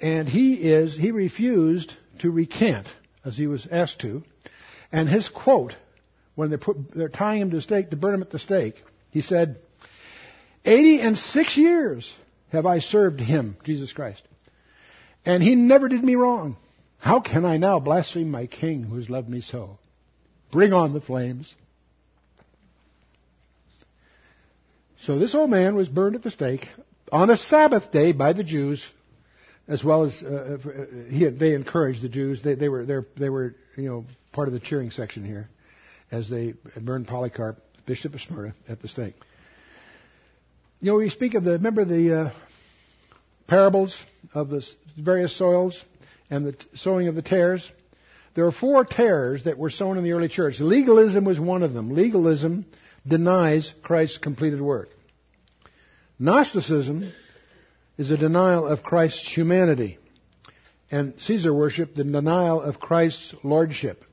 And 0.00 0.28
he 0.28 0.54
is, 0.54 0.96
he 0.96 1.10
refused 1.10 1.92
to 2.20 2.30
recant 2.30 2.86
as 3.24 3.36
he 3.36 3.46
was 3.46 3.66
asked 3.70 4.00
to. 4.00 4.22
And 4.92 5.08
his 5.08 5.28
quote, 5.28 5.76
when 6.34 6.50
they 6.50 6.56
put, 6.56 6.94
they're 6.94 7.08
tying 7.08 7.42
him 7.42 7.50
to 7.50 7.56
the 7.56 7.62
stake, 7.62 7.90
to 7.90 7.96
burn 7.96 8.14
him 8.14 8.22
at 8.22 8.30
the 8.30 8.38
stake, 8.38 8.76
he 9.10 9.22
said, 9.22 9.58
80 10.64 11.00
and 11.00 11.18
six 11.18 11.56
years 11.56 12.10
have 12.50 12.66
I 12.66 12.80
served 12.80 13.20
him, 13.20 13.56
Jesus 13.64 13.92
Christ. 13.92 14.22
And 15.24 15.42
he 15.42 15.54
never 15.54 15.88
did 15.88 16.04
me 16.04 16.14
wrong. 16.14 16.56
How 16.98 17.20
can 17.20 17.44
I 17.44 17.56
now 17.56 17.78
blaspheme 17.78 18.30
my 18.30 18.46
king 18.46 18.82
who 18.82 18.96
has 18.96 19.10
loved 19.10 19.28
me 19.28 19.40
so? 19.40 19.78
Bring 20.52 20.72
on 20.72 20.92
the 20.92 21.00
flames. 21.00 21.52
So 25.02 25.18
this 25.18 25.34
old 25.34 25.50
man 25.50 25.76
was 25.76 25.88
burned 25.88 26.16
at 26.16 26.22
the 26.22 26.30
stake 26.30 26.66
on 27.12 27.30
a 27.30 27.36
Sabbath 27.36 27.92
day 27.92 28.12
by 28.12 28.32
the 28.32 28.42
Jews, 28.42 28.84
as 29.68 29.82
well 29.82 30.04
as 30.04 30.22
uh, 30.22 30.58
uh 30.64 31.08
he, 31.08 31.28
they 31.28 31.54
encouraged 31.54 32.02
the 32.02 32.08
Jews. 32.08 32.42
They, 32.42 32.54
they 32.54 32.68
were 32.68 32.84
they 33.16 33.28
were 33.28 33.54
you 33.76 33.88
know 33.88 34.04
part 34.32 34.48
of 34.48 34.54
the 34.54 34.60
cheering 34.60 34.90
section 34.90 35.24
here, 35.24 35.48
as 36.10 36.28
they 36.28 36.54
burned 36.80 37.08
Polycarp, 37.08 37.58
Bishop 37.86 38.14
of 38.14 38.20
Smyrna, 38.20 38.54
at 38.68 38.80
the 38.82 38.88
stake. 38.88 39.14
You 40.80 40.92
know, 40.92 40.98
we 40.98 41.10
speak 41.10 41.34
of 41.34 41.44
the 41.44 41.52
remember 41.52 41.84
the 41.84 42.20
uh, 42.20 42.30
parables 43.46 43.96
of 44.34 44.48
the 44.48 44.66
various 44.98 45.36
soils 45.36 45.82
and 46.30 46.46
the 46.46 46.56
sowing 46.74 47.08
of 47.08 47.14
the 47.14 47.22
tares. 47.22 47.70
There 48.34 48.46
are 48.46 48.52
four 48.52 48.84
tares 48.84 49.44
that 49.44 49.56
were 49.56 49.70
sown 49.70 49.96
in 49.96 50.04
the 50.04 50.12
early 50.12 50.28
church. 50.28 50.60
Legalism 50.60 51.24
was 51.24 51.40
one 51.40 51.62
of 51.62 51.72
them. 51.72 51.94
Legalism 51.94 52.66
denies 53.06 53.72
Christ's 53.82 54.18
completed 54.18 54.60
work. 54.60 54.90
Gnosticism 56.18 57.12
is 57.98 58.10
a 58.10 58.16
denial 58.16 58.66
of 58.66 58.82
Christ's 58.82 59.28
humanity. 59.32 59.98
And 60.90 61.14
Caesar 61.18 61.52
worship, 61.52 61.94
the 61.94 62.04
denial 62.04 62.60
of 62.60 62.78
Christ's 62.78 63.34
lordship. 63.42 64.04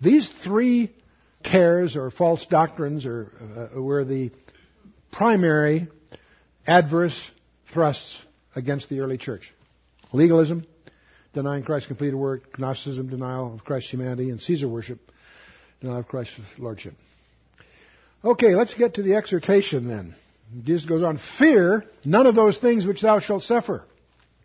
These 0.00 0.30
three 0.44 0.94
tares 1.42 1.96
or 1.96 2.10
false 2.10 2.46
doctrines 2.46 3.06
are, 3.06 3.70
uh, 3.76 3.80
were 3.80 4.04
the 4.04 4.30
primary 5.10 5.88
adverse 6.66 7.18
thrusts 7.72 8.18
against 8.54 8.88
the 8.88 9.00
early 9.00 9.18
church. 9.18 9.52
Legalism, 10.12 10.66
denying 11.32 11.64
Christ's 11.64 11.88
completed 11.88 12.14
work, 12.14 12.58
Gnosticism, 12.58 13.08
denial 13.08 13.54
of 13.54 13.64
Christ's 13.64 13.90
humanity, 13.90 14.30
and 14.30 14.40
Caesar 14.40 14.68
worship, 14.68 15.00
denial 15.80 16.00
of 16.00 16.08
Christ's 16.08 16.38
lordship. 16.58 16.94
Okay, 18.24 18.54
let's 18.54 18.74
get 18.74 18.94
to 18.94 19.02
the 19.02 19.16
exhortation 19.16 19.88
then. 19.88 20.14
Jesus 20.62 20.88
goes 20.88 21.02
on, 21.02 21.20
Fear 21.38 21.84
none 22.04 22.26
of 22.26 22.34
those 22.34 22.58
things 22.58 22.86
which 22.86 23.02
thou 23.02 23.18
shalt 23.18 23.42
suffer. 23.42 23.84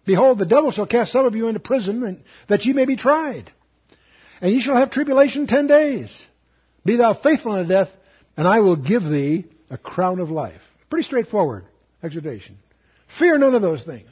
Behold, 0.06 0.40
the 0.40 0.46
devil 0.46 0.72
shall 0.72 0.88
cast 0.88 1.12
some 1.12 1.26
of 1.26 1.36
you 1.36 1.48
into 1.48 1.60
prison, 1.60 2.04
and, 2.04 2.24
that 2.48 2.66
ye 2.66 2.74
may 2.74 2.86
be 2.86 2.96
tried. 2.96 3.52
And 4.42 4.52
ye 4.52 4.60
shall 4.60 4.76
have 4.76 4.92
tribulation 4.92 5.46
ten 5.46 5.68
days. 5.68 6.16
Be 6.86 6.96
thou 6.96 7.14
faithful 7.14 7.52
unto 7.52 7.68
death, 7.68 7.90
and 8.38 8.48
I 8.48 8.62
will 8.62 8.76
give 8.76 9.04
thee 9.04 9.46
a 9.70 9.78
crown 9.78 10.20
of 10.20 10.30
life. 10.30 10.62
Pretty 10.90 11.06
straightforward 11.06 11.66
exhortation. 12.02 12.58
Fear 13.18 13.40
none 13.40 13.56
of 13.56 13.62
those 13.62 13.84
things. 13.84 14.10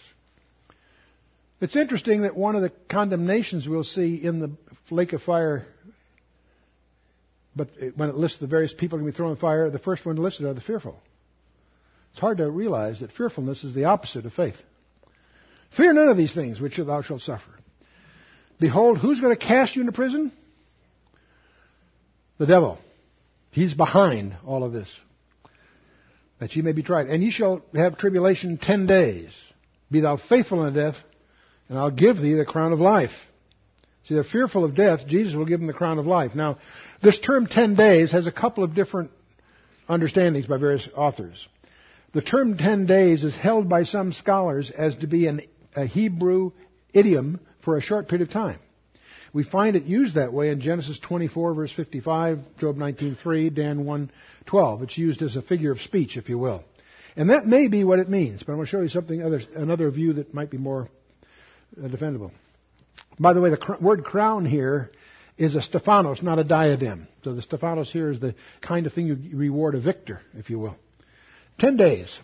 It's 1.60 1.76
interesting 1.76 2.22
that 2.22 2.36
one 2.36 2.56
of 2.56 2.62
the 2.62 2.72
condemnations 2.90 3.68
we'll 3.68 3.84
see 3.84 4.16
in 4.16 4.40
the 4.40 4.52
lake 4.92 5.14
of 5.14 5.24
fire, 5.24 5.66
but 7.56 7.70
when 7.96 8.10
it 8.10 8.16
lists 8.16 8.38
the 8.38 8.48
various 8.48 8.74
people 8.74 9.00
going 9.00 9.08
to 9.08 9.12
be 9.12 9.18
thrown 9.18 9.32
in 9.32 9.38
fire, 9.38 9.70
the 9.70 9.80
first 9.80 10.06
one 10.06 10.18
listed 10.18 10.46
are 10.46 10.54
the 10.54 10.62
fearful. 10.62 11.00
It's 12.18 12.22
hard 12.24 12.40
to 12.40 12.50
realize 12.50 13.02
that 13.02 13.12
fearfulness 13.12 13.64
is 13.64 13.76
the 13.76 13.84
opposite 13.84 14.26
of 14.26 14.34
faith. 14.34 14.56
Fear 15.78 15.94
none 15.94 16.08
of 16.08 16.18
these 16.18 16.34
things 16.34 16.60
which 16.60 16.78
thou 16.78 17.04
shalt 17.04 17.22
suffer. 17.22 17.52
Behold, 18.60 18.98
who's 18.98 19.22
going 19.22 19.38
to 19.38 19.46
cast 19.46 19.76
you 19.76 19.82
into 19.82 19.92
prison? 19.92 20.32
The 22.40 22.48
devil. 22.48 22.80
He's 23.52 23.76
behind 23.76 24.36
all 24.48 24.64
of 24.64 24.74
this. 24.74 24.92
That 26.40 26.56
ye 26.56 26.64
may 26.64 26.72
be 26.72 26.82
tried. 26.82 27.06
And 27.06 27.22
ye 27.22 27.30
shall 27.30 27.62
have 27.76 28.00
tribulation 28.00 28.58
ten 28.58 28.88
days. 28.88 29.30
Be 29.92 30.00
thou 30.00 30.18
faithful 30.18 30.62
unto 30.62 30.80
death, 30.80 30.96
and 31.70 31.78
I'll 31.78 31.92
give 31.92 32.18
thee 32.18 32.34
the 32.34 32.46
crown 32.46 32.74
of 32.74 32.80
life. 32.80 33.14
See, 34.06 34.16
they're 34.16 34.24
fearful 34.24 34.64
of 34.64 34.74
death. 34.74 35.06
Jesus 35.06 35.36
will 35.36 35.46
give 35.46 35.60
them 35.60 35.68
the 35.68 35.74
crown 35.74 36.00
of 36.00 36.08
life. 36.08 36.34
Now, 36.34 36.58
this 37.04 37.20
term 37.20 37.46
10 37.46 37.76
days 37.76 38.12
has 38.12 38.26
a 38.26 38.32
couple 38.32 38.64
of 38.64 38.74
different 38.74 39.12
understandings 39.88 40.48
by 40.48 40.58
various 40.58 40.90
authors. 40.96 41.48
The 42.18 42.24
term 42.24 42.58
10 42.58 42.88
days 42.88 43.24
is 43.24 43.36
held 43.36 43.70
by 43.70 43.84
some 43.84 44.12
scholars 44.12 44.72
as 44.76 44.96
to 44.96 45.08
be 45.08 45.28
an, 45.28 45.44
a 45.76 45.86
Hebrew 45.86 46.50
idiom 46.92 47.40
for 47.64 47.78
a 47.78 47.82
short 47.82 48.08
period 48.10 48.28
of 48.28 48.34
time. 48.34 48.58
We 49.34 49.44
find 49.44 49.76
it 49.76 49.84
used 49.84 50.16
that 50.16 50.34
way 50.34 50.50
in 50.50 50.60
Genesis 50.60 50.98
24 50.98 51.54
verse 51.54 51.72
55, 51.72 52.40
Job 52.60 52.76
19:3, 52.76 53.54
Dan 53.54 53.86
1:12. 53.86 54.82
It's 54.82 54.98
used 54.98 55.22
as 55.22 55.36
a 55.36 55.44
figure 55.44 55.72
of 55.72 55.80
speech, 55.80 56.18
if 56.18 56.28
you 56.28 56.40
will. 56.40 56.64
And 57.16 57.30
that 57.30 57.46
may 57.46 57.68
be 57.68 57.84
what 57.84 58.00
it 58.00 58.10
means, 58.10 58.42
but 58.42 58.54
I'm 58.54 58.58
going 58.58 58.66
to 58.66 58.72
show 58.72 58.82
you 58.82 58.88
something 58.88 59.22
other, 59.22 59.42
another 59.56 59.92
view 59.92 60.14
that 60.14 60.34
might 60.34 60.50
be 60.50 60.58
more 60.58 60.90
uh, 61.78 61.88
defendable. 61.88 62.32
By 63.20 63.34
the 63.34 63.42
way, 63.42 63.52
the 63.52 63.58
cr- 63.58 63.76
word 63.80 64.04
crown 64.04 64.44
here 64.44 64.90
is 65.38 65.56
a 65.56 65.62
Stephanos, 65.62 66.24
not 66.24 66.40
a 66.40 66.44
diadem. 66.44 67.08
So 67.24 67.36
the 67.36 67.44
Stephanos 67.44 67.94
here 67.94 68.10
is 68.10 68.20
the 68.20 68.34
kind 68.60 68.88
of 68.88 68.94
thing 68.94 69.06
you 69.06 69.38
reward 69.38 69.76
a 69.76 69.80
victor, 69.80 70.22
if 70.34 70.50
you 70.50 70.58
will. 70.58 70.78
Ten 71.60 71.76
days. 71.78 72.18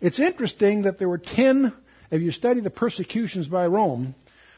It's 0.00 0.20
interesting 0.20 0.82
that 0.82 0.98
there 0.98 1.08
were 1.08 1.18
ten, 1.18 1.72
if 2.10 2.20
you 2.20 2.30
study 2.30 2.60
the 2.60 2.70
persecutions 2.70 3.48
by 3.48 3.66
Rome, 3.66 4.14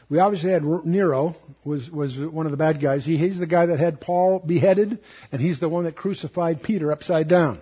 we 0.09 0.19
obviously 0.19 0.51
had 0.51 0.63
Nero 0.63 1.35
was, 1.63 1.89
was 1.89 2.17
one 2.17 2.45
of 2.45 2.51
the 2.51 2.57
bad 2.57 2.81
guys. 2.81 3.05
He, 3.05 3.17
he's 3.17 3.39
the 3.39 3.47
guy 3.47 3.67
that 3.67 3.79
had 3.79 4.01
Paul 4.01 4.39
beheaded, 4.39 4.99
and 5.31 5.41
he's 5.41 5.59
the 5.59 5.69
one 5.69 5.85
that 5.85 5.95
crucified 5.95 6.61
Peter 6.61 6.91
upside 6.91 7.27
down. 7.27 7.61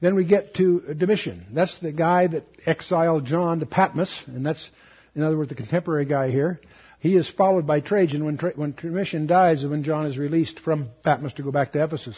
Then 0.00 0.14
we 0.14 0.24
get 0.24 0.54
to 0.54 0.94
Domitian. 0.96 1.46
That's 1.52 1.78
the 1.78 1.92
guy 1.92 2.26
that 2.26 2.44
exiled 2.66 3.26
John 3.26 3.60
to 3.60 3.66
Patmos, 3.66 4.24
and 4.26 4.44
that's 4.44 4.68
in 5.14 5.22
other 5.22 5.36
words, 5.36 5.48
the 5.48 5.54
contemporary 5.54 6.06
guy 6.06 6.30
here, 6.30 6.60
he 6.98 7.16
is 7.16 7.28
followed 7.30 7.66
by 7.66 7.80
Trajan 7.80 8.24
when, 8.24 8.36
when 8.56 8.72
Domitian 8.72 9.26
dies 9.26 9.62
and 9.62 9.70
when 9.70 9.84
John 9.84 10.06
is 10.06 10.18
released 10.18 10.58
from 10.60 10.88
Patmos 11.04 11.34
to 11.34 11.42
go 11.42 11.52
back 11.52 11.72
to 11.72 11.84
Ephesus, 11.84 12.16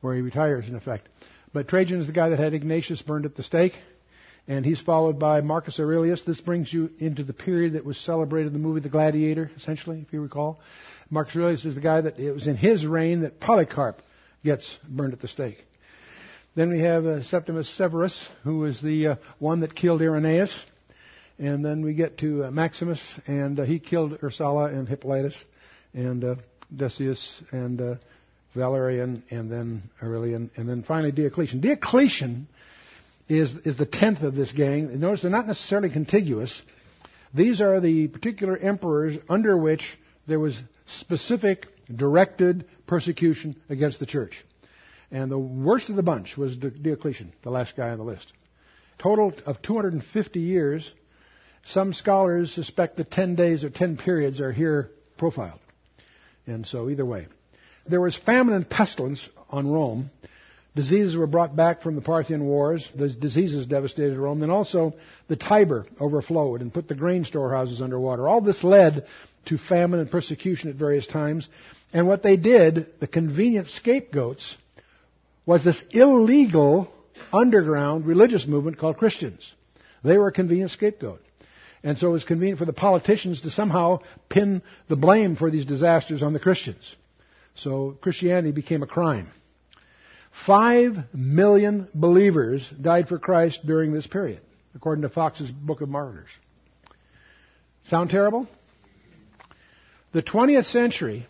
where 0.00 0.14
he 0.14 0.20
retires, 0.20 0.68
in 0.68 0.76
effect. 0.76 1.08
But 1.52 1.68
Trajan 1.68 2.00
is 2.00 2.06
the 2.06 2.12
guy 2.12 2.28
that 2.28 2.38
had 2.38 2.54
Ignatius 2.54 3.00
burned 3.02 3.24
at 3.24 3.34
the 3.34 3.42
stake, 3.42 3.72
and 4.46 4.64
he's 4.64 4.80
followed 4.80 5.18
by 5.18 5.40
Marcus 5.40 5.80
Aurelius. 5.80 6.22
This 6.22 6.40
brings 6.40 6.72
you 6.72 6.90
into 6.98 7.24
the 7.24 7.32
period 7.32 7.74
that 7.74 7.84
was 7.84 7.96
celebrated 7.98 8.48
in 8.48 8.52
the 8.52 8.58
movie 8.58 8.80
The 8.80 8.88
Gladiator, 8.88 9.50
essentially, 9.56 10.04
if 10.06 10.12
you 10.12 10.20
recall. 10.20 10.60
Marcus 11.10 11.36
Aurelius 11.36 11.64
is 11.64 11.74
the 11.74 11.80
guy 11.80 12.02
that 12.02 12.18
it 12.18 12.32
was 12.32 12.46
in 12.46 12.56
his 12.56 12.84
reign 12.84 13.20
that 13.20 13.40
Polycarp 13.40 14.02
gets 14.44 14.78
burned 14.88 15.14
at 15.14 15.20
the 15.20 15.28
stake. 15.28 15.64
Then 16.54 16.70
we 16.70 16.80
have 16.80 17.06
uh, 17.06 17.22
Septimus 17.22 17.68
Severus, 17.76 18.28
who 18.42 18.58
was 18.58 18.80
the 18.82 19.06
uh, 19.06 19.16
one 19.38 19.60
that 19.60 19.74
killed 19.74 20.02
Irenaeus. 20.02 20.54
And 21.38 21.64
then 21.64 21.82
we 21.82 21.94
get 21.94 22.18
to 22.18 22.44
uh, 22.44 22.50
Maximus, 22.50 23.00
and 23.26 23.60
uh, 23.60 23.62
he 23.62 23.78
killed 23.78 24.18
Ursula 24.22 24.64
and 24.64 24.88
Hippolytus, 24.88 25.36
and 25.94 26.24
uh, 26.24 26.34
Decius, 26.74 27.42
and 27.52 27.80
uh, 27.80 27.94
Valerian, 28.54 29.22
and 29.30 29.50
then 29.50 29.82
Aurelian, 30.02 30.50
and 30.56 30.68
then 30.68 30.82
finally 30.82 31.12
Diocletian. 31.12 31.60
Diocletian 31.60 32.48
is, 33.28 33.54
is 33.64 33.76
the 33.76 33.86
tenth 33.86 34.22
of 34.22 34.34
this 34.34 34.52
gang. 34.52 34.98
Notice 34.98 35.22
they're 35.22 35.30
not 35.30 35.46
necessarily 35.46 35.90
contiguous. 35.90 36.60
These 37.34 37.60
are 37.60 37.80
the 37.80 38.08
particular 38.08 38.56
emperors 38.56 39.14
under 39.28 39.56
which 39.56 39.82
there 40.26 40.40
was 40.40 40.58
specific, 40.86 41.66
directed 41.94 42.66
persecution 42.86 43.56
against 43.68 44.00
the 44.00 44.06
church. 44.06 44.44
And 45.10 45.30
the 45.30 45.38
worst 45.38 45.88
of 45.88 45.96
the 45.96 46.02
bunch 46.02 46.36
was 46.36 46.56
Diocletian, 46.56 47.32
the 47.42 47.50
last 47.50 47.76
guy 47.76 47.90
on 47.90 47.98
the 47.98 48.04
list. 48.04 48.32
Total 48.98 49.32
of 49.46 49.62
250 49.62 50.40
years 50.40 50.92
some 51.64 51.92
scholars 51.92 52.54
suspect 52.54 52.96
that 52.96 53.10
10 53.10 53.34
days 53.34 53.62
or 53.62 53.70
10 53.70 53.98
periods 53.98 54.40
are 54.40 54.52
here 54.52 54.90
profiled. 55.18 55.60
And 56.46 56.66
so, 56.66 56.88
either 56.88 57.04
way. 57.04 57.26
There 57.88 58.00
was 58.00 58.16
famine 58.16 58.54
and 58.54 58.68
pestilence 58.68 59.28
on 59.50 59.66
Rome. 59.66 60.10
Diseases 60.76 61.16
were 61.16 61.26
brought 61.26 61.56
back 61.56 61.82
from 61.82 61.96
the 61.96 62.00
Parthian 62.00 62.44
Wars. 62.44 62.88
The 62.94 63.08
diseases 63.08 63.66
devastated 63.66 64.16
Rome. 64.18 64.40
Then 64.40 64.50
also 64.50 64.94
the 65.26 65.36
Tiber 65.36 65.86
overflowed 65.98 66.60
and 66.60 66.72
put 66.72 66.86
the 66.86 66.94
grain 66.94 67.24
storehouses 67.24 67.82
underwater. 67.82 68.28
All 68.28 68.40
this 68.40 68.62
led 68.62 69.06
to 69.46 69.58
famine 69.58 70.00
and 70.00 70.10
persecution 70.10 70.68
at 70.68 70.76
various 70.76 71.06
times. 71.06 71.48
And 71.92 72.06
what 72.06 72.22
they 72.22 72.36
did, 72.36 72.86
the 73.00 73.06
convenient 73.06 73.68
scapegoats, 73.68 74.56
was 75.46 75.64
this 75.64 75.82
illegal 75.90 76.92
underground 77.32 78.06
religious 78.06 78.46
movement 78.46 78.78
called 78.78 78.98
Christians. 78.98 79.52
They 80.04 80.18
were 80.18 80.28
a 80.28 80.32
convenient 80.32 80.70
scapegoat. 80.70 81.22
And 81.82 81.98
so 81.98 82.08
it 82.08 82.12
was 82.12 82.24
convenient 82.24 82.58
for 82.58 82.66
the 82.66 82.72
politicians 82.72 83.40
to 83.42 83.50
somehow 83.50 84.00
pin 84.28 84.62
the 84.88 84.96
blame 84.96 85.36
for 85.36 85.50
these 85.50 85.64
disasters 85.64 86.22
on 86.22 86.32
the 86.34 86.38
Christians. 86.38 86.94
So 87.58 87.96
Christianity 88.00 88.52
became 88.52 88.82
a 88.82 88.86
crime. 88.86 89.30
Five 90.46 90.96
million 91.12 91.88
believers 91.94 92.66
died 92.80 93.08
for 93.08 93.18
Christ 93.18 93.60
during 93.66 93.92
this 93.92 94.06
period, 94.06 94.40
according 94.74 95.02
to 95.02 95.08
Fox's 95.08 95.50
Book 95.50 95.80
of 95.80 95.88
Martyrs. 95.88 96.28
Sound 97.84 98.10
terrible? 98.10 98.46
The 100.12 100.22
20th 100.22 100.66
century 100.66 101.26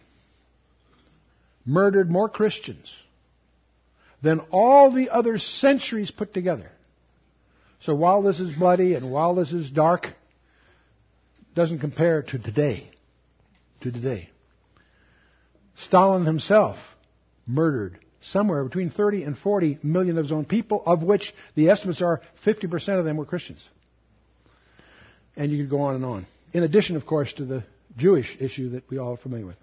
murdered 1.64 2.10
more 2.10 2.28
Christians 2.28 2.92
than 4.22 4.40
all 4.50 4.90
the 4.90 5.10
other 5.10 5.38
centuries 5.38 6.10
put 6.10 6.34
together. 6.34 6.70
So 7.80 7.94
while 7.94 8.22
this 8.22 8.40
is 8.40 8.54
bloody 8.56 8.94
and 8.94 9.10
while 9.10 9.34
this 9.34 9.52
is 9.52 9.70
dark, 9.70 10.08
doesn't 11.54 11.78
compare 11.78 12.22
to 12.22 12.38
today. 12.38 12.90
To 13.82 13.92
today. 13.92 14.30
Stalin 15.82 16.24
himself 16.24 16.76
murdered 17.46 17.98
somewhere 18.20 18.64
between 18.64 18.90
30 18.90 19.22
and 19.22 19.38
40 19.38 19.78
million 19.82 20.18
of 20.18 20.24
his 20.24 20.32
own 20.32 20.44
people, 20.44 20.82
of 20.84 21.02
which 21.02 21.32
the 21.54 21.70
estimates 21.70 22.02
are 22.02 22.20
50% 22.44 22.98
of 22.98 23.04
them 23.04 23.16
were 23.16 23.24
Christians. 23.24 23.66
And 25.36 25.52
you 25.52 25.58
could 25.58 25.70
go 25.70 25.82
on 25.82 25.94
and 25.94 26.04
on. 26.04 26.26
In 26.52 26.62
addition, 26.62 26.96
of 26.96 27.06
course, 27.06 27.32
to 27.34 27.44
the 27.44 27.62
Jewish 27.96 28.36
issue 28.40 28.70
that 28.70 28.90
we 28.90 28.98
all 28.98 29.14
are 29.14 29.16
familiar 29.16 29.46
with. 29.46 29.56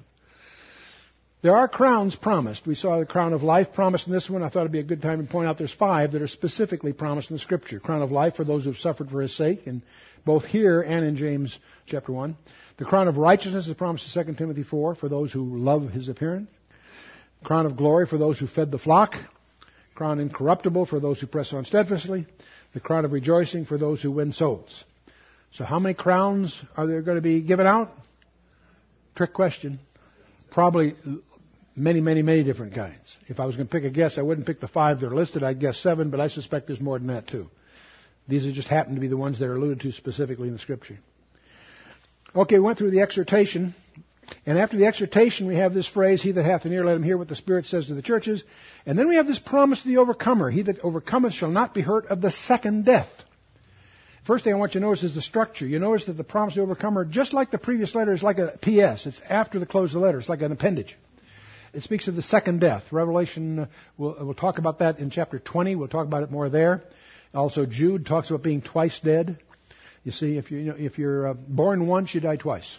There 1.42 1.56
are 1.56 1.68
crowns 1.68 2.16
promised. 2.16 2.66
We 2.66 2.74
saw 2.74 2.98
the 2.98 3.06
crown 3.06 3.34
of 3.34 3.44
life 3.44 3.74
promised 3.74 4.08
in 4.08 4.14
this 4.14 4.28
one. 4.30 4.42
I 4.42 4.50
thought 4.50 4.62
it'd 4.62 4.72
be 4.72 4.80
a 4.80 4.84
good 4.84 5.02
time 5.02 5.24
to 5.24 5.32
point 5.32 5.48
out 5.48 5.58
there's 5.60 5.72
five 5.72 6.14
that 6.14 6.22
are 6.22 6.28
specifically 6.28 6.92
promised 6.92 7.30
in 7.30 7.36
the 7.36 7.42
scripture. 7.42 7.80
Crown 7.80 8.02
of 8.02 8.12
life 8.12 8.36
for 8.36 8.44
those 8.44 8.64
who've 8.64 8.78
suffered 8.78 9.12
for 9.12 9.22
his 9.22 9.36
sake, 9.36 9.68
and 9.68 9.84
both 10.26 10.44
here 10.46 10.82
and 10.82 11.06
in 11.06 11.18
James 11.18 11.56
chapter 11.86 12.12
1. 12.12 12.36
The 12.78 12.86
crown 12.86 13.08
of 13.08 13.18
righteousness 13.18 13.68
is 13.68 13.74
promised 13.74 14.16
in 14.16 14.26
2 14.26 14.34
Timothy 14.34 14.64
4 14.64 14.96
for 14.96 15.08
those 15.08 15.32
who 15.32 15.58
love 15.58 15.90
his 15.90 16.10
appearance. 16.10 16.50
Crown 17.44 17.66
of 17.66 17.78
glory 17.78 18.06
for 18.06 18.18
those 18.18 18.40
who 18.40 18.48
fed 18.48 18.72
the 18.72 18.80
flock. 18.80 19.16
Crown 19.94 20.20
incorruptible 20.20 20.86
for 20.86 21.00
those 21.00 21.22
who 21.22 21.28
press 21.28 21.54
on 21.54 21.64
steadfastly. 21.64 22.26
The 22.74 22.82
crown 22.82 23.06
of 23.06 23.14
rejoicing 23.14 23.66
for 23.66 23.78
those 23.78 24.02
who 24.02 24.12
win 24.12 24.34
souls. 24.34 24.84
So 25.54 25.64
how 25.64 25.80
many 25.80 25.94
crowns 25.94 26.62
are 26.76 26.86
there 26.86 27.02
going 27.02 27.16
to 27.16 27.22
be 27.22 27.40
given 27.40 27.66
out? 27.66 27.92
Trick 29.16 29.34
question. 29.34 29.80
Probably 30.52 30.96
many, 31.78 32.02
many, 32.02 32.22
many 32.22 32.44
different 32.44 32.76
kinds. 32.76 33.16
If 33.28 33.40
I 33.40 33.46
was 33.46 33.56
going 33.56 33.68
to 33.68 33.72
pick 33.72 33.86
a 33.86 33.90
guess, 33.90 34.18
I 34.18 34.22
wouldn't 34.22 34.48
pick 34.48 34.60
the 34.60 34.68
five 34.68 35.00
that 35.00 35.08
are 35.08 35.16
listed. 35.16 35.44
I'd 35.44 35.62
guess 35.62 35.78
seven, 35.78 36.10
but 36.10 36.20
I 36.20 36.28
suspect 36.28 36.68
there's 36.68 36.82
more 36.82 37.00
than 37.00 37.08
that 37.08 37.28
too. 37.28 37.50
These 38.28 38.46
are 38.46 38.52
just 38.52 38.68
happen 38.68 38.96
to 38.96 39.02
be 39.02 39.08
the 39.08 39.16
ones 39.16 39.40
that 39.40 39.46
are 39.46 39.56
alluded 39.56 39.82
to 39.82 39.94
specifically 39.94 40.48
in 40.48 40.54
the 40.54 40.60
scripture. 40.60 41.00
Okay, 42.36 42.56
we 42.56 42.66
went 42.66 42.78
through 42.78 42.92
the 42.92 43.00
exhortation. 43.00 43.74
And 44.46 44.60
after 44.60 44.76
the 44.76 44.88
exhortation, 44.88 45.48
we 45.48 45.56
have 45.56 45.74
this 45.74 45.88
phrase, 45.88 46.22
He 46.22 46.32
that 46.34 46.44
hath 46.44 46.66
an 46.66 46.74
ear, 46.74 46.84
let 46.84 46.96
him 46.96 47.04
hear 47.04 47.18
what 47.18 47.30
the 47.30 47.36
Spirit 47.36 47.66
says 47.66 47.88
to 47.88 47.94
the 47.94 48.02
churches. 48.02 48.44
And 48.86 48.98
then 48.98 49.08
we 49.08 49.16
have 49.16 49.28
this 49.28 49.40
promise 49.40 49.84
to 49.84 49.88
the 49.88 49.98
overcomer. 49.98 50.50
He 50.50 50.64
that 50.64 50.80
overcometh 50.80 51.34
shall 51.34 51.50
not 51.50 51.74
be 51.74 51.82
hurt 51.82 52.08
of 52.08 52.22
the 52.22 52.32
second 52.32 52.86
death. 52.86 53.10
First 54.26 54.44
thing 54.44 54.54
I 54.54 54.58
want 54.58 54.74
you 54.74 54.82
to 54.82 54.86
notice 54.88 55.04
is 55.04 55.16
the 55.16 55.22
structure. 55.22 55.68
You 55.68 55.80
notice 55.80 56.08
that 56.08 56.18
the 56.18 56.24
promise 56.24 56.56
to 56.56 56.62
the 56.62 56.64
overcomer, 56.64 57.06
just 57.06 57.32
like 57.32 57.52
the 57.52 57.60
previous 57.60 57.94
letter, 57.94 58.12
is 58.12 58.24
like 58.24 58.40
a 58.40 58.58
PS. 58.62 59.06
It's 59.06 59.22
after 59.30 59.60
the 59.60 59.68
close 59.68 59.94
of 59.94 60.02
the 60.02 60.06
letter. 60.06 60.18
It's 60.18 60.28
like 60.28 60.42
an 60.42 60.52
appendage. 60.52 60.98
It 61.74 61.84
speaks 61.84 62.08
of 62.08 62.16
the 62.16 62.24
second 62.24 62.60
death. 62.60 62.84
Revelation, 62.92 63.60
uh, 63.60 63.66
we'll, 63.98 64.18
we'll 64.20 64.34
talk 64.34 64.58
about 64.58 64.80
that 64.80 64.98
in 65.00 65.12
chapter 65.12 65.40
20. 65.40 65.76
We'll 65.76 65.88
talk 65.88 66.08
about 66.08 66.24
it 66.24 66.32
more 66.32 66.50
there. 66.50 66.82
Also, 67.34 67.66
Jude 67.66 68.06
talks 68.06 68.30
about 68.30 68.44
being 68.44 68.62
twice 68.62 69.00
dead. 69.00 69.38
You 70.06 70.12
see, 70.12 70.38
if, 70.38 70.52
you, 70.52 70.60
you 70.60 70.66
know, 70.66 70.76
if 70.78 70.98
you're 71.00 71.30
uh, 71.30 71.34
born 71.34 71.88
once, 71.88 72.14
you 72.14 72.22
die 72.22 72.38
twice. 72.38 72.70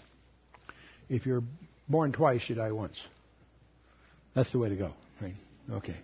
If 1.09 1.27
you're 1.27 1.43
born 1.89 2.13
twice, 2.13 2.49
you 2.49 2.55
die 2.55 2.73
once. 2.73 2.99
That's 4.35 4.51
the 4.53 4.59
way 4.59 4.69
to 4.69 4.77
go. 4.77 4.93
Right? 5.21 5.35
Okay. 5.71 5.97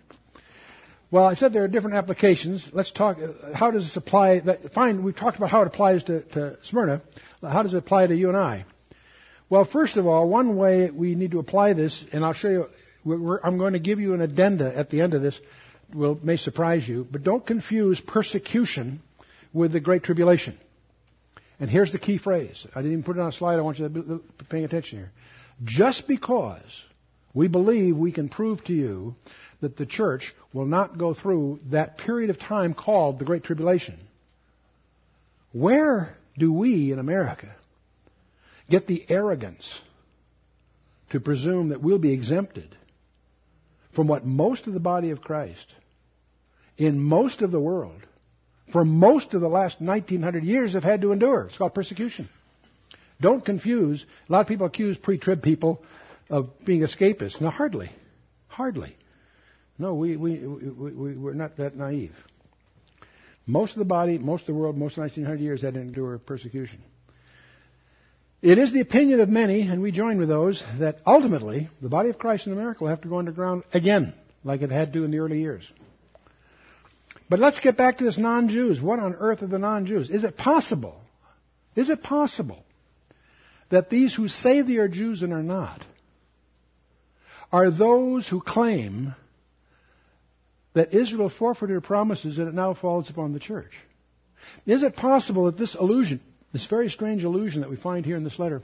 Well, 1.11 1.25
I 1.25 1.35
said 1.35 1.53
there 1.53 1.63
are 1.63 1.69
different 1.69 1.95
applications. 1.95 2.69
Let's 2.73 2.91
talk. 2.91 3.19
Uh, 3.19 3.53
how 3.53 3.71
does 3.71 3.83
this 3.83 3.95
apply? 3.95 4.41
That, 4.41 4.73
fine, 4.73 5.03
we've 5.03 5.15
talked 5.15 5.37
about 5.37 5.49
how 5.49 5.61
it 5.61 5.67
applies 5.67 6.03
to, 6.03 6.21
to 6.33 6.57
Smyrna. 6.63 7.01
How 7.41 7.63
does 7.63 7.73
it 7.73 7.77
apply 7.77 8.07
to 8.07 8.15
you 8.15 8.27
and 8.27 8.37
I? 8.37 8.65
Well, 9.49 9.63
first 9.63 9.95
of 9.95 10.05
all, 10.05 10.27
one 10.27 10.57
way 10.57 10.89
we 10.89 11.15
need 11.15 11.31
to 11.31 11.39
apply 11.39 11.73
this, 11.73 12.03
and 12.11 12.25
I'll 12.25 12.33
show 12.33 12.49
you 12.49 13.39
I'm 13.43 13.57
going 13.57 13.73
to 13.73 13.79
give 13.79 13.99
you 13.99 14.13
an 14.13 14.21
addenda 14.21 14.75
at 14.75 14.89
the 14.89 15.01
end 15.01 15.13
of 15.13 15.21
this. 15.21 15.39
Will 15.93 16.19
may 16.21 16.37
surprise 16.37 16.87
you, 16.87 17.07
but 17.09 17.23
don't 17.23 17.45
confuse 17.45 18.01
persecution 18.01 19.01
with 19.53 19.71
the 19.71 19.79
Great 19.79 20.03
Tribulation. 20.03 20.57
And 21.63 21.71
here's 21.71 21.93
the 21.93 21.97
key 21.97 22.17
phrase. 22.17 22.67
I 22.75 22.81
didn't 22.81 22.91
even 22.91 23.03
put 23.05 23.15
it 23.15 23.21
on 23.21 23.29
a 23.29 23.31
slide. 23.31 23.57
I 23.57 23.61
want 23.61 23.79
you 23.79 23.87
to 23.87 23.89
be 23.89 24.19
paying 24.49 24.65
attention 24.65 24.99
here. 24.99 25.11
Just 25.63 26.09
because 26.09 26.83
we 27.33 27.47
believe 27.47 27.95
we 27.95 28.11
can 28.11 28.27
prove 28.27 28.61
to 28.65 28.73
you 28.73 29.15
that 29.61 29.77
the 29.77 29.85
church 29.85 30.35
will 30.51 30.65
not 30.65 30.97
go 30.97 31.13
through 31.13 31.61
that 31.71 31.99
period 31.99 32.29
of 32.29 32.37
time 32.37 32.73
called 32.73 33.17
the 33.17 33.23
Great 33.23 33.45
Tribulation, 33.45 33.97
where 35.53 36.17
do 36.37 36.51
we 36.51 36.91
in 36.91 36.99
America 36.99 37.55
get 38.69 38.85
the 38.85 39.05
arrogance 39.07 39.73
to 41.11 41.21
presume 41.21 41.69
that 41.69 41.81
we'll 41.81 41.97
be 41.97 42.11
exempted 42.11 42.75
from 43.95 44.07
what 44.07 44.25
most 44.25 44.67
of 44.67 44.73
the 44.73 44.81
body 44.81 45.11
of 45.11 45.21
Christ 45.21 45.73
in 46.77 46.99
most 46.99 47.41
of 47.41 47.51
the 47.51 47.59
world 47.61 48.01
for 48.71 48.85
most 48.85 49.33
of 49.33 49.41
the 49.41 49.49
last 49.49 49.81
1900 49.81 50.43
years 50.43 50.73
have 50.73 50.83
had 50.83 51.01
to 51.01 51.11
endure. 51.11 51.45
It's 51.45 51.57
called 51.57 51.73
persecution. 51.73 52.29
Don't 53.19 53.43
confuse. 53.43 54.05
A 54.27 54.31
lot 54.31 54.41
of 54.41 54.47
people 54.47 54.67
accuse 54.67 54.97
pre-trib 54.97 55.41
people 55.41 55.83
of 56.29 56.49
being 56.65 56.81
escapists. 56.81 57.39
No, 57.39 57.49
hardly. 57.49 57.91
Hardly. 58.47 58.95
No, 59.77 59.95
we, 59.95 60.15
we, 60.15 60.37
we, 60.37 61.13
we, 61.15 61.31
are 61.31 61.33
not 61.33 61.57
that 61.57 61.75
naive. 61.75 62.15
Most 63.45 63.73
of 63.73 63.79
the 63.79 63.85
body, 63.85 64.17
most 64.17 64.41
of 64.41 64.47
the 64.47 64.53
world, 64.53 64.77
most 64.77 64.93
of 64.93 64.99
1900 64.99 65.39
years 65.41 65.61
had 65.61 65.73
to 65.73 65.81
endure 65.81 66.17
persecution. 66.17 66.81
It 68.41 68.57
is 68.57 68.73
the 68.73 68.81
opinion 68.81 69.21
of 69.21 69.29
many, 69.29 69.61
and 69.61 69.81
we 69.81 69.91
join 69.91 70.17
with 70.17 70.27
those, 70.27 70.61
that 70.79 70.99
ultimately 71.05 71.69
the 71.81 71.89
body 71.89 72.09
of 72.09 72.17
Christ 72.17 72.45
in 72.45 72.53
America 72.53 72.83
will 72.83 72.89
have 72.89 73.01
to 73.01 73.07
go 73.07 73.17
underground 73.17 73.63
again, 73.73 74.13
like 74.43 74.61
it 74.61 74.69
had 74.69 74.93
to 74.93 75.05
in 75.05 75.11
the 75.11 75.19
early 75.19 75.39
years. 75.39 75.69
But 77.29 77.39
let's 77.39 77.59
get 77.59 77.77
back 77.77 77.97
to 77.97 78.03
this 78.03 78.17
non 78.17 78.49
Jews. 78.49 78.81
What 78.81 78.99
on 78.99 79.15
earth 79.15 79.43
are 79.43 79.47
the 79.47 79.59
non 79.59 79.85
Jews? 79.85 80.09
Is 80.09 80.23
it 80.23 80.37
possible? 80.37 80.99
Is 81.75 81.89
it 81.89 82.03
possible 82.03 82.63
that 83.69 83.89
these 83.89 84.13
who 84.13 84.27
say 84.27 84.61
they 84.61 84.77
are 84.77 84.87
Jews 84.87 85.23
and 85.23 85.33
are 85.33 85.43
not 85.43 85.83
are 87.51 87.71
those 87.71 88.27
who 88.27 88.41
claim 88.41 89.15
that 90.73 90.93
Israel 90.93 91.29
forfeited 91.29 91.73
her 91.73 91.81
promises 91.81 92.37
and 92.37 92.47
it 92.47 92.53
now 92.53 92.73
falls 92.73 93.09
upon 93.09 93.33
the 93.33 93.39
church? 93.39 93.71
Is 94.65 94.83
it 94.83 94.95
possible 94.95 95.45
that 95.45 95.57
this 95.57 95.75
illusion 95.75 96.19
this 96.53 96.67
very 96.67 96.89
strange 96.89 97.23
illusion 97.23 97.61
that 97.61 97.69
we 97.69 97.75
find 97.75 98.05
here 98.05 98.15
in 98.15 98.23
this 98.23 98.37
letter 98.37 98.61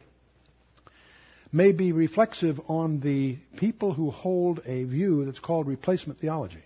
may 1.51 1.71
be 1.71 1.91
reflexive 1.91 2.59
on 2.67 2.99
the 2.99 3.37
people 3.57 3.93
who 3.93 4.11
hold 4.11 4.61
a 4.65 4.83
view 4.83 5.25
that's 5.25 5.39
called 5.39 5.67
replacement 5.67 6.19
theology. 6.19 6.63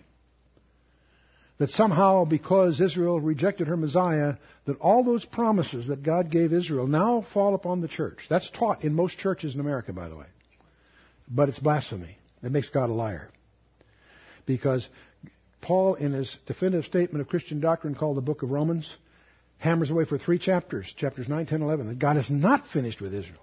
That 1.58 1.70
somehow, 1.70 2.24
because 2.24 2.80
Israel 2.80 3.20
rejected 3.20 3.68
her 3.68 3.76
Messiah, 3.76 4.34
that 4.66 4.80
all 4.80 5.04
those 5.04 5.24
promises 5.24 5.86
that 5.86 6.02
God 6.02 6.30
gave 6.30 6.52
Israel 6.52 6.86
now 6.86 7.24
fall 7.32 7.54
upon 7.54 7.80
the 7.80 7.88
church. 7.88 8.18
That's 8.28 8.50
taught 8.50 8.82
in 8.82 8.94
most 8.94 9.18
churches 9.18 9.54
in 9.54 9.60
America, 9.60 9.92
by 9.92 10.08
the 10.08 10.16
way. 10.16 10.26
But 11.28 11.48
it's 11.48 11.58
blasphemy. 11.60 12.18
It 12.42 12.50
makes 12.50 12.68
God 12.70 12.90
a 12.90 12.92
liar. 12.92 13.30
Because 14.46 14.86
Paul, 15.62 15.94
in 15.94 16.12
his 16.12 16.36
definitive 16.46 16.84
statement 16.84 17.22
of 17.22 17.28
Christian 17.28 17.60
doctrine 17.60 17.94
called 17.94 18.16
the 18.16 18.22
Book 18.22 18.42
of 18.42 18.50
Romans, 18.50 18.90
hammers 19.58 19.90
away 19.90 20.04
for 20.04 20.18
three 20.18 20.38
chapters, 20.38 20.92
chapters 20.96 21.28
9, 21.28 21.46
10, 21.46 21.62
11, 21.62 21.86
that 21.86 21.98
God 21.98 22.16
is 22.16 22.28
not 22.28 22.66
finished 22.72 23.00
with 23.00 23.14
Israel. 23.14 23.40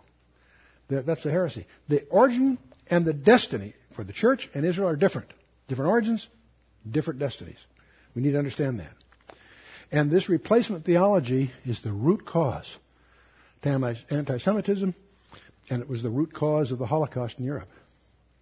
That's 0.90 1.26
a 1.26 1.32
heresy. 1.32 1.66
The 1.88 2.06
origin 2.10 2.60
and 2.88 3.06
the 3.06 3.14
destiny 3.14 3.74
for 3.96 4.04
the 4.04 4.14
church 4.14 4.50
and 4.54 4.66
Israel 4.66 4.90
are 4.90 4.98
different. 4.98 5.30
Different 5.70 5.90
origins, 5.90 6.28
different 6.90 7.20
destinies. 7.20 7.58
We 8.16 8.22
need 8.22 8.32
to 8.32 8.38
understand 8.38 8.80
that. 8.80 8.92
And 9.92 10.10
this 10.10 10.30
replacement 10.30 10.86
theology 10.86 11.52
is 11.66 11.82
the 11.82 11.92
root 11.92 12.26
cause 12.26 12.70
to 13.64 13.70
anti 14.10 14.38
Semitism, 14.38 14.96
and 15.70 15.82
it 15.82 15.90
was 15.90 16.02
the 16.02 16.10
root 16.10 16.34
cause 16.34 16.72
of 16.72 16.80
the 16.80 16.86
Holocaust 16.86 17.40
in 17.40 17.46
Europe, 17.46 17.70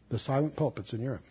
the 0.09 0.19
silent 0.19 0.55
pulpits 0.55 0.93
in 0.93 1.01
Europe. 1.01 1.23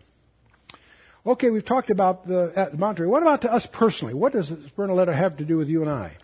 Okay, 1.25 1.49
we've 1.49 1.65
talked 1.65 1.89
about 1.89 2.27
the 2.27 2.71
Monterey. 2.77 3.07
What 3.07 3.21
about 3.21 3.41
to 3.41 3.51
us 3.51 3.67
personally? 3.71 4.13
What 4.13 4.33
does 4.33 4.49
the 4.49 4.59
Smyrna 4.75 4.93
letter 4.93 5.13
have 5.13 5.37
to 5.37 5.45
do 5.45 5.57
with 5.57 5.67
you 5.67 5.81
and 5.81 5.89
I? 5.89 6.15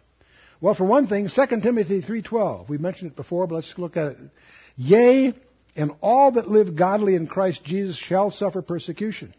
Well, 0.62 0.74
for 0.74 0.86
one 0.86 1.08
thing, 1.08 1.30
2 1.30 1.46
Timothy 1.62 2.02
3.12. 2.02 2.70
We 2.70 2.78
mentioned 2.78 3.12
it 3.12 3.16
before, 3.16 3.46
but 3.46 3.56
let's 3.56 3.74
look 3.78 3.98
at 3.98 4.12
it. 4.12 4.18
Yea, 4.78 5.34
and 5.76 5.92
all 6.02 6.32
that 6.32 6.48
live 6.48 6.76
godly 6.76 7.16
in 7.16 7.28
Christ 7.28 7.64
Jesus 7.64 7.98
shall 7.98 8.32
suffer 8.32 8.62
persecution. 8.62 9.34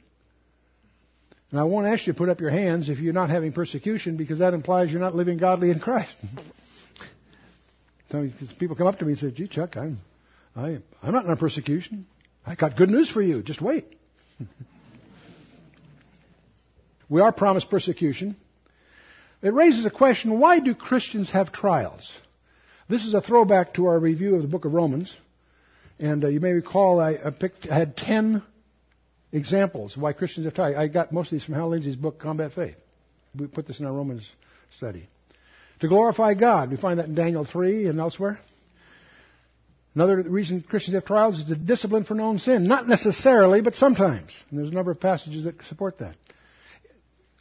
And 1.50 1.60
I 1.60 1.64
won't 1.64 1.86
ask 1.86 2.06
you 2.06 2.12
to 2.12 2.16
put 2.16 2.28
up 2.28 2.40
your 2.40 2.50
hands 2.50 2.88
if 2.88 2.98
you're 2.98 3.12
not 3.12 3.30
having 3.30 3.52
persecution 3.52 4.16
because 4.16 4.40
that 4.40 4.52
implies 4.52 4.90
you're 4.90 5.00
not 5.00 5.14
living 5.14 5.38
godly 5.38 5.70
in 5.70 5.78
Christ. 5.78 6.16
so 8.10 8.28
people 8.58 8.74
come 8.74 8.88
up 8.88 8.98
to 8.98 9.04
me 9.04 9.12
and 9.12 9.20
say, 9.20 9.30
gee, 9.30 9.46
Chuck, 9.46 9.76
I'm, 9.76 9.98
I, 10.56 10.78
I'm 11.02 11.12
not 11.12 11.24
in 11.24 11.36
persecution. 11.36 12.06
I 12.44 12.56
got 12.56 12.76
good 12.76 12.90
news 12.90 13.10
for 13.10 13.22
you. 13.22 13.42
Just 13.42 13.60
wait. 13.60 13.86
we 17.08 17.20
are 17.20 17.30
promised 17.32 17.70
persecution. 17.70 18.36
It 19.42 19.52
raises 19.52 19.84
a 19.84 19.90
question 19.90 20.40
why 20.40 20.58
do 20.58 20.74
Christians 20.74 21.30
have 21.30 21.52
trials? 21.52 22.10
This 22.88 23.04
is 23.04 23.14
a 23.14 23.20
throwback 23.20 23.74
to 23.74 23.86
our 23.86 23.98
review 23.98 24.34
of 24.34 24.42
the 24.42 24.48
book 24.48 24.64
of 24.64 24.72
Romans. 24.72 25.14
And 25.98 26.24
uh, 26.24 26.28
you 26.28 26.40
may 26.40 26.52
recall 26.52 27.00
I, 27.00 27.18
I, 27.24 27.30
picked, 27.30 27.68
I 27.68 27.78
had 27.78 27.96
10 27.96 28.42
examples 29.32 29.96
why 29.96 30.12
Christians 30.12 30.46
have 30.46 30.54
trials. 30.54 30.76
I 30.76 30.88
got 30.88 31.12
most 31.12 31.28
of 31.28 31.32
these 31.32 31.44
from 31.44 31.54
Hal 31.54 31.70
Lindsey's 31.70 31.96
book, 31.96 32.18
Combat 32.18 32.52
Faith. 32.52 32.76
We 33.34 33.46
put 33.46 33.66
this 33.66 33.80
in 33.80 33.86
our 33.86 33.92
Romans 33.92 34.28
study. 34.76 35.08
To 35.80 35.88
glorify 35.88 36.34
God. 36.34 36.70
We 36.70 36.76
find 36.76 36.98
that 36.98 37.06
in 37.06 37.14
Daniel 37.14 37.44
3 37.44 37.86
and 37.86 38.00
elsewhere. 38.00 38.38
Another 39.94 40.22
reason 40.22 40.60
Christians 40.62 40.94
have 40.94 41.04
trials 41.04 41.38
is 41.38 41.46
to 41.46 41.54
discipline 41.54 42.04
for 42.04 42.14
known 42.14 42.38
sin. 42.38 42.66
Not 42.66 42.86
necessarily, 42.86 43.62
but 43.62 43.74
sometimes. 43.74 44.34
And 44.50 44.58
there's 44.58 44.70
a 44.70 44.74
number 44.74 44.90
of 44.90 45.00
passages 45.00 45.44
that 45.44 45.60
support 45.68 45.98
that. 45.98 46.16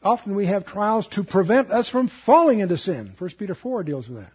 Often 0.02 0.36
we 0.36 0.46
have 0.46 0.66
trials 0.66 1.08
to 1.10 1.24
prevent 1.24 1.72
us 1.72 1.90
from 1.90 2.10
falling 2.26 2.60
into 2.60 2.78
sin. 2.78 3.14
1 3.18 3.30
Peter 3.38 3.56
4 3.56 3.84
deals 3.84 4.08
with 4.08 4.20
that. 4.20 4.32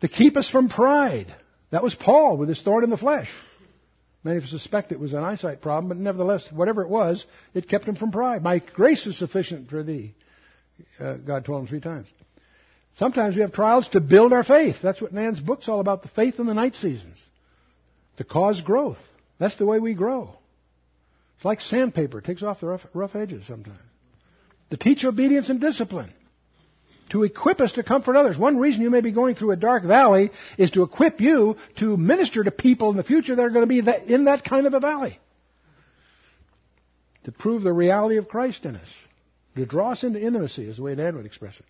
To 0.00 0.08
keep 0.08 0.36
us 0.36 0.50
from 0.50 0.68
pride. 0.68 1.32
That 1.70 1.82
was 1.82 1.94
Paul 1.94 2.36
with 2.36 2.48
his 2.48 2.60
thorn 2.60 2.82
in 2.82 2.90
the 2.90 2.96
flesh. 2.96 3.30
Many 4.24 4.38
of 4.38 4.44
us 4.44 4.50
suspect 4.50 4.92
it 4.92 5.00
was 5.00 5.12
an 5.12 5.24
eyesight 5.24 5.60
problem, 5.60 5.88
but 5.88 5.96
nevertheless, 5.96 6.46
whatever 6.52 6.82
it 6.82 6.88
was, 6.88 7.24
it 7.54 7.68
kept 7.68 7.84
him 7.86 7.96
from 7.96 8.12
pride. 8.12 8.42
My 8.42 8.60
grace 8.60 9.06
is 9.06 9.18
sufficient 9.18 9.68
for 9.68 9.82
thee, 9.82 10.14
uh, 11.00 11.14
God 11.14 11.44
told 11.44 11.62
him 11.62 11.66
three 11.66 11.80
times. 11.80 12.06
Sometimes 12.98 13.34
we 13.34 13.40
have 13.42 13.52
trials 13.52 13.88
to 13.88 14.00
build 14.00 14.32
our 14.32 14.44
faith. 14.44 14.76
That's 14.82 15.00
what 15.00 15.12
Nan's 15.12 15.40
book's 15.40 15.68
all 15.68 15.80
about, 15.80 16.02
the 16.02 16.08
faith 16.08 16.38
in 16.38 16.46
the 16.46 16.54
night 16.54 16.74
seasons. 16.74 17.16
To 18.18 18.24
cause 18.24 18.60
growth. 18.60 18.98
That's 19.38 19.56
the 19.56 19.66
way 19.66 19.78
we 19.80 19.94
grow. 19.94 20.36
It's 21.36 21.44
like 21.44 21.60
sandpaper. 21.60 22.18
It 22.18 22.24
takes 22.24 22.42
off 22.42 22.60
the 22.60 22.66
rough, 22.66 22.86
rough 22.92 23.16
edges 23.16 23.46
sometimes. 23.46 23.78
To 24.70 24.76
teach 24.76 25.04
obedience 25.04 25.48
and 25.48 25.60
discipline. 25.60 26.12
To 27.12 27.24
equip 27.24 27.60
us 27.60 27.72
to 27.72 27.82
comfort 27.82 28.16
others. 28.16 28.38
One 28.38 28.58
reason 28.58 28.80
you 28.80 28.90
may 28.90 29.02
be 29.02 29.12
going 29.12 29.34
through 29.34 29.52
a 29.52 29.56
dark 29.56 29.84
valley 29.84 30.30
is 30.56 30.70
to 30.72 30.82
equip 30.82 31.20
you 31.20 31.56
to 31.78 31.96
minister 31.98 32.42
to 32.42 32.50
people 32.50 32.90
in 32.90 32.96
the 32.96 33.04
future 33.04 33.36
that 33.36 33.42
are 33.42 33.50
going 33.50 33.68
to 33.68 33.82
be 33.82 34.12
in 34.12 34.24
that 34.24 34.44
kind 34.44 34.66
of 34.66 34.72
a 34.72 34.80
valley. 34.80 35.18
To 37.24 37.32
prove 37.32 37.62
the 37.62 37.72
reality 37.72 38.16
of 38.16 38.28
Christ 38.28 38.64
in 38.64 38.76
us. 38.76 38.88
To 39.56 39.66
draw 39.66 39.92
us 39.92 40.02
into 40.02 40.20
intimacy, 40.20 40.64
is 40.64 40.76
the 40.76 40.82
way 40.82 40.94
Dan 40.94 41.14
would 41.16 41.26
express 41.26 41.58
it. 41.58 41.66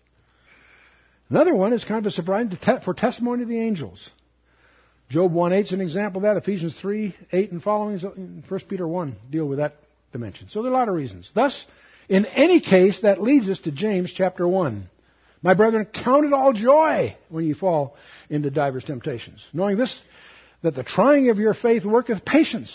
Another 1.29 1.53
one 1.53 1.73
is 1.73 1.83
kind 1.83 1.99
of 1.99 2.05
a 2.05 2.11
surprise 2.11 2.47
for 2.85 2.93
testimony 2.93 3.43
of 3.43 3.49
the 3.49 3.59
angels. 3.59 4.09
Job 5.09 5.33
1 5.33 5.51
8 5.51 5.65
is 5.65 5.71
an 5.73 5.81
example 5.81 6.19
of 6.19 6.23
that. 6.23 6.37
Ephesians 6.41 6.75
3 6.79 7.15
8 7.31 7.51
and 7.51 7.61
following, 7.61 7.99
1 7.99 8.61
Peter 8.69 8.87
1 8.87 9.15
deal 9.29 9.45
with 9.45 9.57
that 9.57 9.75
dimension. 10.13 10.47
So 10.49 10.61
there 10.61 10.71
are 10.71 10.75
a 10.75 10.77
lot 10.77 10.87
of 10.87 10.95
reasons. 10.95 11.29
Thus, 11.35 11.65
in 12.07 12.25
any 12.25 12.61
case, 12.61 13.01
that 13.01 13.21
leads 13.21 13.49
us 13.49 13.59
to 13.61 13.71
James 13.71 14.13
chapter 14.13 14.47
1. 14.47 14.89
My 15.43 15.53
brethren, 15.53 15.85
count 15.85 16.25
it 16.25 16.31
all 16.33 16.53
joy 16.53 17.17
when 17.27 17.45
you 17.45 17.53
fall 17.53 17.97
into 18.29 18.49
divers 18.49 18.85
temptations, 18.85 19.45
knowing 19.51 19.77
this, 19.77 20.01
that 20.61 20.73
the 20.73 20.83
trying 20.83 21.29
of 21.29 21.37
your 21.37 21.53
faith 21.53 21.83
worketh 21.83 22.23
patience. 22.23 22.73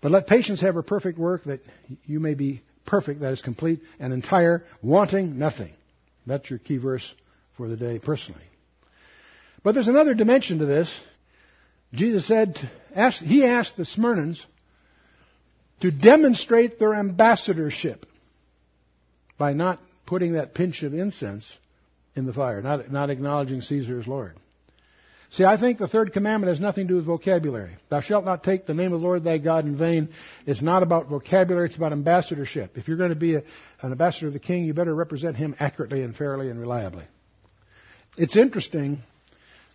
But 0.00 0.10
let 0.10 0.26
patience 0.26 0.62
have 0.62 0.74
her 0.74 0.82
perfect 0.82 1.18
work, 1.18 1.44
that 1.44 1.60
you 2.06 2.18
may 2.18 2.32
be 2.32 2.62
perfect, 2.86 3.20
that 3.20 3.32
is 3.32 3.42
complete 3.42 3.80
and 3.98 4.14
entire, 4.14 4.64
wanting 4.82 5.38
nothing. 5.38 5.74
That's 6.26 6.48
your 6.48 6.58
key 6.58 6.78
verse 6.78 7.14
for 7.58 7.68
the 7.68 7.76
day 7.76 7.98
personally. 7.98 8.40
But 9.62 9.72
there's 9.72 9.88
another 9.88 10.14
dimension 10.14 10.60
to 10.60 10.66
this. 10.66 10.90
Jesus 11.92 12.26
said, 12.26 12.56
ask, 12.96 13.20
he 13.20 13.44
asked 13.44 13.76
the 13.76 13.82
Smyrnans 13.82 14.40
to 15.80 15.90
demonstrate 15.90 16.78
their 16.78 16.94
ambassadorship 16.94 18.06
by 19.36 19.52
not 19.52 19.78
putting 20.10 20.32
that 20.32 20.54
pinch 20.54 20.82
of 20.82 20.92
incense 20.92 21.56
in 22.16 22.26
the 22.26 22.32
fire, 22.32 22.60
not, 22.60 22.90
not 22.90 23.10
acknowledging 23.10 23.60
Caesar 23.60 24.00
as 24.00 24.08
Lord. 24.08 24.34
See, 25.30 25.44
I 25.44 25.56
think 25.56 25.78
the 25.78 25.86
third 25.86 26.12
commandment 26.12 26.48
has 26.48 26.60
nothing 26.60 26.88
to 26.88 26.94
do 26.94 26.96
with 26.96 27.06
vocabulary. 27.06 27.76
Thou 27.90 28.00
shalt 28.00 28.24
not 28.24 28.42
take 28.42 28.66
the 28.66 28.74
name 28.74 28.92
of 28.92 29.00
the 29.00 29.06
Lord 29.06 29.22
thy 29.22 29.38
God 29.38 29.66
in 29.66 29.78
vain. 29.78 30.08
It's 30.46 30.60
not 30.60 30.82
about 30.82 31.06
vocabulary, 31.06 31.66
it's 31.66 31.76
about 31.76 31.92
ambassadorship. 31.92 32.76
If 32.76 32.88
you're 32.88 32.96
going 32.96 33.10
to 33.10 33.14
be 33.14 33.36
a, 33.36 33.42
an 33.82 33.92
ambassador 33.92 34.26
of 34.26 34.32
the 34.32 34.40
king, 34.40 34.64
you 34.64 34.74
better 34.74 34.92
represent 34.92 35.36
him 35.36 35.54
accurately 35.60 36.02
and 36.02 36.16
fairly 36.16 36.50
and 36.50 36.60
reliably. 36.60 37.04
It's 38.18 38.36
interesting 38.36 38.98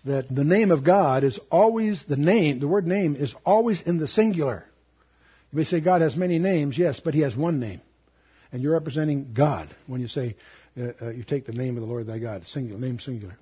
that 0.04 0.28
the 0.30 0.44
name 0.44 0.72
of 0.72 0.84
God 0.84 1.24
is 1.24 1.40
always, 1.50 2.04
the 2.10 2.18
name, 2.18 2.60
the 2.60 2.68
word 2.68 2.86
name 2.86 3.16
is 3.16 3.34
always 3.46 3.82
in 3.82 4.00
the 4.00 4.10
singular. 4.10 4.66
You 5.54 5.60
may 5.60 5.64
say 5.64 5.80
God 5.80 6.02
has 6.02 6.18
many 6.18 6.40
names, 6.40 6.78
yes, 6.78 7.00
but 7.00 7.14
he 7.14 7.22
has 7.22 7.38
one 7.38 7.62
name. 7.62 7.80
And 8.56 8.64
you're 8.64 8.72
representing 8.72 9.34
God 9.34 9.76
when 9.86 10.00
you 10.00 10.08
say, 10.08 10.38
uh, 10.80 10.84
uh, 11.02 11.10
you 11.10 11.26
take 11.26 11.46
the 11.46 11.52
name 11.52 11.76
of 11.76 11.82
the 11.82 11.90
Lord 11.90 12.08
thy 12.08 12.20
God, 12.20 12.48
singular, 12.48 12.80
name 12.80 13.02
singular. 13.02 13.38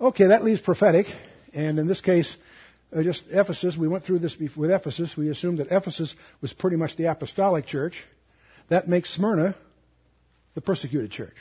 Okay, 0.00 0.26
that 0.26 0.42
leaves 0.42 0.60
prophetic. 0.60 1.06
And 1.54 1.78
in 1.78 1.86
this 1.86 2.00
case, 2.00 2.28
uh, 2.92 3.04
just 3.04 3.22
Ephesus, 3.30 3.76
we 3.76 3.86
went 3.86 4.02
through 4.02 4.18
this 4.18 4.36
with 4.56 4.72
Ephesus. 4.72 5.16
We 5.16 5.28
assumed 5.28 5.60
that 5.60 5.68
Ephesus 5.70 6.12
was 6.40 6.52
pretty 6.52 6.76
much 6.76 6.96
the 6.96 7.04
apostolic 7.04 7.66
church. 7.66 8.04
That 8.68 8.88
makes 8.88 9.14
Smyrna 9.14 9.54
the 10.54 10.60
persecuted 10.60 11.12
church. 11.12 11.36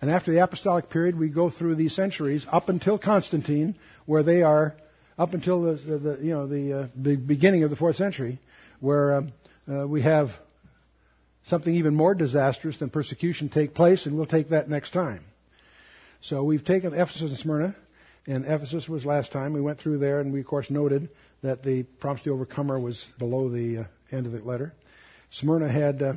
And 0.00 0.10
after 0.10 0.32
the 0.32 0.42
apostolic 0.42 0.90
period, 0.90 1.16
we 1.16 1.28
go 1.28 1.48
through 1.48 1.76
these 1.76 1.94
centuries 1.94 2.44
up 2.50 2.68
until 2.68 2.98
Constantine, 2.98 3.76
where 4.04 4.24
they 4.24 4.42
are 4.42 4.74
up 5.16 5.32
until 5.32 5.62
the, 5.62 5.74
the, 5.74 5.98
the 5.98 6.18
you 6.20 6.30
know 6.30 6.48
the, 6.48 6.72
uh, 6.72 6.86
the 6.96 7.14
beginning 7.14 7.62
of 7.62 7.70
the 7.70 7.76
fourth 7.76 7.94
century, 7.94 8.40
where 8.80 9.14
um, 9.14 9.32
uh, 9.72 9.86
we 9.86 10.02
have 10.02 10.30
something 11.46 11.74
even 11.74 11.94
more 11.94 12.14
disastrous 12.14 12.78
than 12.78 12.90
persecution 12.90 13.48
take 13.48 13.74
place, 13.74 14.06
and 14.06 14.16
we'll 14.16 14.26
take 14.26 14.50
that 14.50 14.68
next 14.68 14.92
time. 14.92 15.24
So 16.20 16.42
we've 16.42 16.64
taken 16.64 16.94
Ephesus 16.94 17.22
and 17.22 17.38
Smyrna, 17.38 17.76
and 18.26 18.46
Ephesus 18.46 18.88
was 18.88 19.04
last 19.04 19.32
time. 19.32 19.52
We 19.52 19.60
went 19.60 19.80
through 19.80 19.98
there, 19.98 20.20
and 20.20 20.32
we 20.32 20.40
of 20.40 20.46
course 20.46 20.70
noted 20.70 21.10
that 21.42 21.62
the 21.62 21.82
promise 21.82 22.22
to 22.22 22.30
overcomer 22.30 22.78
was 22.78 23.04
below 23.18 23.50
the 23.50 23.78
uh, 23.78 23.84
end 24.10 24.26
of 24.26 24.32
the 24.32 24.38
letter. 24.38 24.72
Smyrna 25.30 25.70
had 25.70 26.02
uh, 26.02 26.14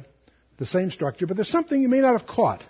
the 0.58 0.66
same 0.66 0.92
structure, 0.92 1.28
but 1.28 1.36
there's 1.36 1.50
something 1.50 1.82
you 1.82 1.90
may 1.90 2.00
not 2.00 2.18
have 2.18 2.28
caught. 2.28 2.64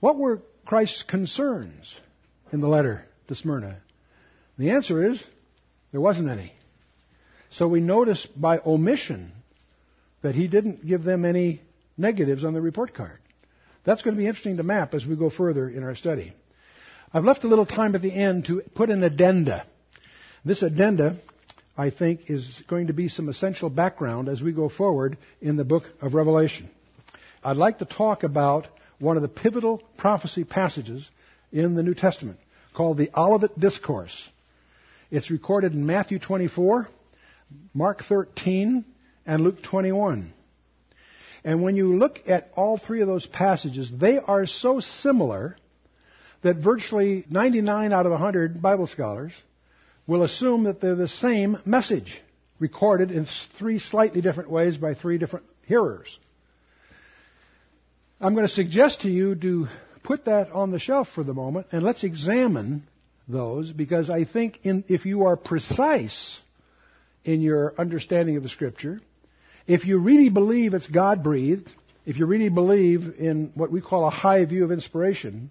What 0.00 0.18
were 0.18 0.42
Christ's 0.66 1.02
concerns 1.02 1.94
in 2.52 2.60
the 2.60 2.68
letter 2.68 3.06
to 3.28 3.34
Smyrna? 3.34 3.78
The 4.58 4.70
answer 4.70 5.10
is 5.10 5.24
there 5.92 6.00
wasn't 6.00 6.28
any. 6.28 6.52
So 7.50 7.68
we 7.68 7.80
notice 7.80 8.26
by 8.36 8.58
omission 8.58 9.32
that 10.22 10.34
he 10.34 10.48
didn't 10.48 10.86
give 10.86 11.04
them 11.04 11.24
any 11.24 11.60
negatives 11.96 12.44
on 12.44 12.54
the 12.54 12.60
report 12.60 12.94
card. 12.94 13.18
That's 13.84 14.02
going 14.02 14.14
to 14.14 14.18
be 14.18 14.26
interesting 14.26 14.56
to 14.56 14.62
map 14.62 14.94
as 14.94 15.04
we 15.04 15.16
go 15.16 15.30
further 15.30 15.68
in 15.68 15.82
our 15.82 15.96
study. 15.96 16.32
I've 17.12 17.24
left 17.24 17.44
a 17.44 17.48
little 17.48 17.66
time 17.66 17.94
at 17.94 18.02
the 18.02 18.12
end 18.12 18.46
to 18.46 18.62
put 18.74 18.88
an 18.88 19.02
addenda. 19.02 19.66
This 20.44 20.62
addenda, 20.62 21.18
I 21.76 21.90
think, 21.90 22.30
is 22.30 22.62
going 22.68 22.86
to 22.86 22.92
be 22.92 23.08
some 23.08 23.28
essential 23.28 23.68
background 23.68 24.28
as 24.28 24.40
we 24.40 24.52
go 24.52 24.68
forward 24.68 25.18
in 25.40 25.56
the 25.56 25.64
book 25.64 25.84
of 26.00 26.14
Revelation. 26.14 26.70
I'd 27.44 27.56
like 27.56 27.80
to 27.80 27.84
talk 27.84 28.22
about 28.22 28.68
one 28.98 29.16
of 29.16 29.22
the 29.22 29.28
pivotal 29.28 29.82
prophecy 29.98 30.44
passages 30.44 31.10
in 31.50 31.74
the 31.74 31.82
New 31.82 31.94
Testament 31.94 32.38
called 32.74 32.98
the 32.98 33.10
Olivet 33.14 33.58
Discourse. 33.58 34.30
It's 35.10 35.30
recorded 35.30 35.74
in 35.74 35.84
Matthew 35.84 36.18
24, 36.18 36.88
Mark 37.74 38.04
13, 38.08 38.84
and 39.26 39.42
Luke 39.42 39.62
21. 39.62 40.32
And 41.44 41.62
when 41.62 41.76
you 41.76 41.96
look 41.96 42.20
at 42.26 42.50
all 42.54 42.78
three 42.78 43.00
of 43.00 43.08
those 43.08 43.26
passages, 43.26 43.90
they 43.90 44.18
are 44.18 44.46
so 44.46 44.80
similar 44.80 45.56
that 46.42 46.56
virtually 46.56 47.24
99 47.30 47.92
out 47.92 48.06
of 48.06 48.12
100 48.12 48.60
Bible 48.60 48.86
scholars 48.86 49.32
will 50.06 50.22
assume 50.22 50.64
that 50.64 50.80
they're 50.80 50.94
the 50.94 51.08
same 51.08 51.58
message, 51.64 52.20
recorded 52.58 53.10
in 53.10 53.26
three 53.58 53.78
slightly 53.78 54.20
different 54.20 54.50
ways 54.50 54.76
by 54.76 54.94
three 54.94 55.18
different 55.18 55.46
hearers. 55.66 56.18
I'm 58.20 58.34
going 58.34 58.46
to 58.46 58.52
suggest 58.52 59.02
to 59.02 59.10
you 59.10 59.34
to 59.34 59.68
put 60.04 60.26
that 60.26 60.50
on 60.52 60.70
the 60.70 60.78
shelf 60.78 61.08
for 61.14 61.24
the 61.24 61.34
moment 61.34 61.68
and 61.72 61.82
let's 61.82 62.04
examine 62.04 62.84
those 63.28 63.72
because 63.72 64.10
I 64.10 64.24
think 64.24 64.60
in, 64.64 64.84
if 64.88 65.06
you 65.06 65.24
are 65.24 65.36
precise 65.36 66.38
in 67.24 67.40
your 67.40 67.74
understanding 67.78 68.36
of 68.36 68.42
the 68.42 68.48
Scripture, 68.48 69.00
if 69.66 69.84
you 69.84 69.98
really 69.98 70.28
believe 70.28 70.74
it's 70.74 70.86
God 70.86 71.22
breathed, 71.22 71.68
if 72.04 72.18
you 72.18 72.26
really 72.26 72.48
believe 72.48 73.14
in 73.18 73.52
what 73.54 73.70
we 73.70 73.80
call 73.80 74.06
a 74.06 74.10
high 74.10 74.44
view 74.44 74.64
of 74.64 74.72
inspiration, 74.72 75.50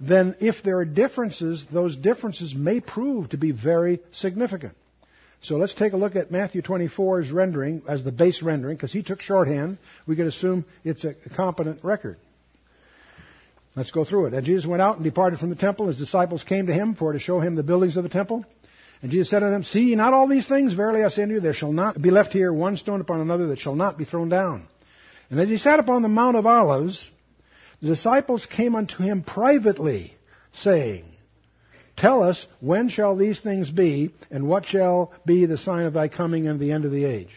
then 0.00 0.36
if 0.40 0.62
there 0.62 0.78
are 0.78 0.84
differences, 0.84 1.66
those 1.72 1.96
differences 1.96 2.54
may 2.54 2.80
prove 2.80 3.30
to 3.30 3.36
be 3.36 3.50
very 3.50 4.00
significant. 4.12 4.74
So 5.40 5.56
let's 5.56 5.74
take 5.74 5.92
a 5.92 5.96
look 5.96 6.16
at 6.16 6.30
Matthew 6.30 6.62
24's 6.62 7.30
rendering 7.30 7.82
as 7.88 8.04
the 8.04 8.12
base 8.12 8.42
rendering, 8.42 8.76
because 8.76 8.92
he 8.92 9.02
took 9.02 9.20
shorthand. 9.20 9.78
We 10.06 10.16
can 10.16 10.26
assume 10.26 10.64
it's 10.84 11.04
a 11.04 11.14
competent 11.36 11.84
record. 11.84 12.16
Let's 13.76 13.92
go 13.92 14.04
through 14.04 14.26
it. 14.26 14.34
And 14.34 14.44
Jesus 14.44 14.66
went 14.66 14.82
out 14.82 14.96
and 14.96 15.04
departed 15.04 15.38
from 15.38 15.50
the 15.50 15.56
temple. 15.56 15.86
His 15.86 15.96
disciples 15.98 16.42
came 16.42 16.66
to 16.66 16.72
him 16.72 16.96
for 16.96 17.12
to 17.12 17.20
show 17.20 17.38
him 17.38 17.54
the 17.54 17.62
buildings 17.62 17.96
of 17.96 18.02
the 18.02 18.08
temple. 18.08 18.44
And 19.02 19.10
Jesus 19.10 19.30
said 19.30 19.42
unto 19.42 19.52
them, 19.52 19.64
See 19.64 19.82
ye 19.82 19.94
not 19.94 20.14
all 20.14 20.26
these 20.26 20.46
things? 20.46 20.72
Verily 20.72 21.04
I 21.04 21.08
say 21.08 21.22
unto 21.22 21.34
you, 21.34 21.40
there 21.40 21.52
shall 21.52 21.72
not 21.72 22.00
be 22.00 22.10
left 22.10 22.32
here 22.32 22.52
one 22.52 22.76
stone 22.76 23.00
upon 23.00 23.20
another 23.20 23.48
that 23.48 23.58
shall 23.58 23.76
not 23.76 23.96
be 23.96 24.04
thrown 24.04 24.28
down. 24.28 24.66
And 25.30 25.38
as 25.38 25.48
he 25.48 25.58
sat 25.58 25.78
upon 25.78 26.02
the 26.02 26.08
Mount 26.08 26.36
of 26.36 26.46
Olives, 26.46 27.08
the 27.80 27.88
disciples 27.88 28.46
came 28.46 28.74
unto 28.74 29.02
him 29.02 29.22
privately, 29.22 30.14
saying, 30.52 31.04
Tell 31.96 32.22
us, 32.22 32.46
when 32.60 32.88
shall 32.88 33.16
these 33.16 33.40
things 33.40 33.70
be, 33.70 34.14
and 34.30 34.48
what 34.48 34.64
shall 34.64 35.12
be 35.26 35.46
the 35.46 35.58
sign 35.58 35.84
of 35.84 35.92
thy 35.92 36.08
coming 36.08 36.46
and 36.46 36.60
the 36.60 36.72
end 36.72 36.84
of 36.84 36.92
the 36.92 37.04
age? 37.04 37.30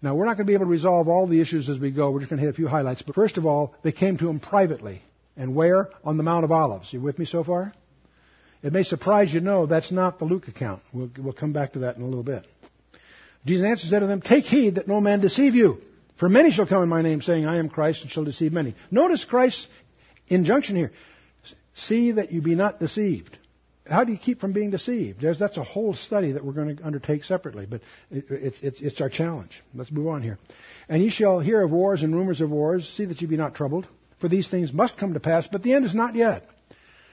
Now, 0.00 0.14
we're 0.14 0.26
not 0.26 0.36
going 0.36 0.46
to 0.46 0.50
be 0.50 0.54
able 0.54 0.66
to 0.66 0.70
resolve 0.70 1.08
all 1.08 1.26
the 1.26 1.40
issues 1.40 1.68
as 1.68 1.78
we 1.78 1.90
go. 1.90 2.10
We're 2.10 2.20
just 2.20 2.30
going 2.30 2.38
to 2.38 2.46
hit 2.46 2.54
a 2.54 2.56
few 2.56 2.68
highlights. 2.68 3.02
But 3.02 3.14
first 3.14 3.36
of 3.36 3.46
all, 3.46 3.74
they 3.82 3.92
came 3.92 4.16
to 4.18 4.28
him 4.28 4.40
privately. 4.40 5.02
And 5.36 5.56
where? 5.56 5.90
On 6.04 6.16
the 6.16 6.22
Mount 6.22 6.44
of 6.44 6.52
Olives. 6.52 6.92
You 6.92 7.00
with 7.00 7.18
me 7.18 7.24
so 7.24 7.42
far? 7.42 7.72
It 8.62 8.72
may 8.72 8.82
surprise 8.82 9.32
you 9.32 9.40
know 9.40 9.66
that's 9.66 9.92
not 9.92 10.18
the 10.18 10.24
Luke 10.24 10.48
account. 10.48 10.82
We'll, 10.92 11.10
we'll 11.18 11.32
come 11.32 11.52
back 11.52 11.74
to 11.74 11.80
that 11.80 11.96
in 11.96 12.02
a 12.02 12.06
little 12.06 12.24
bit. 12.24 12.44
Jesus 13.46 13.64
answered 13.64 13.90
said 13.90 14.00
to 14.00 14.06
them, 14.06 14.20
Take 14.20 14.44
heed 14.44 14.74
that 14.74 14.88
no 14.88 15.00
man 15.00 15.20
deceive 15.20 15.54
you. 15.54 15.78
For 16.18 16.28
many 16.28 16.50
shall 16.50 16.66
come 16.66 16.82
in 16.82 16.88
my 16.88 17.02
name, 17.02 17.22
saying, 17.22 17.46
I 17.46 17.58
am 17.58 17.68
Christ, 17.68 18.02
and 18.02 18.10
shall 18.10 18.24
deceive 18.24 18.52
many. 18.52 18.74
Notice 18.90 19.24
Christ's 19.24 19.68
injunction 20.26 20.74
here. 20.74 20.92
See 21.74 22.12
that 22.12 22.32
you 22.32 22.42
be 22.42 22.56
not 22.56 22.80
deceived. 22.80 23.38
How 23.88 24.04
do 24.04 24.12
you 24.12 24.18
keep 24.18 24.40
from 24.40 24.52
being 24.52 24.70
deceived? 24.70 25.20
There's, 25.20 25.38
that's 25.38 25.56
a 25.56 25.62
whole 25.62 25.94
study 25.94 26.32
that 26.32 26.44
we're 26.44 26.52
going 26.52 26.76
to 26.76 26.84
undertake 26.84 27.24
separately, 27.24 27.64
but 27.64 27.80
it, 28.10 28.24
it's, 28.28 28.60
it's, 28.60 28.80
it's 28.80 29.00
our 29.00 29.08
challenge. 29.08 29.62
Let's 29.74 29.90
move 29.90 30.08
on 30.08 30.22
here. 30.22 30.38
And 30.88 31.02
ye 31.02 31.08
shall 31.08 31.38
hear 31.38 31.62
of 31.62 31.70
wars 31.70 32.02
and 32.02 32.14
rumors 32.14 32.40
of 32.40 32.50
wars. 32.50 32.86
See 32.96 33.04
that 33.06 33.20
ye 33.22 33.28
be 33.28 33.36
not 33.36 33.54
troubled. 33.54 33.86
For 34.20 34.28
these 34.28 34.50
things 34.50 34.72
must 34.72 34.98
come 34.98 35.14
to 35.14 35.20
pass, 35.20 35.46
but 35.46 35.62
the 35.62 35.72
end 35.72 35.86
is 35.86 35.94
not 35.94 36.16
yet. 36.16 36.44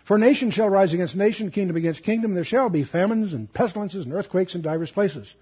For 0.07 0.17
nation 0.17 0.51
shall 0.51 0.69
rise 0.69 0.93
against 0.93 1.15
nation, 1.15 1.51
kingdom 1.51 1.75
against 1.75 2.03
kingdom. 2.03 2.35
There 2.35 2.43
shall 2.43 2.69
be 2.69 2.83
famines 2.83 3.33
and 3.33 3.51
pestilences 3.51 4.05
and 4.05 4.13
earthquakes 4.13 4.55
in 4.55 4.61
divers 4.61 4.91
places. 4.91 5.33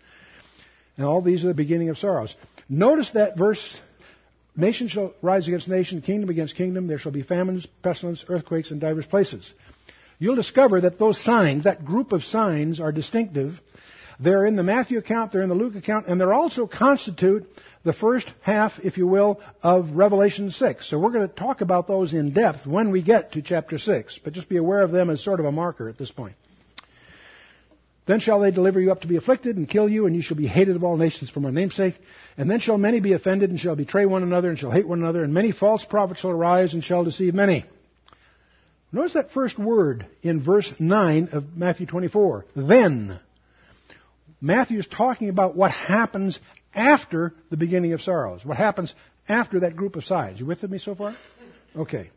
And 0.96 1.06
all 1.06 1.22
these 1.22 1.44
are 1.44 1.50
the 1.50 1.54
beginning 1.54 1.90
of 1.90 1.98
sorrows. 1.98 2.34
Notice 2.70 3.12
that 3.12 3.38
verse 3.38 3.78
Nation 4.56 4.88
shall 4.88 5.16
rise 5.24 5.48
against 5.48 5.68
nation, 5.68 6.04
kingdom 6.04 6.30
against 6.30 6.56
kingdom. 6.56 6.86
There 6.86 7.00
shall 7.00 7.12
be 7.12 7.24
famines, 7.24 7.66
pestilence, 7.82 8.24
earthquakes 8.30 8.70
in 8.70 8.78
divers 8.78 9.08
places 9.08 9.52
you'll 10.24 10.36
discover 10.36 10.80
that 10.82 10.98
those 10.98 11.22
signs, 11.22 11.66
that 11.66 11.84
group 11.84 12.14
of 12.14 12.24
signs, 12.24 12.80
are 12.80 12.94
distinctive. 12.94 13.60
They're 14.20 14.46
in 14.46 14.56
the 14.56 14.64
Matthew 14.64 14.98
account, 14.98 15.32
they're 15.32 15.42
in 15.42 15.50
the 15.50 15.56
Luke 15.56 15.76
account, 15.76 16.08
and 16.08 16.20
they're 16.20 16.34
also 16.34 16.68
constitute 16.68 17.48
the 17.84 17.94
first 17.94 18.32
half, 18.42 18.74
if 18.84 18.98
you 18.98 19.08
will, 19.08 19.42
of 19.62 19.92
Revelation 19.92 20.52
6. 20.52 20.90
So 20.90 20.98
we're 21.00 21.12
going 21.12 21.28
to 21.28 21.36
talk 21.36 21.62
about 21.62 21.88
those 21.88 22.14
in 22.14 22.34
depth 22.34 22.66
when 22.66 22.92
we 22.92 23.02
get 23.02 23.34
to 23.34 23.42
chapter 23.42 23.78
6, 23.78 24.20
but 24.24 24.34
just 24.34 24.50
be 24.50 24.58
aware 24.58 24.82
of 24.82 24.92
them 24.92 25.10
as 25.10 25.24
sort 25.24 25.40
of 25.40 25.46
a 25.46 25.52
marker 25.52 25.90
at 25.90 25.98
this 25.98 26.12
point. 26.12 26.36
Then 28.06 28.20
shall 28.20 28.42
they 28.42 28.52
deliver 28.52 28.82
you 28.82 28.92
up 28.92 29.02
to 29.02 29.08
be 29.08 29.16
afflicted 29.16 29.56
and 29.56 29.68
kill 29.68 29.88
you, 29.88 30.06
and 30.06 30.16
you 30.16 30.22
shall 30.22 30.36
be 30.36 30.48
hated 30.48 30.76
of 30.76 30.84
all 30.84 30.98
nations 30.98 31.30
for 31.30 31.40
my 31.40 31.52
name's 31.52 31.76
sake. 31.76 31.98
And 32.38 32.50
then 32.50 32.60
shall 32.60 32.78
many 32.78 33.00
be 33.00 33.14
offended 33.14 33.50
and 33.50 33.60
shall 33.60 33.78
betray 33.78 34.06
one 34.06 34.24
another 34.24 34.50
and 34.50 34.60
shall 34.60 34.72
hate 34.72 34.88
one 34.88 35.00
another, 35.00 35.24
and 35.24 35.34
many 35.34 35.52
false 35.52 35.86
prophets 35.86 36.20
shall 36.20 36.32
arise 36.32 36.74
and 36.74 36.84
shall 36.84 37.06
deceive 37.06 37.34
many. 37.34 37.66
Notice 38.92 39.14
that 39.14 39.32
first 39.32 39.58
word 39.58 40.06
in 40.22 40.44
verse 40.44 40.72
9 40.80 41.30
of 41.32 41.56
Matthew 41.56 41.86
24. 41.86 42.46
Then. 42.56 43.20
Matthew 44.44 44.78
is 44.78 44.88
talking 44.88 45.30
about 45.30 45.56
what 45.56 45.72
happens 45.72 46.38
after 46.76 47.34
the 47.50 47.56
beginning 47.56 47.94
of 47.94 48.02
sorrows. 48.02 48.44
What 48.44 48.58
happens 48.58 48.94
after 49.30 49.62
that 49.62 49.78
group 49.78 49.96
of 49.96 50.04
sides. 50.04 50.38
You 50.38 50.46
with 50.46 50.62
me 50.64 50.80
so 50.80 50.96
far? 50.96 51.16
Okay. 51.78 52.10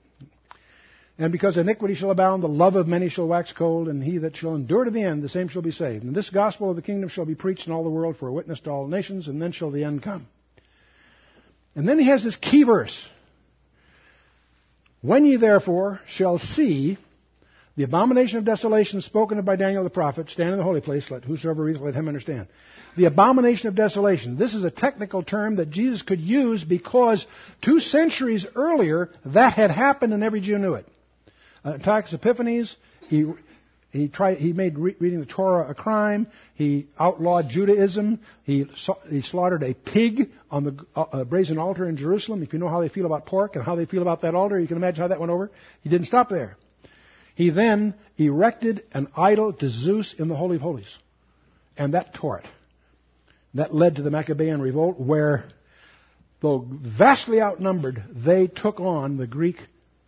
And 1.19 1.31
because 1.31 1.57
iniquity 1.57 1.95
shall 1.95 2.11
abound, 2.11 2.43
the 2.43 2.49
love 2.49 2.75
of 2.75 2.89
many 2.89 3.11
shall 3.11 3.29
wax 3.29 3.53
cold, 3.53 3.87
and 3.87 4.03
he 4.03 4.19
that 4.19 4.37
shall 4.37 4.57
endure 4.57 4.85
to 4.85 4.91
the 4.91 5.05
end, 5.05 5.23
the 5.23 5.29
same 5.29 5.47
shall 5.47 5.63
be 5.63 5.71
saved. 5.71 6.03
And 6.03 6.17
this 6.17 6.29
gospel 6.29 6.69
of 6.69 6.75
the 6.75 6.83
kingdom 6.83 7.09
shall 7.09 7.27
be 7.27 7.37
preached 7.37 7.69
in 7.69 7.73
all 7.73 7.85
the 7.85 7.91
world 7.91 8.17
for 8.17 8.27
a 8.27 8.33
witness 8.33 8.59
to 8.63 8.71
all 8.71 8.89
nations, 8.89 9.29
and 9.29 9.41
then 9.41 9.53
shall 9.53 9.71
the 9.71 9.85
end 9.85 10.03
come. 10.03 10.27
And 11.77 11.89
then 11.89 12.01
he 12.01 12.09
has 12.09 12.25
this 12.25 12.35
key 12.35 12.65
verse. 12.65 13.09
When 15.01 15.25
ye 15.25 15.37
therefore 15.37 16.01
shall 16.09 16.41
see 16.41 16.99
the 17.77 17.85
abomination 17.85 18.39
of 18.39 18.45
desolation 18.45 19.03
spoken 19.03 19.39
of 19.39 19.45
by 19.45 19.57
Daniel 19.57 19.85
the 19.85 19.91
prophet 19.91 20.31
stand 20.31 20.51
in 20.51 20.57
the 20.57 20.65
holy 20.65 20.81
place, 20.81 21.11
let 21.11 21.25
whosoever 21.25 21.63
readeth, 21.63 21.83
let 21.83 21.95
him 21.95 22.09
understand. 22.09 22.49
The 22.97 23.05
abomination 23.05 23.69
of 23.69 23.75
desolation. 23.75 24.39
This 24.39 24.55
is 24.55 24.65
a 24.65 24.71
technical 24.71 25.23
term 25.23 25.57
that 25.57 25.69
Jesus 25.69 26.01
could 26.01 26.21
use 26.21 26.65
because 26.65 27.27
two 27.63 27.81
centuries 27.81 28.47
earlier 28.55 29.11
that 29.27 29.53
had 29.53 29.71
happened 29.71 30.15
and 30.15 30.25
every 30.25 30.41
Jew 30.41 30.57
knew 30.57 30.75
it. 30.75 30.87
Uh, 31.63 31.75
Antiochus 31.75 32.15
Epiphanes, 32.15 32.75
he 33.09 33.27
he 33.91 34.09
tried. 34.09 34.39
He 34.39 34.53
made 34.53 34.79
re- 34.79 34.97
reading 34.99 35.21
the 35.21 35.27
Torah 35.27 35.69
a 35.69 35.75
crime. 35.75 36.29
He 36.55 36.87
outlawed 36.99 37.49
Judaism. 37.51 38.21
He, 38.45 38.67
he 39.09 39.23
slaughtered 39.23 39.63
a 39.63 39.75
pig 39.75 40.31
on 40.51 40.65
the 40.65 40.87
uh, 40.95 41.03
uh, 41.03 41.25
brazen 41.25 41.59
altar 41.59 41.89
in 41.89 41.97
Jerusalem. 41.97 42.43
If 42.43 42.53
you 42.53 42.59
know 42.59 42.69
how 42.69 42.81
they 42.81 42.89
feel 42.89 43.07
about 43.07 43.27
pork 43.27 43.57
and 43.57 43.65
how 43.65 43.75
they 43.75 43.87
feel 43.87 44.03
about 44.03 44.23
that 44.23 44.35
altar, 44.35 44.59
you 44.59 44.67
can 44.67 44.77
imagine 44.77 45.01
how 45.01 45.09
that 45.09 45.21
went 45.21 45.31
over. 45.31 45.51
He 45.83 45.89
didn't 45.89 46.07
stop 46.07 46.29
there. 46.29 46.57
He 47.37 47.51
then 47.51 47.95
erected 48.17 48.83
an 48.93 49.09
idol 49.15 49.53
to 49.53 49.69
Zeus 49.69 50.15
in 50.19 50.29
the 50.29 50.35
Holy 50.35 50.57
of 50.57 50.63
Holies, 50.63 50.93
and 51.77 51.93
that 51.93 52.15
tore 52.15 52.39
it. 52.39 52.47
That 53.53 53.75
led 53.75 53.97
to 53.97 54.03
the 54.03 54.11
Maccabean 54.11 54.61
revolt, 54.63 54.99
where, 54.99 55.45
though 56.41 56.67
vastly 56.67 57.43
outnumbered, 57.43 58.03
they 58.11 58.47
took 58.47 58.81
on 58.81 59.19
the 59.19 59.27
Greek 59.27 59.59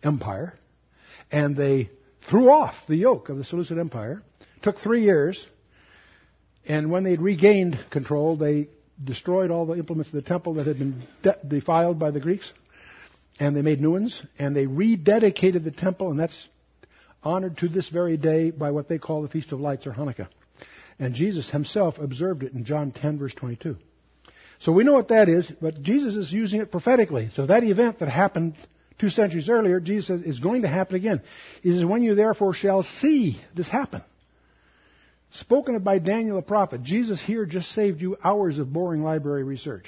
Empire, 0.01 0.55
and 1.31 1.55
they 1.55 1.91
threw 2.27 2.49
off 2.49 2.73
the 2.87 2.95
yoke 2.95 3.29
of 3.29 3.37
the 3.37 3.43
Seleucid 3.43 3.77
Empire. 3.77 4.23
Took 4.63 4.79
three 4.79 5.03
years, 5.03 5.45
and 6.65 6.89
when 6.89 7.03
they'd 7.03 7.21
regained 7.21 7.77
control, 7.91 8.37
they 8.37 8.69
destroyed 9.03 9.51
all 9.51 9.67
the 9.67 9.75
implements 9.75 10.09
of 10.09 10.15
the 10.15 10.27
temple 10.27 10.55
that 10.55 10.65
had 10.65 10.79
been 10.79 11.03
de- 11.21 11.37
defiled 11.47 11.99
by 11.99 12.09
the 12.09 12.19
Greeks, 12.19 12.51
and 13.39 13.55
they 13.55 13.61
made 13.61 13.79
new 13.79 13.91
ones, 13.91 14.19
and 14.39 14.55
they 14.55 14.65
rededicated 14.65 15.63
the 15.63 15.71
temple, 15.71 16.09
and 16.09 16.19
that's 16.19 16.47
honored 17.23 17.57
to 17.57 17.67
this 17.67 17.89
very 17.89 18.17
day 18.17 18.51
by 18.51 18.71
what 18.71 18.87
they 18.87 18.97
call 18.97 19.21
the 19.21 19.27
Feast 19.27 19.51
of 19.51 19.59
Lights 19.59 19.87
or 19.87 19.91
Hanukkah. 19.91 20.27
And 20.99 21.15
Jesus 21.15 21.49
himself 21.49 21.97
observed 21.97 22.43
it 22.43 22.53
in 22.53 22.65
John 22.65 22.91
10 22.91 23.19
verse 23.19 23.33
22. 23.33 23.77
So 24.59 24.73
we 24.73 24.83
know 24.83 24.93
what 24.93 25.07
that 25.07 25.29
is, 25.29 25.49
but 25.61 25.81
Jesus 25.81 26.15
is 26.15 26.31
using 26.31 26.59
it 26.59 26.71
prophetically. 26.71 27.29
So 27.35 27.45
that 27.45 27.63
event 27.63 27.99
that 27.99 28.09
happened 28.09 28.55
two 28.99 29.09
centuries 29.09 29.49
earlier, 29.49 29.79
Jesus 29.79 30.07
says 30.07 30.21
is 30.21 30.39
going 30.39 30.63
to 30.63 30.67
happen 30.67 30.95
again. 30.95 31.21
He 31.63 31.73
says, 31.73 31.85
when 31.85 32.03
you 32.03 32.15
therefore 32.15 32.53
shall 32.53 32.83
see 32.83 33.41
this 33.55 33.69
happen. 33.69 34.03
Spoken 35.31 35.75
of 35.75 35.83
by 35.83 35.99
Daniel 35.99 36.35
the 36.35 36.41
prophet, 36.41 36.83
Jesus 36.83 37.21
here 37.21 37.45
just 37.45 37.69
saved 37.69 38.01
you 38.01 38.17
hours 38.23 38.59
of 38.59 38.73
boring 38.73 39.03
library 39.03 39.43
research. 39.43 39.85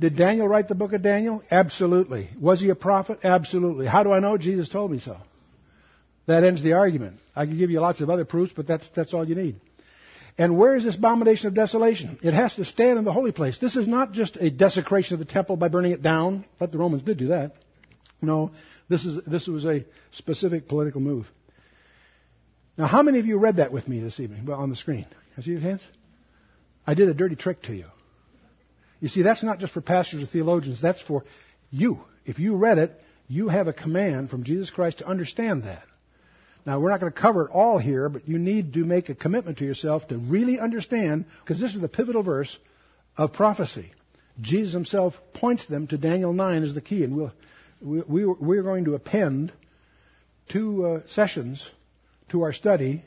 Did 0.00 0.16
Daniel 0.16 0.48
write 0.48 0.68
the 0.68 0.74
book 0.74 0.92
of 0.94 1.02
Daniel? 1.02 1.42
Absolutely. 1.50 2.30
Was 2.40 2.60
he 2.60 2.70
a 2.70 2.74
prophet? 2.74 3.18
Absolutely. 3.24 3.86
How 3.86 4.02
do 4.02 4.12
I 4.12 4.20
know? 4.20 4.38
Jesus 4.38 4.68
told 4.68 4.90
me 4.90 5.00
so. 5.00 5.18
That 6.26 6.44
ends 6.44 6.62
the 6.62 6.74
argument. 6.74 7.18
I 7.34 7.46
can 7.46 7.58
give 7.58 7.70
you 7.70 7.80
lots 7.80 8.00
of 8.00 8.10
other 8.10 8.24
proofs, 8.24 8.52
but 8.54 8.66
that's, 8.66 8.88
that's 8.94 9.12
all 9.12 9.26
you 9.26 9.34
need. 9.34 9.60
And 10.38 10.56
where 10.56 10.74
is 10.74 10.84
this 10.84 10.96
abomination 10.96 11.48
of 11.48 11.54
desolation? 11.54 12.18
It 12.22 12.32
has 12.32 12.54
to 12.54 12.64
stand 12.64 12.98
in 12.98 13.04
the 13.04 13.12
holy 13.12 13.32
place. 13.32 13.58
This 13.58 13.76
is 13.76 13.86
not 13.86 14.12
just 14.12 14.36
a 14.36 14.50
desecration 14.50 15.14
of 15.14 15.18
the 15.18 15.30
temple 15.30 15.56
by 15.56 15.68
burning 15.68 15.92
it 15.92 16.02
down, 16.02 16.44
but 16.58 16.72
the 16.72 16.78
Romans 16.78 17.02
did 17.02 17.18
do 17.18 17.28
that. 17.28 17.52
No, 18.22 18.52
this, 18.88 19.04
is, 19.04 19.22
this 19.26 19.46
was 19.46 19.64
a 19.64 19.84
specific 20.12 20.68
political 20.68 21.00
move. 21.00 21.28
Now, 22.78 22.86
how 22.86 23.02
many 23.02 23.18
of 23.18 23.26
you 23.26 23.36
read 23.36 23.56
that 23.56 23.72
with 23.72 23.86
me 23.88 24.00
this 24.00 24.18
evening 24.20 24.46
well, 24.46 24.58
on 24.58 24.70
the 24.70 24.76
screen? 24.76 25.06
I 25.36 25.42
see 25.42 25.50
your 25.50 25.60
hands? 25.60 25.82
I 26.86 26.94
did 26.94 27.08
a 27.08 27.14
dirty 27.14 27.36
trick 27.36 27.62
to 27.62 27.74
you. 27.74 27.86
You 29.00 29.08
see, 29.08 29.22
that's 29.22 29.42
not 29.42 29.58
just 29.58 29.74
for 29.74 29.80
pastors 29.80 30.22
or 30.22 30.26
theologians, 30.26 30.80
that's 30.80 31.02
for 31.02 31.24
you. 31.70 31.98
If 32.24 32.38
you 32.38 32.54
read 32.54 32.78
it, 32.78 32.98
you 33.28 33.48
have 33.48 33.66
a 33.66 33.72
command 33.72 34.30
from 34.30 34.44
Jesus 34.44 34.70
Christ 34.70 34.98
to 34.98 35.06
understand 35.06 35.64
that. 35.64 35.82
Now, 36.64 36.78
we're 36.78 36.90
not 36.90 37.00
going 37.00 37.12
to 37.12 37.20
cover 37.20 37.46
it 37.46 37.50
all 37.50 37.78
here, 37.78 38.08
but 38.08 38.28
you 38.28 38.38
need 38.38 38.74
to 38.74 38.84
make 38.84 39.08
a 39.08 39.14
commitment 39.14 39.58
to 39.58 39.64
yourself 39.64 40.06
to 40.08 40.16
really 40.16 40.60
understand, 40.60 41.24
because 41.42 41.60
this 41.60 41.74
is 41.74 41.80
the 41.80 41.88
pivotal 41.88 42.22
verse 42.22 42.56
of 43.16 43.32
prophecy. 43.32 43.92
Jesus 44.40 44.72
himself 44.72 45.14
points 45.34 45.66
them 45.66 45.86
to 45.88 45.98
Daniel 45.98 46.32
9 46.32 46.62
as 46.62 46.74
the 46.74 46.80
key, 46.80 47.04
and 47.04 47.16
we'll 47.16 47.32
we, 47.82 48.24
we, 48.24 48.58
are 48.58 48.62
going 48.62 48.84
to 48.84 48.94
append 48.94 49.52
two 50.48 50.86
uh, 50.86 51.00
sessions 51.08 51.68
to 52.30 52.42
our 52.42 52.52
study. 52.52 53.04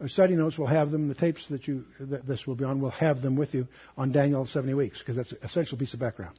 Our 0.00 0.08
study 0.08 0.34
notes 0.34 0.58
will 0.58 0.66
have 0.66 0.90
them. 0.90 1.08
The 1.08 1.14
tapes 1.14 1.46
that 1.48 1.66
you 1.68 1.84
that 2.00 2.26
this 2.26 2.46
will 2.46 2.56
be 2.56 2.64
on 2.64 2.80
will 2.80 2.90
have 2.90 3.22
them 3.22 3.36
with 3.36 3.54
you 3.54 3.68
on 3.96 4.12
Daniel 4.12 4.46
70 4.46 4.74
weeks 4.74 4.98
because 4.98 5.16
that's 5.16 5.32
an 5.32 5.38
essential 5.42 5.78
piece 5.78 5.94
of 5.94 6.00
background. 6.00 6.36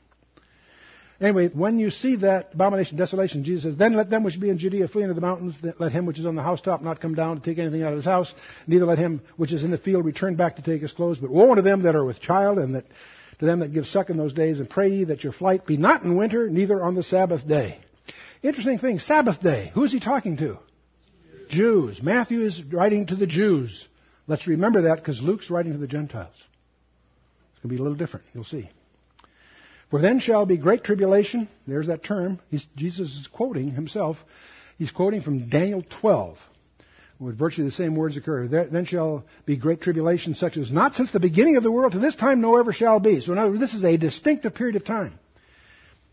Anyway, 1.21 1.49
when 1.49 1.79
you 1.79 1.89
see 1.89 2.15
that 2.17 2.51
abomination, 2.53 2.97
desolation, 2.97 3.43
Jesus 3.43 3.63
says, 3.63 3.75
Then 3.75 3.93
let 3.93 4.09
them 4.09 4.23
which 4.23 4.39
be 4.39 4.49
in 4.49 4.57
Judea 4.57 4.87
flee 4.87 5.03
into 5.03 5.13
the 5.13 5.21
mountains. 5.21 5.55
Let 5.77 5.91
him 5.91 6.05
which 6.05 6.17
is 6.17 6.25
on 6.25 6.35
the 6.35 6.43
housetop 6.43 6.81
not 6.81 7.01
come 7.01 7.13
down 7.13 7.39
to 7.39 7.43
take 7.43 7.59
anything 7.59 7.83
out 7.83 7.91
of 7.91 7.97
his 7.97 8.05
house. 8.05 8.33
Neither 8.67 8.85
let 8.85 8.97
him 8.97 9.21
which 9.35 9.51
is 9.51 9.63
in 9.63 9.71
the 9.71 9.77
field 9.77 10.05
return 10.05 10.35
back 10.35 10.55
to 10.55 10.61
take 10.61 10.81
his 10.81 10.93
clothes. 10.93 11.19
But 11.19 11.29
woe 11.29 11.51
unto 11.51 11.61
them 11.61 11.83
that 11.83 11.95
are 11.95 12.05
with 12.05 12.21
child 12.21 12.57
and 12.57 12.75
that 12.75 12.85
to 13.39 13.45
them 13.45 13.59
that 13.59 13.73
give 13.73 13.87
suck 13.87 14.09
in 14.09 14.17
those 14.17 14.33
days, 14.33 14.59
and 14.59 14.69
pray 14.69 14.89
ye 14.89 15.03
that 15.05 15.23
your 15.23 15.33
flight 15.33 15.65
be 15.65 15.77
not 15.77 16.03
in 16.03 16.17
winter, 16.17 16.49
neither 16.49 16.83
on 16.83 16.95
the 16.95 17.03
Sabbath 17.03 17.47
day. 17.47 17.79
Interesting 18.43 18.79
thing, 18.79 18.99
Sabbath 18.99 19.41
day. 19.41 19.71
Who 19.73 19.83
is 19.83 19.91
he 19.91 19.99
talking 19.99 20.37
to? 20.37 20.59
Jews. 21.49 22.01
Matthew 22.03 22.41
is 22.41 22.61
writing 22.63 23.07
to 23.07 23.15
the 23.15 23.25
Jews. 23.25 23.87
Let's 24.27 24.47
remember 24.47 24.83
that 24.83 24.97
because 24.97 25.21
Luke's 25.21 25.49
writing 25.49 25.71
to 25.71 25.77
the 25.77 25.87
Gentiles. 25.87 26.35
It's 26.35 27.63
going 27.63 27.69
to 27.69 27.75
be 27.75 27.77
a 27.77 27.81
little 27.81 27.97
different. 27.97 28.25
You'll 28.33 28.43
see. 28.43 28.69
For 29.89 29.99
then 29.99 30.19
shall 30.19 30.45
be 30.45 30.57
great 30.57 30.83
tribulation. 30.83 31.47
There's 31.67 31.87
that 31.87 32.03
term. 32.03 32.39
He's, 32.49 32.65
Jesus 32.75 33.07
is 33.07 33.27
quoting 33.27 33.71
himself. 33.71 34.17
He's 34.77 34.91
quoting 34.91 35.21
from 35.21 35.49
Daniel 35.49 35.83
12, 36.01 36.37
where 37.17 37.33
virtually 37.33 37.67
the 37.67 37.75
same 37.75 37.95
words 37.95 38.15
occur. 38.15 38.47
Then 38.47 38.85
shall 38.85 39.25
be 39.45 39.57
great 39.57 39.81
tribulation, 39.81 40.35
such 40.35 40.57
as 40.57 40.71
not 40.71 40.95
since 40.95 41.11
the 41.11 41.19
beginning 41.19 41.57
of 41.57 41.63
the 41.63 41.71
world 41.71 41.93
to 41.93 41.99
this 41.99 42.15
time 42.15 42.39
no 42.39 42.57
ever 42.57 42.71
shall 42.71 42.99
be. 42.99 43.19
So 43.19 43.31
in 43.31 43.39
other 43.39 43.49
words, 43.49 43.61
this 43.61 43.73
is 43.73 43.83
a 43.83 43.97
distinctive 43.97 44.53
period 44.53 44.75
of 44.75 44.85
time. 44.85 45.19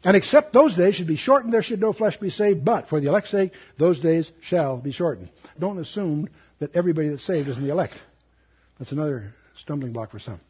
And 0.04 0.16
except 0.16 0.52
those 0.52 0.74
days 0.76 0.94
should 0.94 1.06
be 1.06 1.16
shortened, 1.16 1.52
there 1.52 1.62
should 1.62 1.80
no 1.80 1.92
flesh 1.92 2.16
be 2.16 2.30
saved. 2.30 2.64
But 2.64 2.88
for 2.88 3.00
the 3.00 3.08
elect's 3.08 3.30
sake, 3.30 3.52
those 3.78 4.00
days 4.00 4.30
shall 4.40 4.78
be 4.78 4.92
shortened. 4.92 5.30
Don't 5.58 5.78
assume 5.78 6.28
that 6.60 6.74
everybody 6.74 7.08
that's 7.08 7.26
saved 7.26 7.48
is 7.48 7.56
in 7.56 7.64
the 7.64 7.70
elect. 7.70 7.94
That's 8.78 8.92
another 8.92 9.34
stumbling 9.58 9.92
block 9.92 10.10
for 10.10 10.18
some. 10.18 10.40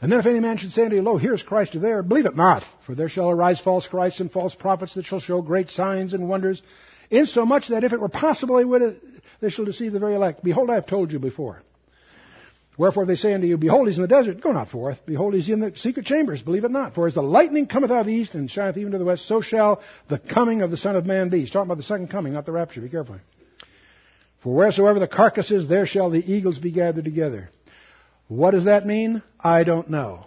And 0.00 0.12
then 0.12 0.20
if 0.20 0.26
any 0.26 0.40
man 0.40 0.58
should 0.58 0.70
say 0.72 0.84
unto 0.84 0.96
you, 0.96 1.02
Lo, 1.02 1.16
here 1.16 1.34
is 1.34 1.42
Christ 1.42 1.74
or 1.74 1.80
there, 1.80 2.02
believe 2.02 2.26
it 2.26 2.36
not. 2.36 2.64
For 2.86 2.94
there 2.94 3.08
shall 3.08 3.30
arise 3.30 3.60
false 3.60 3.86
Christs 3.86 4.20
and 4.20 4.30
false 4.30 4.54
prophets 4.54 4.94
that 4.94 5.06
shall 5.06 5.20
show 5.20 5.42
great 5.42 5.70
signs 5.70 6.14
and 6.14 6.28
wonders, 6.28 6.62
insomuch 7.10 7.68
that 7.68 7.82
if 7.82 7.92
it 7.92 8.00
were 8.00 8.08
possible 8.08 8.56
they 8.56 8.64
would, 8.64 9.00
they 9.40 9.50
shall 9.50 9.64
deceive 9.64 9.92
the 9.92 9.98
very 9.98 10.14
elect. 10.14 10.44
Behold, 10.44 10.70
I 10.70 10.76
have 10.76 10.86
told 10.86 11.10
you 11.10 11.18
before. 11.18 11.62
Wherefore 12.76 13.06
they 13.06 13.16
say 13.16 13.34
unto 13.34 13.48
you, 13.48 13.56
Behold, 13.56 13.88
he's 13.88 13.96
in 13.96 14.02
the 14.02 14.08
desert, 14.08 14.40
go 14.40 14.52
not 14.52 14.70
forth. 14.70 14.98
Behold, 15.04 15.34
he's 15.34 15.48
in 15.48 15.58
the 15.58 15.72
secret 15.74 16.06
chambers, 16.06 16.42
believe 16.42 16.64
it 16.64 16.70
not. 16.70 16.94
For 16.94 17.08
as 17.08 17.14
the 17.14 17.22
lightning 17.22 17.66
cometh 17.66 17.90
out 17.90 18.02
of 18.02 18.06
the 18.06 18.12
east 18.12 18.34
and 18.34 18.48
shineth 18.48 18.76
even 18.76 18.92
to 18.92 18.98
the 18.98 19.04
west, 19.04 19.26
so 19.26 19.40
shall 19.40 19.82
the 20.08 20.20
coming 20.20 20.62
of 20.62 20.70
the 20.70 20.76
Son 20.76 20.94
of 20.94 21.04
Man 21.04 21.28
be. 21.28 21.40
He's 21.40 21.50
talking 21.50 21.66
about 21.66 21.78
the 21.78 21.82
second 21.82 22.08
coming, 22.08 22.34
not 22.34 22.46
the 22.46 22.52
rapture. 22.52 22.80
Be 22.80 22.88
careful. 22.88 23.16
For 24.44 24.54
wheresoever 24.54 25.00
the 25.00 25.08
carcass 25.08 25.50
is, 25.50 25.68
there 25.68 25.86
shall 25.86 26.10
the 26.10 26.24
eagles 26.24 26.60
be 26.60 26.70
gathered 26.70 27.04
together. 27.04 27.50
What 28.28 28.52
does 28.52 28.66
that 28.66 28.86
mean? 28.86 29.22
I 29.40 29.64
don't 29.64 29.90
know. 29.90 30.26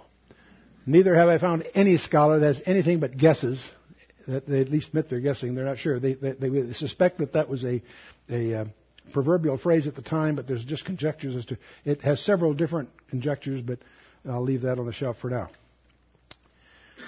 Neither 0.85 1.15
have 1.15 1.29
I 1.29 1.37
found 1.37 1.67
any 1.75 1.97
scholar 1.97 2.39
that 2.39 2.45
has 2.45 2.61
anything 2.65 2.99
but 2.99 3.15
guesses. 3.15 3.63
That 4.27 4.47
they 4.47 4.61
at 4.61 4.69
least 4.69 4.89
admit 4.89 5.09
they're 5.09 5.19
guessing. 5.19 5.55
They're 5.55 5.65
not 5.65 5.77
sure. 5.77 5.99
They, 5.99 6.13
they, 6.13 6.33
they 6.33 6.73
suspect 6.73 7.19
that 7.19 7.33
that 7.33 7.49
was 7.49 7.63
a, 7.63 7.81
a 8.29 8.61
uh, 8.61 8.65
proverbial 9.13 9.57
phrase 9.57 9.87
at 9.87 9.95
the 9.95 10.01
time, 10.01 10.35
but 10.35 10.47
there's 10.47 10.63
just 10.63 10.85
conjectures 10.85 11.35
as 11.35 11.45
to. 11.45 11.57
It 11.85 12.01
has 12.01 12.23
several 12.23 12.53
different 12.53 12.89
conjectures, 13.09 13.61
but 13.61 13.79
I'll 14.27 14.43
leave 14.43 14.61
that 14.61 14.79
on 14.79 14.85
the 14.85 14.93
shelf 14.93 15.17
for 15.19 15.29
now. 15.29 15.49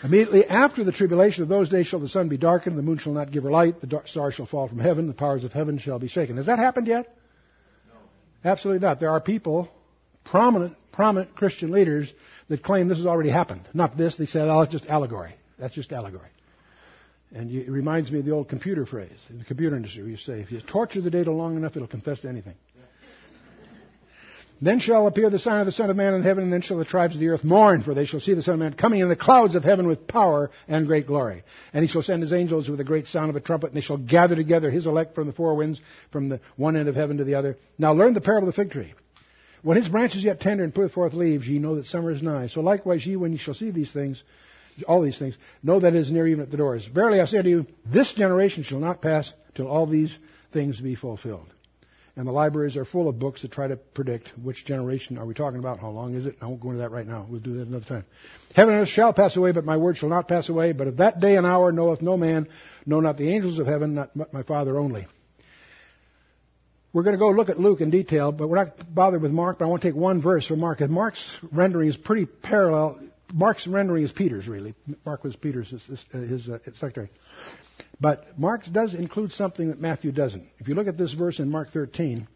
Immediately 0.04 0.46
after 0.46 0.84
the 0.84 0.92
tribulation 0.92 1.44
of 1.44 1.50
those 1.50 1.70
days 1.70 1.88
shall 1.88 2.00
the 2.00 2.10
sun 2.10 2.30
be 2.30 2.38
darkened, 2.38 2.78
the 2.78 2.82
moon 2.82 2.98
shall 2.98 3.14
not 3.14 3.32
give 3.32 3.44
her 3.44 3.52
light, 3.52 3.80
the 3.80 4.02
stars 4.06 4.34
shall 4.34 4.48
fall 4.48 4.68
from 4.68 4.80
heaven, 4.80 5.08
the 5.08 5.14
powers 5.14 5.44
of 5.44 5.54
heaven 5.54 5.78
shall 5.78 6.00
be 6.00 6.08
shaken. 6.08 6.38
Has 6.38 6.48
that 6.48 6.60
happened 6.60 6.88
yet? 6.88 7.16
No. 7.88 8.00
Absolutely 8.44 8.86
not. 8.86 9.00
There 9.00 9.12
are 9.12 9.22
people, 9.22 9.70
prominent, 10.24 10.76
prominent 10.94 11.36
Christian 11.36 11.72
leaders, 11.72 12.12
that 12.48 12.64
claim 12.64 12.88
this 12.88 13.00
has 13.00 13.08
already 13.08 13.30
happened. 13.30 13.68
Not 13.74 13.98
this, 13.98 14.16
they 14.16 14.26
said, 14.26 14.48
oh, 14.48 14.62
it's 14.62 14.72
just 14.72 14.86
allegory. 14.86 15.36
That's 15.60 15.74
just 15.74 15.92
allegory. 15.92 16.30
And 17.36 17.52
it 17.52 17.70
reminds 17.70 18.12
me 18.12 18.20
of 18.20 18.26
the 18.26 18.32
old 18.32 18.48
computer 18.48 18.86
phrase 18.86 19.18
in 19.30 19.40
the 19.40 19.46
computer 19.46 19.76
industry 19.76 20.04
where 20.04 20.12
you 20.12 20.18
say, 20.18 20.40
if 20.40 20.52
you 20.52 20.62
torture 20.62 21.02
the 21.02 21.10
data 21.10 21.32
long 21.32 21.58
enough, 21.58 21.76
it'll 21.76 21.88
confess 21.88 22.22
to 22.22 22.30
anything. 22.30 22.56
Then 24.62 24.80
shall 24.80 25.08
appear 25.08 25.30
the 25.30 25.40
sign 25.40 25.60
of 25.60 25.66
the 25.66 25.74
Son 25.74 25.90
of 25.90 25.98
Man 25.98 26.14
in 26.14 26.24
heaven, 26.24 26.46
and 26.46 26.54
then 26.54 26.62
shall 26.62 26.78
the 26.78 26.86
tribes 26.86 27.16
of 27.16 27.20
the 27.20 27.28
earth 27.28 27.44
mourn, 27.44 27.82
for 27.82 27.94
they 27.94 28.06
shall 28.06 28.22
see 28.22 28.34
the 28.34 28.44
Son 28.44 28.54
of 28.54 28.60
Man 28.62 28.74
coming 28.74 29.02
in 29.02 29.10
the 29.10 29.16
clouds 29.16 29.56
of 29.56 29.64
heaven 29.66 29.88
with 29.88 30.08
power 30.08 30.52
and 30.70 30.88
great 30.88 31.06
glory. 31.06 31.44
And 31.74 31.84
he 31.84 31.92
shall 31.92 32.04
send 32.04 32.22
his 32.22 32.32
angels 32.32 32.70
with 32.70 32.80
a 32.80 32.86
great 32.86 33.08
sound 33.08 33.30
of 33.30 33.36
a 33.36 33.42
trumpet, 33.42 33.68
and 33.68 33.76
they 33.76 33.82
shall 33.82 33.98
gather 33.98 34.36
together 34.36 34.70
his 34.70 34.88
elect 34.88 35.16
from 35.16 35.28
the 35.28 35.34
four 35.34 35.56
winds, 35.56 35.82
from 36.12 36.30
the 36.30 36.40
one 36.56 36.78
end 36.78 36.88
of 36.88 36.96
heaven 36.96 37.18
to 37.18 37.26
the 37.26 37.36
other. 37.36 37.58
Now 37.78 37.94
learn 37.94 38.14
the 38.14 38.22
parable 38.22 38.48
of 38.48 38.56
the 38.56 38.62
fig 38.62 38.72
tree. 38.72 38.94
When 39.64 39.78
his 39.78 39.88
branch 39.88 40.16
is 40.16 40.24
yet 40.24 40.42
tender 40.42 40.64
and 40.64 40.76
putteth 40.76 40.92
forth 40.92 41.14
leaves, 41.14 41.48
ye 41.48 41.58
know 41.58 41.76
that 41.76 41.86
summer 41.86 42.12
is 42.12 42.22
nigh. 42.22 42.48
So 42.48 42.62
likewise 42.62 43.06
ye, 43.06 43.16
when 43.16 43.32
ye 43.32 43.38
shall 43.38 43.54
see 43.54 43.72
these 43.72 43.92
things, 43.92 44.22
all 44.88 45.02
these 45.02 45.18
things, 45.18 45.38
know 45.64 45.80
that 45.80 45.96
it 45.96 46.00
is 46.00 46.12
near 46.12 46.28
even 46.28 46.44
at 46.44 46.52
the 46.52 46.58
doors. 46.58 46.86
Verily 46.86 47.22
I 47.22 47.26
say 47.26 47.38
unto 47.38 47.50
you, 47.50 47.66
this 47.86 48.14
generation 48.14 48.64
shall 48.64 48.80
not 48.80 49.02
pass 49.02 49.32
till 49.56 49.68
all 49.68 49.86
these 49.86 50.16
things 50.52 50.82
be 50.82 50.96
fulfilled. 50.96 51.48
And 52.16 52.28
the 52.28 52.32
libraries 52.32 52.78
are 52.78 52.86
full 52.86 53.08
of 53.08 53.18
books 53.18 53.42
that 53.42 53.52
try 53.52 53.68
to 53.68 53.76
predict 53.76 54.34
which 54.38 54.66
generation 54.66 55.18
are 55.18 55.26
we 55.26 55.34
talking 55.34 55.60
about, 55.60 55.80
how 55.80 55.90
long 55.90 56.14
is 56.14 56.28
it. 56.28 56.36
I 56.42 56.46
won't 56.46 56.62
go 56.62 56.70
into 56.70 56.82
that 56.82 56.92
right 56.92 57.08
now. 57.08 57.26
We'll 57.28 57.40
do 57.40 57.58
that 57.58 57.68
another 57.68 57.86
time. 57.86 58.06
Heaven 58.54 58.74
and 58.74 58.84
earth 58.84 58.90
shall 58.90 59.14
pass 59.14 59.36
away, 59.36 59.52
but 59.52 59.66
my 59.66 59.78
word 59.78 59.98
shall 59.98 60.10
not 60.10 60.28
pass 60.28 60.48
away. 60.50 60.74
But 60.74 60.88
of 60.88 60.98
that 60.98 61.22
day 61.22 61.38
and 61.38 61.48
hour 61.48 61.72
knoweth 61.72 62.04
no 62.04 62.18
man, 62.18 62.50
no 62.86 63.00
not 63.00 63.18
the 63.18 63.34
angels 63.34 63.58
of 63.58 63.66
heaven, 63.66 63.96
not 63.96 64.34
my 64.34 64.44
Father 64.44 64.78
only. 64.78 65.08
We're 66.94 67.02
going 67.02 67.16
to 67.16 67.20
go 67.20 67.32
look 67.32 67.50
at 67.50 67.60
Luke 67.60 67.82
in 67.82 67.90
detail, 67.90 68.32
but 68.32 68.48
we're 68.48 68.64
not 68.64 68.94
bothered 68.94 69.24
with 69.24 69.32
Mark, 69.32 69.58
but 69.58 69.66
I 69.66 69.68
want 69.68 69.82
to 69.82 69.88
take 69.88 69.96
one 69.96 70.22
verse 70.22 70.46
from 70.46 70.60
Mark. 70.60 70.80
And 70.80 70.92
Mark's 70.92 71.26
rendering 71.52 71.90
is 71.90 71.98
pretty 71.98 72.28
parallel. 72.28 73.00
Mark's 73.34 73.66
rendering 73.66 74.04
is 74.04 74.12
Peter's, 74.12 74.48
really. 74.48 74.76
Mark 75.04 75.24
was 75.24 75.36
Peter's, 75.36 75.72
his, 75.72 76.06
his 76.12 76.48
uh, 76.48 76.60
secretary. 76.76 77.10
But 78.00 78.38
Mark 78.38 78.62
does 78.72 78.94
include 78.94 79.32
something 79.32 79.70
that 79.70 79.82
Matthew 79.82 80.12
doesn't. 80.12 80.48
If 80.60 80.68
you 80.68 80.76
look 80.76 80.88
at 80.88 80.96
this 80.96 81.14
verse 81.14 81.40
in 81.40 81.50
Mark 81.50 81.72
13, 81.72 82.28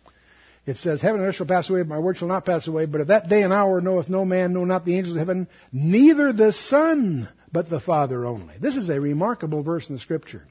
it 0.66 0.78
says, 0.78 1.02
Heaven 1.02 1.22
and 1.22 1.30
earth 1.30 1.36
shall 1.36 1.46
pass 1.46 1.70
away, 1.70 1.84
but 1.84 1.90
my 1.90 2.00
word 2.00 2.18
shall 2.18 2.28
not 2.28 2.44
pass 2.44 2.68
away. 2.68 2.88
But 2.88 3.02
of 3.02 3.08
that 3.08 3.30
day 3.30 3.44
and 3.44 3.54
hour 3.54 3.80
knoweth 3.80 4.10
no 4.10 4.26
man, 4.26 4.54
no 4.54 4.66
not 4.66 4.86
the 4.86 4.98
angels 4.98 5.16
of 5.16 5.20
heaven, 5.20 5.48
neither 5.72 6.34
the 6.34 6.52
Son, 6.52 7.30
but 7.52 7.70
the 7.70 7.80
Father 7.80 8.26
only. 8.26 8.56
This 8.60 8.76
is 8.76 8.90
a 8.90 9.00
remarkable 9.00 9.62
verse 9.62 9.88
in 9.88 9.94
the 9.94 10.02
Scripture. 10.02 10.48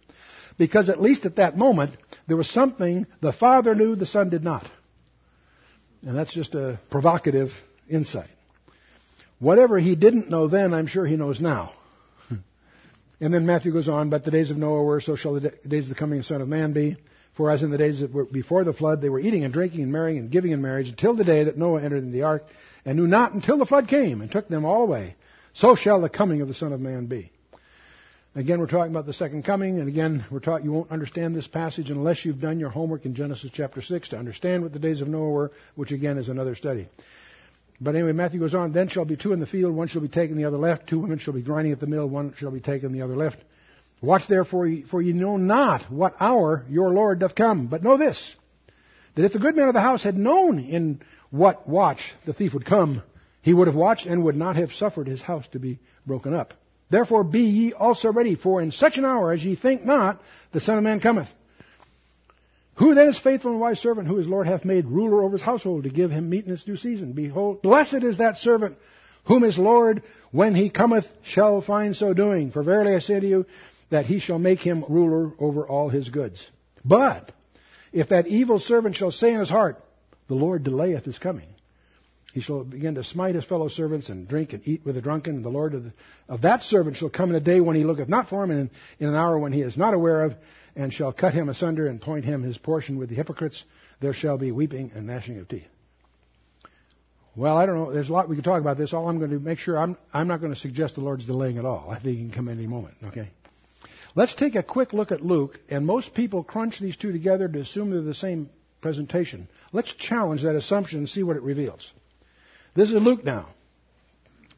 Because 0.58 0.88
at 0.88 1.02
least 1.02 1.26
at 1.26 1.36
that 1.36 1.58
moment, 1.58 1.96
there 2.26 2.36
was 2.36 2.48
something 2.48 3.06
the 3.20 3.32
Father 3.32 3.74
knew, 3.74 3.94
the 3.94 4.06
Son 4.06 4.30
did 4.30 4.44
not. 4.44 4.68
And 6.02 6.16
that's 6.16 6.32
just 6.32 6.54
a 6.54 6.78
provocative 6.90 7.52
insight. 7.88 8.30
Whatever 9.38 9.78
he 9.78 9.94
didn't 9.96 10.30
know 10.30 10.48
then, 10.48 10.72
I'm 10.72 10.86
sure 10.86 11.04
he 11.04 11.16
knows 11.16 11.40
now. 11.40 11.72
and 13.20 13.34
then 13.34 13.46
Matthew 13.46 13.72
goes 13.72 13.88
on, 13.88 14.08
but 14.08 14.24
the 14.24 14.30
days 14.30 14.50
of 14.50 14.56
Noah 14.56 14.82
were, 14.82 15.00
so 15.00 15.14
shall 15.16 15.34
the 15.34 15.52
days 15.66 15.84
of 15.84 15.88
the 15.90 15.94
coming 15.94 16.18
of 16.18 16.24
the 16.24 16.28
Son 16.28 16.40
of 16.40 16.48
Man 16.48 16.72
be. 16.72 16.96
For 17.36 17.50
as 17.50 17.62
in 17.62 17.70
the 17.70 17.76
days 17.76 18.00
that 18.00 18.12
were 18.12 18.24
before 18.24 18.64
the 18.64 18.72
flood, 18.72 19.02
they 19.02 19.10
were 19.10 19.20
eating 19.20 19.44
and 19.44 19.52
drinking 19.52 19.82
and 19.82 19.92
marrying 19.92 20.18
and 20.18 20.30
giving 20.30 20.52
in 20.52 20.62
marriage 20.62 20.88
until 20.88 21.14
the 21.14 21.24
day 21.24 21.44
that 21.44 21.58
Noah 21.58 21.82
entered 21.82 22.02
in 22.02 22.12
the 22.12 22.22
ark 22.22 22.46
and 22.86 22.96
knew 22.96 23.06
not 23.06 23.34
until 23.34 23.58
the 23.58 23.66
flood 23.66 23.88
came 23.88 24.22
and 24.22 24.32
took 24.32 24.48
them 24.48 24.64
all 24.64 24.82
away. 24.82 25.16
So 25.52 25.74
shall 25.74 26.00
the 26.00 26.08
coming 26.08 26.40
of 26.40 26.48
the 26.48 26.54
Son 26.54 26.72
of 26.72 26.80
Man 26.80 27.06
be. 27.06 27.30
Again, 28.36 28.60
we're 28.60 28.66
talking 28.66 28.90
about 28.90 29.06
the 29.06 29.14
second 29.14 29.46
coming, 29.46 29.78
and 29.78 29.88
again, 29.88 30.22
we're 30.30 30.40
taught 30.40 30.62
you 30.62 30.70
won't 30.70 30.90
understand 30.90 31.34
this 31.34 31.46
passage 31.46 31.88
unless 31.88 32.22
you've 32.22 32.38
done 32.38 32.60
your 32.60 32.68
homework 32.68 33.06
in 33.06 33.14
Genesis 33.14 33.50
chapter 33.50 33.80
6 33.80 34.10
to 34.10 34.18
understand 34.18 34.62
what 34.62 34.74
the 34.74 34.78
days 34.78 35.00
of 35.00 35.08
Noah 35.08 35.30
were, 35.30 35.52
which 35.74 35.90
again 35.90 36.18
is 36.18 36.28
another 36.28 36.54
study. 36.54 36.86
But 37.80 37.94
anyway, 37.94 38.12
Matthew 38.12 38.38
goes 38.38 38.54
on, 38.54 38.72
then 38.72 38.88
shall 38.88 39.06
be 39.06 39.16
two 39.16 39.32
in 39.32 39.40
the 39.40 39.46
field, 39.46 39.74
one 39.74 39.88
shall 39.88 40.02
be 40.02 40.08
taken, 40.08 40.36
the 40.36 40.44
other 40.44 40.58
left, 40.58 40.86
two 40.86 40.98
women 40.98 41.18
shall 41.18 41.32
be 41.32 41.40
grinding 41.40 41.72
at 41.72 41.80
the 41.80 41.86
mill, 41.86 42.06
one 42.06 42.34
shall 42.36 42.50
be 42.50 42.60
taken, 42.60 42.92
the 42.92 43.00
other 43.00 43.16
left. 43.16 43.38
Watch 44.02 44.28
therefore, 44.28 44.70
for 44.90 45.00
ye 45.00 45.14
know 45.14 45.38
not 45.38 45.90
what 45.90 46.14
hour 46.20 46.62
your 46.68 46.90
Lord 46.90 47.20
doth 47.20 47.34
come. 47.34 47.68
But 47.68 47.82
know 47.82 47.96
this, 47.96 48.36
that 49.14 49.24
if 49.24 49.32
the 49.32 49.38
good 49.38 49.56
man 49.56 49.68
of 49.68 49.74
the 49.74 49.80
house 49.80 50.02
had 50.02 50.18
known 50.18 50.58
in 50.58 51.00
what 51.30 51.66
watch 51.66 52.12
the 52.26 52.34
thief 52.34 52.52
would 52.52 52.66
come, 52.66 53.02
he 53.40 53.54
would 53.54 53.66
have 53.66 53.76
watched 53.76 54.04
and 54.04 54.24
would 54.24 54.36
not 54.36 54.56
have 54.56 54.72
suffered 54.72 55.06
his 55.06 55.22
house 55.22 55.48
to 55.52 55.58
be 55.58 55.78
broken 56.04 56.34
up. 56.34 56.52
Therefore 56.90 57.24
be 57.24 57.42
ye 57.42 57.72
also 57.72 58.12
ready, 58.12 58.34
for 58.34 58.60
in 58.60 58.70
such 58.70 58.96
an 58.98 59.04
hour 59.04 59.32
as 59.32 59.44
ye 59.44 59.56
think 59.56 59.84
not, 59.84 60.20
the 60.52 60.60
Son 60.60 60.78
of 60.78 60.84
Man 60.84 61.00
cometh. 61.00 61.28
Who 62.76 62.94
then 62.94 63.08
is 63.08 63.18
faithful 63.18 63.52
and 63.52 63.60
wise 63.60 63.80
servant 63.80 64.06
who 64.06 64.16
his 64.16 64.28
Lord 64.28 64.46
hath 64.46 64.64
made 64.64 64.86
ruler 64.86 65.22
over 65.22 65.36
his 65.36 65.44
household 65.44 65.84
to 65.84 65.90
give 65.90 66.10
him 66.10 66.28
meat 66.28 66.46
in 66.46 66.52
its 66.52 66.64
due 66.64 66.76
season? 66.76 67.12
Behold, 67.12 67.62
blessed 67.62 68.02
is 68.02 68.18
that 68.18 68.36
servant 68.36 68.76
whom 69.24 69.42
his 69.42 69.58
Lord, 69.58 70.02
when 70.30 70.54
he 70.54 70.70
cometh, 70.70 71.06
shall 71.24 71.60
find 71.60 71.96
so 71.96 72.12
doing. 72.12 72.50
For 72.50 72.62
verily 72.62 72.94
I 72.94 73.00
say 73.00 73.18
to 73.18 73.26
you, 73.26 73.46
that 73.90 74.06
he 74.06 74.18
shall 74.18 74.38
make 74.38 74.60
him 74.60 74.84
ruler 74.88 75.32
over 75.38 75.66
all 75.66 75.88
his 75.88 76.08
goods. 76.08 76.44
But 76.84 77.32
if 77.92 78.10
that 78.10 78.26
evil 78.26 78.58
servant 78.58 78.96
shall 78.96 79.12
say 79.12 79.32
in 79.32 79.40
his 79.40 79.48
heart, 79.48 79.82
the 80.28 80.34
Lord 80.34 80.64
delayeth 80.64 81.04
his 81.04 81.18
coming, 81.18 81.48
he 82.36 82.42
shall 82.42 82.64
begin 82.64 82.96
to 82.96 83.02
smite 83.02 83.34
his 83.34 83.46
fellow 83.46 83.68
servants 83.68 84.10
and 84.10 84.28
drink 84.28 84.52
and 84.52 84.60
eat 84.68 84.84
with 84.84 84.94
the 84.94 85.00
drunken. 85.00 85.40
The 85.40 85.48
Lord 85.48 85.72
of, 85.72 85.84
the, 85.84 85.92
of 86.28 86.42
that 86.42 86.62
servant 86.62 86.98
shall 86.98 87.08
come 87.08 87.30
in 87.30 87.34
a 87.34 87.40
day 87.40 87.62
when 87.62 87.76
he 87.76 87.84
looketh 87.84 88.10
not 88.10 88.28
for 88.28 88.44
him, 88.44 88.50
and 88.50 88.60
in, 88.60 88.70
in 88.98 89.08
an 89.08 89.14
hour 89.14 89.38
when 89.38 89.52
he 89.52 89.62
is 89.62 89.78
not 89.78 89.94
aware 89.94 90.24
of, 90.24 90.34
and 90.76 90.92
shall 90.92 91.14
cut 91.14 91.32
him 91.32 91.48
asunder 91.48 91.86
and 91.86 91.98
point 91.98 92.26
him 92.26 92.42
his 92.42 92.58
portion 92.58 92.98
with 92.98 93.08
the 93.08 93.14
hypocrites. 93.14 93.64
There 94.00 94.12
shall 94.12 94.36
be 94.36 94.52
weeping 94.52 94.92
and 94.94 95.06
gnashing 95.06 95.38
of 95.38 95.48
teeth. 95.48 95.64
Well, 97.34 97.56
I 97.56 97.64
don't 97.64 97.76
know. 97.76 97.90
There's 97.90 98.10
a 98.10 98.12
lot 98.12 98.28
we 98.28 98.36
could 98.36 98.44
talk 98.44 98.60
about 98.60 98.76
this. 98.76 98.92
All 98.92 99.08
I'm 99.08 99.16
going 99.16 99.30
to 99.30 99.40
make 99.40 99.58
sure 99.58 99.78
I'm, 99.78 99.96
I'm 100.12 100.28
not 100.28 100.42
going 100.42 100.52
to 100.52 100.60
suggest 100.60 100.96
the 100.96 101.00
Lord's 101.00 101.24
delaying 101.24 101.56
at 101.56 101.64
all. 101.64 101.88
I 101.88 101.98
think 101.98 102.18
he 102.18 102.22
can 102.22 102.32
come 102.32 102.48
any 102.50 102.66
moment. 102.66 102.96
Okay. 103.02 103.30
Let's 104.14 104.34
take 104.34 104.56
a 104.56 104.62
quick 104.62 104.92
look 104.92 105.10
at 105.10 105.22
Luke, 105.22 105.58
and 105.70 105.86
most 105.86 106.12
people 106.12 106.44
crunch 106.44 106.80
these 106.80 106.98
two 106.98 107.12
together 107.12 107.48
to 107.48 107.60
assume 107.60 107.92
they're 107.92 108.02
the 108.02 108.12
same 108.12 108.50
presentation. 108.82 109.48
Let's 109.72 109.94
challenge 109.94 110.42
that 110.42 110.54
assumption 110.54 110.98
and 110.98 111.08
see 111.08 111.22
what 111.22 111.36
it 111.36 111.42
reveals. 111.42 111.90
This 112.76 112.90
is 112.90 113.02
Luke 113.02 113.24
now. 113.24 113.48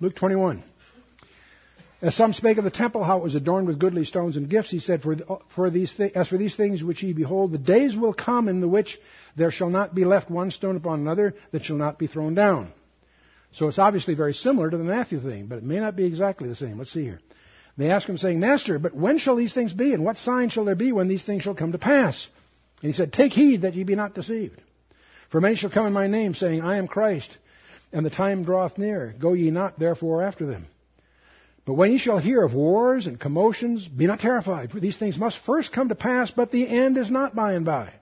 Luke 0.00 0.16
21. 0.16 0.64
As 2.02 2.16
some 2.16 2.32
spake 2.32 2.58
of 2.58 2.64
the 2.64 2.70
temple, 2.70 3.04
how 3.04 3.18
it 3.18 3.22
was 3.22 3.36
adorned 3.36 3.68
with 3.68 3.78
goodly 3.78 4.04
stones 4.04 4.36
and 4.36 4.50
gifts, 4.50 4.70
he 4.70 4.80
said, 4.80 5.02
for, 5.02 5.16
for 5.54 5.70
these 5.70 5.92
th- 5.94 6.12
As 6.14 6.28
for 6.28 6.36
these 6.36 6.56
things 6.56 6.82
which 6.82 7.02
ye 7.02 7.12
behold, 7.12 7.52
the 7.52 7.58
days 7.58 7.96
will 7.96 8.12
come 8.12 8.48
in 8.48 8.60
the 8.60 8.68
which 8.68 8.98
there 9.36 9.52
shall 9.52 9.70
not 9.70 9.94
be 9.94 10.04
left 10.04 10.30
one 10.30 10.50
stone 10.50 10.76
upon 10.76 11.00
another 11.00 11.34
that 11.52 11.64
shall 11.64 11.76
not 11.76 11.98
be 11.98 12.08
thrown 12.08 12.34
down. 12.34 12.72
So 13.52 13.68
it's 13.68 13.78
obviously 13.78 14.14
very 14.14 14.34
similar 14.34 14.68
to 14.68 14.76
the 14.76 14.84
Matthew 14.84 15.20
thing, 15.20 15.46
but 15.46 15.58
it 15.58 15.64
may 15.64 15.78
not 15.78 15.96
be 15.96 16.04
exactly 16.04 16.48
the 16.48 16.56
same. 16.56 16.78
Let's 16.78 16.92
see 16.92 17.04
here. 17.04 17.20
They 17.76 17.90
ask 17.90 18.08
him, 18.08 18.18
saying, 18.18 18.40
Master, 18.40 18.80
but 18.80 18.94
when 18.94 19.18
shall 19.18 19.36
these 19.36 19.54
things 19.54 19.72
be, 19.72 19.92
and 19.94 20.04
what 20.04 20.16
sign 20.16 20.50
shall 20.50 20.64
there 20.64 20.74
be 20.74 20.90
when 20.90 21.06
these 21.06 21.22
things 21.22 21.44
shall 21.44 21.54
come 21.54 21.70
to 21.70 21.78
pass? 21.78 22.28
And 22.82 22.90
he 22.90 22.96
said, 22.96 23.12
Take 23.12 23.32
heed 23.32 23.62
that 23.62 23.74
ye 23.74 23.84
be 23.84 23.94
not 23.94 24.14
deceived. 24.14 24.60
For 25.30 25.40
many 25.40 25.54
shall 25.54 25.70
come 25.70 25.86
in 25.86 25.92
my 25.92 26.08
name, 26.08 26.34
saying, 26.34 26.62
I 26.62 26.78
am 26.78 26.88
Christ, 26.88 27.36
and 27.92 28.04
the 28.04 28.10
time 28.10 28.44
draweth 28.44 28.78
near. 28.78 29.14
Go 29.18 29.32
ye 29.32 29.50
not 29.50 29.78
therefore 29.78 30.22
after 30.22 30.46
them. 30.46 30.66
But 31.64 31.74
when 31.74 31.92
ye 31.92 31.98
shall 31.98 32.18
hear 32.18 32.42
of 32.42 32.54
wars 32.54 33.06
and 33.06 33.20
commotions, 33.20 33.86
be 33.86 34.06
not 34.06 34.20
terrified, 34.20 34.70
for 34.70 34.80
these 34.80 34.96
things 34.96 35.18
must 35.18 35.38
first 35.44 35.72
come 35.72 35.90
to 35.90 35.94
pass, 35.94 36.30
but 36.30 36.50
the 36.50 36.66
end 36.66 36.96
is 36.96 37.10
not 37.10 37.34
by 37.34 37.52
and 37.52 37.66
by. 37.66 37.92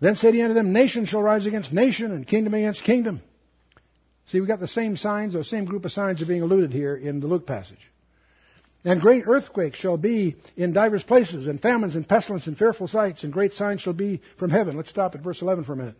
Then 0.00 0.16
said 0.16 0.34
he 0.34 0.42
unto 0.42 0.52
them, 0.52 0.72
Nation 0.72 1.06
shall 1.06 1.22
rise 1.22 1.46
against 1.46 1.72
nation, 1.72 2.12
and 2.12 2.26
kingdom 2.26 2.52
against 2.54 2.84
kingdom. 2.84 3.22
See, 4.26 4.40
we 4.40 4.46
got 4.46 4.60
the 4.60 4.68
same 4.68 4.96
signs, 4.96 5.32
the 5.32 5.44
same 5.44 5.64
group 5.64 5.84
of 5.84 5.92
signs 5.92 6.20
are 6.20 6.26
being 6.26 6.42
alluded 6.42 6.72
here 6.72 6.94
in 6.94 7.20
the 7.20 7.26
Luke 7.26 7.46
passage. 7.46 7.80
And 8.84 9.00
great 9.00 9.24
earthquakes 9.26 9.78
shall 9.78 9.96
be 9.96 10.36
in 10.56 10.72
divers 10.72 11.04
places, 11.04 11.46
and 11.46 11.60
famines 11.60 11.94
and 11.94 12.06
pestilence 12.06 12.46
and 12.46 12.58
fearful 12.58 12.88
sights, 12.88 13.22
and 13.22 13.32
great 13.32 13.52
signs 13.52 13.80
shall 13.80 13.92
be 13.92 14.20
from 14.38 14.50
heaven. 14.50 14.76
Let's 14.76 14.90
stop 14.90 15.14
at 15.14 15.22
verse 15.22 15.40
11 15.40 15.64
for 15.64 15.74
a 15.74 15.76
minute. 15.76 15.94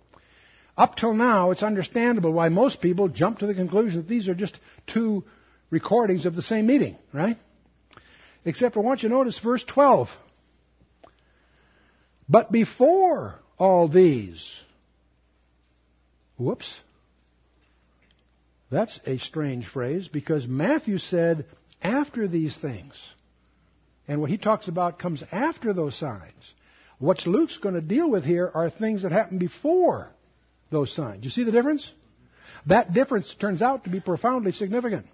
Up 0.76 0.96
till 0.96 1.12
now, 1.12 1.50
it's 1.50 1.62
understandable 1.62 2.32
why 2.32 2.48
most 2.48 2.80
people 2.80 3.08
jump 3.08 3.40
to 3.40 3.46
the 3.46 3.54
conclusion 3.54 4.00
that 4.00 4.08
these 4.08 4.28
are 4.28 4.34
just 4.34 4.58
two 4.86 5.24
recordings 5.70 6.24
of 6.24 6.34
the 6.34 6.42
same 6.42 6.66
meeting, 6.66 6.96
right? 7.12 7.36
Except 8.44 8.76
I 8.76 8.80
want 8.80 9.02
you 9.02 9.08
to 9.08 9.14
notice 9.14 9.38
verse 9.38 9.64
12. 9.64 10.08
But 12.28 12.50
before 12.50 13.34
all 13.58 13.88
these, 13.88 14.42
whoops, 16.38 16.72
that's 18.70 18.98
a 19.04 19.18
strange 19.18 19.66
phrase 19.66 20.08
because 20.08 20.46
Matthew 20.46 20.96
said, 20.96 21.44
after 21.82 22.26
these 22.26 22.56
things. 22.56 22.94
And 24.08 24.20
what 24.20 24.30
he 24.30 24.38
talks 24.38 24.68
about 24.68 24.98
comes 24.98 25.22
after 25.30 25.72
those 25.72 25.98
signs. 25.98 26.54
What 26.98 27.26
Luke's 27.26 27.58
going 27.58 27.74
to 27.74 27.80
deal 27.80 28.08
with 28.08 28.24
here 28.24 28.50
are 28.54 28.70
things 28.70 29.02
that 29.02 29.12
happened 29.12 29.40
before 29.40 30.08
those 30.72 30.92
signs. 30.92 31.22
You 31.24 31.30
see 31.30 31.44
the 31.44 31.52
difference? 31.52 31.88
That 32.66 32.92
difference 32.92 33.32
turns 33.38 33.62
out 33.62 33.84
to 33.84 33.90
be 33.90 34.00
profoundly 34.00 34.50
significant. 34.52 35.06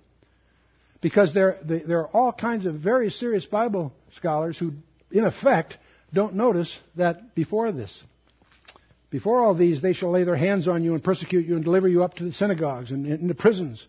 Because 1.01 1.35
there, 1.35 1.59
there 1.63 2.01
are 2.01 2.09
all 2.09 2.33
kinds 2.33 2.65
of 2.67 2.77
very 2.77 3.11
serious 3.11 3.45
Bible 3.45 3.93
scholars 4.13 4.59
who, 4.59 4.73
in 5.13 5.25
effect, 5.25 5.77
don't 6.13 6.35
notice 6.35 6.75
that 6.97 7.35
before 7.35 7.71
this. 7.71 8.03
Before 9.11 9.45
all 9.45 9.55
these, 9.55 9.81
they 9.81 9.93
shall 9.93 10.11
lay 10.11 10.25
their 10.25 10.37
hands 10.37 10.69
on 10.69 10.83
you 10.83 10.95
and 10.95 11.05
persecute 11.05 11.47
you 11.47 11.55
and 11.57 11.65
deliver 11.65 11.89
you 11.89 12.03
up 12.03 12.15
to 12.15 12.25
the 12.25 12.33
synagogues 12.33 12.91
and 12.91 13.07
into 13.07 13.35
prisons 13.35 13.87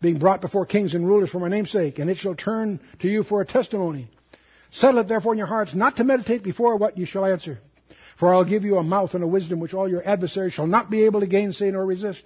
being 0.00 0.18
brought 0.18 0.40
before 0.40 0.66
kings 0.66 0.94
and 0.94 1.06
rulers 1.06 1.30
for 1.30 1.38
my 1.38 1.48
name's 1.48 1.70
sake, 1.70 1.98
and 1.98 2.08
it 2.08 2.16
shall 2.16 2.34
turn 2.34 2.80
to 3.00 3.08
you 3.08 3.22
for 3.22 3.40
a 3.40 3.46
testimony. 3.46 4.08
Settle 4.70 5.00
it 5.00 5.08
therefore 5.08 5.32
in 5.32 5.38
your 5.38 5.46
hearts, 5.46 5.74
not 5.74 5.96
to 5.96 6.04
meditate 6.04 6.42
before 6.42 6.76
what 6.76 6.96
you 6.96 7.04
shall 7.04 7.26
answer. 7.26 7.58
For 8.20 8.34
I'll 8.34 8.44
give 8.44 8.64
you 8.64 8.76
a 8.76 8.82
mouth 8.82 9.14
and 9.14 9.24
a 9.24 9.26
wisdom 9.26 9.60
which 9.60 9.72
all 9.72 9.88
your 9.88 10.06
adversaries 10.06 10.52
shall 10.52 10.66
not 10.66 10.90
be 10.90 11.06
able 11.06 11.20
to 11.20 11.26
gainsay 11.26 11.70
nor 11.70 11.86
resist. 11.86 12.22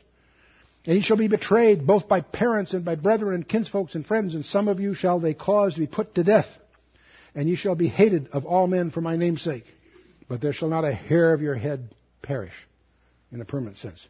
And 0.85 0.97
ye 0.97 1.03
shall 1.03 1.17
be 1.17 1.29
betrayed 1.29 1.87
both 1.87 2.09
by 2.09 2.21
parents 2.21 2.75
and 2.75 2.85
by 2.85 2.97
brethren 2.97 3.37
and 3.37 3.49
kinsfolks 3.49 3.95
and 3.95 4.05
friends, 4.05 4.35
and 4.35 4.45
some 4.45 4.67
of 4.67 4.81
you 4.81 4.95
shall 4.95 5.21
they 5.21 5.35
cause 5.35 5.75
to 5.75 5.81
be 5.81 5.87
put 5.87 6.17
to 6.17 6.25
death. 6.25 6.49
And 7.37 7.49
ye 7.49 7.55
shall 7.55 7.77
be 7.77 7.87
hated 7.87 8.29
of 8.33 8.45
all 8.45 8.67
men 8.67 8.91
for 8.91 9.01
my 9.01 9.17
name's 9.17 9.43
sake. 9.43 9.65
But 10.29 10.41
there 10.41 10.53
shall 10.53 10.69
not 10.69 10.85
a 10.85 10.93
hair 10.93 11.33
of 11.33 11.43
your 11.43 11.55
head 11.55 11.95
perish 12.23 12.55
in 13.31 13.41
a 13.41 13.45
permanent 13.45 13.77
sense. 13.77 14.05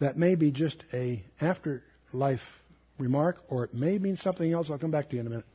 That 0.00 0.16
may 0.16 0.34
be 0.34 0.50
just 0.50 0.82
a 0.94 1.22
afterlife 1.42 2.40
remark, 2.98 3.36
or 3.50 3.64
it 3.64 3.74
may 3.74 3.98
mean 3.98 4.16
something 4.16 4.50
else. 4.50 4.70
I'll 4.70 4.78
come 4.78 4.90
back 4.90 5.10
to 5.10 5.14
you 5.14 5.20
in 5.20 5.26
a 5.26 5.30
minute. 5.30 5.46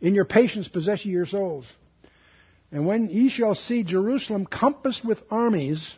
In 0.00 0.14
your 0.14 0.24
patience 0.24 0.66
possess 0.66 1.04
ye 1.04 1.12
your 1.12 1.26
souls. 1.26 1.66
And 2.72 2.86
when 2.86 3.08
ye 3.10 3.28
shall 3.28 3.54
see 3.54 3.82
Jerusalem 3.82 4.46
compassed 4.46 5.04
with 5.04 5.20
armies, 5.30 5.94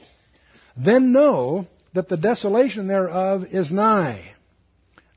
then 0.76 1.12
know 1.12 1.66
that 1.94 2.08
the 2.08 2.16
desolation 2.16 2.86
thereof 2.86 3.44
is 3.50 3.70
nigh. 3.70 4.32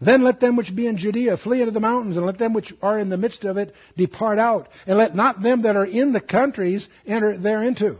Then 0.01 0.23
let 0.23 0.41
them 0.41 0.57
which 0.57 0.75
be 0.75 0.87
in 0.87 0.97
Judea 0.97 1.37
flee 1.37 1.61
into 1.61 1.71
the 1.71 1.79
mountains, 1.79 2.17
and 2.17 2.25
let 2.25 2.37
them 2.37 2.53
which 2.53 2.73
are 2.81 2.99
in 2.99 3.09
the 3.09 3.17
midst 3.17 3.45
of 3.45 3.57
it 3.57 3.73
depart 3.95 4.37
out, 4.37 4.67
and 4.85 4.97
let 4.97 5.15
not 5.15 5.41
them 5.41 5.61
that 5.61 5.77
are 5.77 5.85
in 5.85 6.11
the 6.11 6.19
countries 6.19 6.87
enter 7.07 7.37
thereinto. 7.37 7.97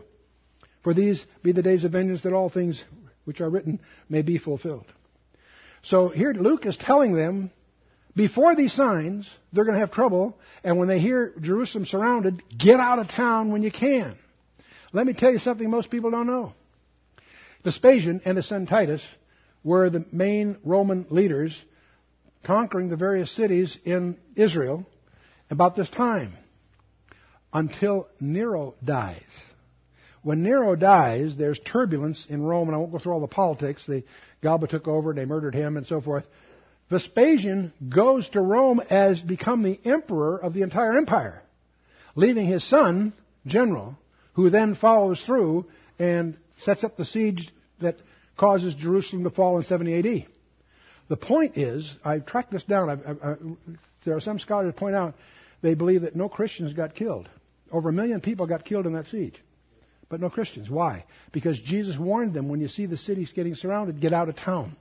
For 0.84 0.93
these 0.93 1.24
be 1.41 1.53
the 1.53 1.64
days 1.64 1.86
of 1.86 1.93
vengeance, 1.93 2.24
that 2.24 2.34
all 2.34 2.49
things 2.49 2.84
which 3.24 3.39
are 3.39 3.49
written 3.49 3.80
may 4.10 4.22
be 4.22 4.38
fulfilled. 4.38 4.86
So 5.84 6.10
here 6.10 6.34
Luke 6.34 6.66
is 6.66 6.78
telling 6.78 7.16
them 7.16 7.51
before 8.16 8.55
these 8.55 8.74
signs, 8.74 9.30
they're 9.51 9.66
going 9.66 9.76
to 9.76 9.80
have 9.80 9.91
trouble, 9.91 10.38
and 10.63 10.78
when 10.78 10.88
they 10.88 10.99
hear 10.99 11.34
Jerusalem 11.41 11.86
surrounded, 11.86 12.41
get 12.57 12.80
out 12.80 12.99
of 12.99 13.09
town 13.09 13.51
when 13.51 13.61
you 13.61 13.72
can. 13.72 14.18
Let 14.93 15.05
me 15.05 15.13
tell 15.13 15.32
you 15.32 15.39
something 15.39 15.70
most 15.70 15.91
people 15.91 16.11
don't 16.11 16.28
know. 16.28 16.53
Vespasian 17.63 18.22
and 18.24 18.38
his 18.38 18.47
son 18.47 18.68
Titus 18.68 19.05
were 19.63 19.89
the 19.89 20.05
main 20.11 20.57
Roman 20.63 21.07
leaders 21.09 21.59
conquering 22.45 22.88
the 22.88 22.95
various 22.95 23.32
cities 23.36 23.78
in 23.84 24.18
Israel 24.36 24.86
about 25.49 25.76
this 25.76 25.89
time 25.89 26.34
until 27.51 28.07
Nero 28.20 28.76
dies. 28.84 29.22
When 30.22 30.43
Nero 30.43 30.76
dies, 30.76 31.36
there's 31.36 31.59
turbulence 31.59 32.26
in 32.30 32.41
Rome, 32.41 32.68
and 32.68 32.76
I 32.76 32.80
won't 32.80 32.91
go 32.91 32.99
through 32.99 33.13
all 33.13 33.20
the 33.20 33.28
politics. 33.28 33.86
The 33.86 34.03
Galba 34.41 34.68
took 34.68 34.88
over, 34.88 35.13
they 35.13 35.26
murdered 35.26 35.53
him, 35.53 35.78
and 35.78 35.86
so 35.86 36.01
forth. 36.01 36.26
Vespasian 36.90 37.74
goes 37.90 38.30
to 38.30 38.42
Rome 38.42 38.80
as 38.90 39.20
become 39.20 39.64
the 39.64 39.80
emperor 39.84 40.38
of 40.38 40.54
the 40.54 40.62
entire 40.62 40.98
empire, 40.98 41.42
leaving 42.16 42.46
his 42.46 42.68
son, 42.68 43.14
general, 43.46 43.98
who 44.34 44.50
then 44.50 44.76
follows 44.76 45.22
through 45.22 45.66
and 45.98 46.38
sets 46.64 46.84
up 46.84 46.96
the 46.96 47.06
siege 47.06 47.50
that 47.82 47.96
causes 48.38 48.76
Jerusalem 48.76 49.24
to 49.24 49.30
fall 49.30 49.58
in 49.58 49.64
70 49.64 49.98
AD. 49.98 50.28
The 51.08 51.16
point 51.16 51.58
is, 51.58 51.92
I've 52.04 52.26
tracked 52.26 52.52
this 52.52 52.64
down. 52.64 52.90
I've, 52.90 53.08
I've, 53.08 53.24
I, 53.24 53.36
there 54.06 54.16
are 54.16 54.22
some 54.22 54.40
scholars 54.40 54.68
that 54.68 54.80
point 54.80 54.96
out 54.96 55.16
they 55.62 55.74
believe 55.74 56.02
that 56.02 56.16
no 56.16 56.30
Christians 56.30 56.74
got 56.74 56.96
killed. 56.96 57.30
Over 57.72 57.90
a 57.90 57.94
million 57.94 58.22
people 58.22 58.46
got 58.46 58.66
killed 58.66 58.86
in 58.86 58.94
that 58.94 59.08
siege, 59.08 59.42
but 60.10 60.20
no 60.20 60.30
Christians. 60.30 60.70
Why? 60.70 61.06
Because 61.32 61.60
Jesus 61.60 61.98
warned 61.98 62.34
them 62.34 62.48
when 62.48 62.62
you 62.62 62.68
see 62.68 62.86
the 62.86 62.98
cities 62.98 63.32
getting 63.34 63.56
surrounded, 63.56 64.00
get 64.00 64.14
out 64.14 64.30
of 64.30 64.36
town. 64.36 64.76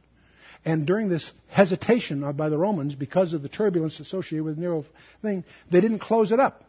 And 0.65 0.87
during 0.87 1.09
this 1.09 1.31
hesitation 1.49 2.33
by 2.33 2.49
the 2.49 2.57
Romans, 2.57 2.95
because 2.95 3.35
of 3.35 3.43
the 3.43 3.49
turbulence 3.49 4.01
associated 4.01 4.45
with 4.45 4.59
Nero 4.59 4.85
thing, 5.21 5.45
they 5.71 5.81
didn't 5.81 5.99
close 5.99 6.33
it 6.33 6.41
up. 6.41 6.65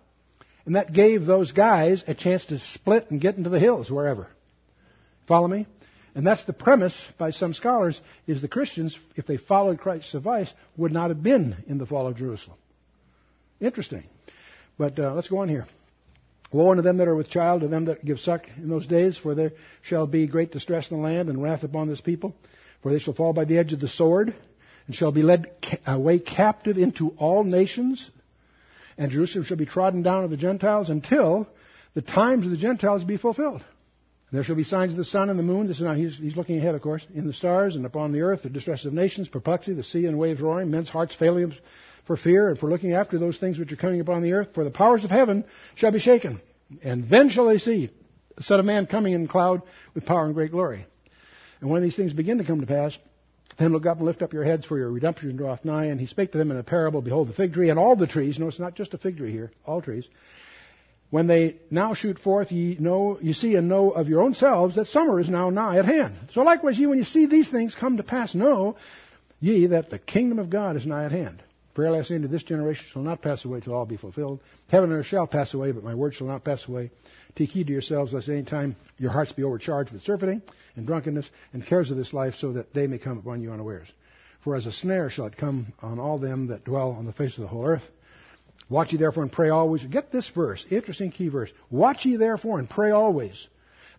And 0.66 0.76
that 0.76 0.92
gave 0.92 1.26
those 1.26 1.52
guys 1.52 2.04
a 2.08 2.14
chance 2.14 2.46
to 2.48 2.60
split 2.60 3.10
and 3.10 3.22
get 3.22 3.38
into 3.38 3.50
the 3.50 3.60
hills 3.60 3.90
wherever. 3.90 4.28
Follow 5.28 5.48
me? 5.48 5.68
And 6.16 6.26
that's 6.26 6.44
the 6.46 6.54
premise 6.54 6.98
by 7.18 7.32
some 7.32 7.54
scholars 7.54 8.00
is 8.26 8.42
the 8.42 8.48
Christians, 8.48 8.98
if 9.16 9.26
they 9.26 9.38
followed 9.38 9.80
Christ's 9.80 10.14
advice, 10.14 10.52
would 10.78 10.92
not 10.92 11.10
have 11.10 11.22
been 11.22 11.64
in 11.68 11.78
the 11.78 11.86
fall 11.86 12.08
of 12.08 12.16
Jerusalem. 12.16 12.58
Interesting. 13.60 14.06
But 14.78 14.98
uh, 14.98 15.14
let's 15.14 15.30
go 15.30 15.38
on 15.38 15.50
here. 15.50 15.66
Woe 16.52 16.72
unto 16.72 16.84
them 16.84 16.98
that 16.98 17.08
are 17.08 17.16
with 17.16 17.30
child, 17.30 17.62
to 17.62 17.68
them 17.68 17.86
that 17.86 18.06
give 18.06 18.20
suck 18.20 18.46
in 18.56 18.70
those 18.70 18.88
days, 18.88 19.18
for 19.18 19.36
there 19.36 19.52
shall 19.84 20.08
be 20.08 20.26
great 20.26 20.52
distress 20.52 20.90
in 20.90 20.98
the 20.98 21.04
land 21.04 21.28
and 21.28 21.42
wrath 21.42 21.64
upon 21.64 21.90
this 21.90 22.02
people. 22.02 22.34
For 22.86 22.94
they 22.94 23.00
shall 23.00 23.16
fall 23.16 23.34
by 23.34 23.46
the 23.46 23.58
edge 23.58 23.74
of 23.74 23.80
the 23.80 23.88
sword, 23.88 24.36
and 24.86 24.96
shall 24.96 25.12
be 25.12 25.24
led 25.24 25.50
away 25.88 26.18
uh, 26.18 26.24
captive 26.24 26.78
into 26.78 27.16
all 27.18 27.44
nations, 27.44 28.12
and 28.96 29.12
Jerusalem 29.12 29.44
shall 29.44 29.58
be 29.58 29.66
trodden 29.66 30.04
down 30.04 30.24
of 30.24 30.30
the 30.30 30.38
Gentiles 30.38 30.92
until 30.92 31.48
the 31.96 32.04
times 32.04 32.46
of 32.46 32.52
the 32.52 32.60
Gentiles 32.60 33.04
be 33.04 33.18
fulfilled. 33.18 33.66
There 34.32 34.44
shall 34.44 34.56
be 34.56 34.64
signs 34.64 34.92
of 34.92 34.98
the 34.98 35.04
sun 35.04 35.32
and 35.32 35.40
the 35.40 35.42
moon. 35.42 35.66
This 35.66 35.78
is 35.78 35.82
now 35.82 35.96
he's, 35.96 36.16
he's 36.16 36.38
looking 36.38 36.60
ahead, 36.60 36.76
of 36.76 36.84
course, 36.84 37.04
in 37.16 37.26
the 37.26 37.34
stars 37.34 37.76
and 37.76 37.88
upon 37.88 38.12
the 38.12 38.22
earth, 38.22 38.44
the 38.44 38.52
distress 38.52 38.86
of 38.86 38.94
nations, 38.94 39.30
perplexity, 39.30 39.74
the 39.74 39.82
sea 39.82 40.06
and 40.06 40.20
waves 40.20 40.40
roaring, 40.40 40.70
men's 40.70 40.88
hearts 40.88 41.16
failing 41.16 41.56
for 42.06 42.16
fear 42.16 42.50
and 42.50 42.60
for 42.60 42.70
looking 42.70 42.94
after 42.94 43.18
those 43.18 43.40
things 43.40 43.58
which 43.58 43.72
are 43.72 43.78
coming 43.78 44.00
upon 44.00 44.22
the 44.22 44.34
earth. 44.34 44.50
For 44.54 44.64
the 44.64 44.70
powers 44.70 45.04
of 45.04 45.10
heaven 45.10 45.44
shall 45.74 45.92
be 45.92 45.98
shaken, 45.98 46.40
and 46.84 47.10
then 47.10 47.30
shall 47.30 47.48
they 47.48 47.58
see 47.58 47.90
the 48.38 48.44
Son 48.44 48.60
of 48.60 48.66
Man 48.68 48.86
coming 48.86 49.14
in 49.14 49.28
cloud 49.28 49.64
with 49.96 50.06
power 50.06 50.26
and 50.26 50.36
great 50.36 50.52
glory. 50.52 50.86
And 51.62 51.70
when 51.70 51.84
these 51.84 51.96
things 51.96 52.14
begin 52.14 52.38
to 52.38 52.44
come 52.44 52.62
to 52.62 52.68
pass, 52.68 52.98
then 53.58 53.72
look 53.72 53.86
up 53.86 53.98
and 53.98 54.06
lift 54.06 54.22
up 54.22 54.34
your 54.34 54.44
heads, 54.44 54.66
for 54.66 54.78
your 54.78 54.92
redemption 54.92 55.36
draweth 55.36 55.64
nigh. 55.64 55.86
And 55.86 56.00
he 56.00 56.08
spake 56.08 56.32
to 56.34 56.38
them 56.38 56.52
in 56.52 56.58
a 56.58 56.64
parable, 56.64 57.02
Behold, 57.02 57.30
the 57.30 57.34
fig 57.34 57.54
tree 57.54 57.70
and 57.70 57.80
all 57.80 57.96
the 57.96 58.08
trees. 58.08 58.38
No, 58.38 58.48
it's 58.48 58.60
not 58.60 58.76
just 58.76 58.94
a 58.94 58.98
fig 58.98 59.18
tree 59.18 59.32
here, 59.32 59.52
all 59.66 59.82
trees. 59.82 60.08
When 61.12 61.28
they 61.28 61.58
now 61.70 61.94
shoot 61.94 62.20
forth, 62.20 62.52
ye 62.52 62.78
know, 62.80 63.18
you 63.22 63.34
see 63.34 63.56
and 63.56 63.70
know 63.70 63.92
of 63.92 64.10
your 64.10 64.22
own 64.22 64.34
selves 64.34 64.76
that 64.76 64.88
summer 64.88 65.20
is 65.20 65.30
now 65.30 65.50
nigh 65.50 65.78
at 65.78 65.86
hand. 65.86 66.16
So 66.34 66.42
likewise, 66.42 66.78
ye, 66.78 66.88
when 66.88 66.98
you 66.98 67.04
see 67.04 67.26
these 67.26 67.50
things 67.50 67.76
come 67.76 67.98
to 67.98 68.04
pass, 68.04 68.36
know 68.36 68.76
ye 69.40 69.68
that 69.68 69.90
the 69.90 70.00
kingdom 70.00 70.40
of 70.40 70.50
God 70.50 70.76
is 70.76 70.86
nigh 70.86 71.06
at 71.06 71.12
hand. 71.12 71.42
Verily 71.76 72.00
I 72.00 72.04
say 72.04 72.16
unto 72.16 72.28
this 72.28 72.44
generation 72.44 72.86
shall 72.92 73.02
not 73.02 73.22
pass 73.22 73.44
away 73.46 73.60
till 73.60 73.74
all 73.74 73.86
be 73.86 73.98
fulfilled. 73.98 74.40
Heaven 74.70 74.92
and 74.92 75.00
earth 75.00 75.08
shall 75.08 75.28
pass 75.28 75.54
away, 75.54 75.72
but 75.72 75.84
my 75.84 75.94
word 75.94 76.14
shall 76.14 76.28
not 76.28 76.44
pass 76.44 76.66
away. 76.68 76.92
Take 77.36 77.50
heed 77.50 77.68
to 77.68 77.74
yourselves, 77.74 78.14
lest 78.14 78.30
any 78.30 78.44
time 78.44 78.76
your 78.98 79.12
hearts 79.12 79.34
be 79.34 79.44
overcharged 79.44 79.92
with 79.92 80.04
surfeiting 80.04 80.42
and 80.76 80.88
drunkenness 80.88 81.30
and 81.54 81.66
cares 81.66 81.92
of 81.92 81.98
this 81.98 82.14
life, 82.14 82.36
so 82.36 82.54
that 82.54 82.74
they 82.74 82.88
may 82.88 82.98
come 82.98 83.18
upon 83.18 83.42
you 83.42 83.52
unawares. 83.52 83.88
For 84.44 84.56
as 84.56 84.66
a 84.66 84.72
snare 84.72 85.10
shall 85.10 85.26
it 85.26 85.38
come 85.38 85.74
on 85.82 86.00
all 86.00 86.18
them 86.18 86.48
that 86.48 86.64
dwell 86.64 86.92
on 86.92 87.06
the 87.06 87.14
face 87.14 87.36
of 87.38 87.42
the 87.42 87.48
whole 87.48 87.66
earth. 87.66 87.84
Watch 88.70 88.94
ye 88.94 88.98
therefore 88.98 89.24
and 89.24 89.32
pray 89.32 89.50
always. 89.50 89.84
Get 89.84 90.12
this 90.12 90.30
verse, 90.30 90.66
interesting 90.70 91.12
key 91.12 91.28
verse. 91.28 91.52
Watch 91.70 92.06
ye 92.06 92.16
therefore 92.16 92.60
and 92.60 92.70
pray 92.70 92.92
always, 92.92 93.48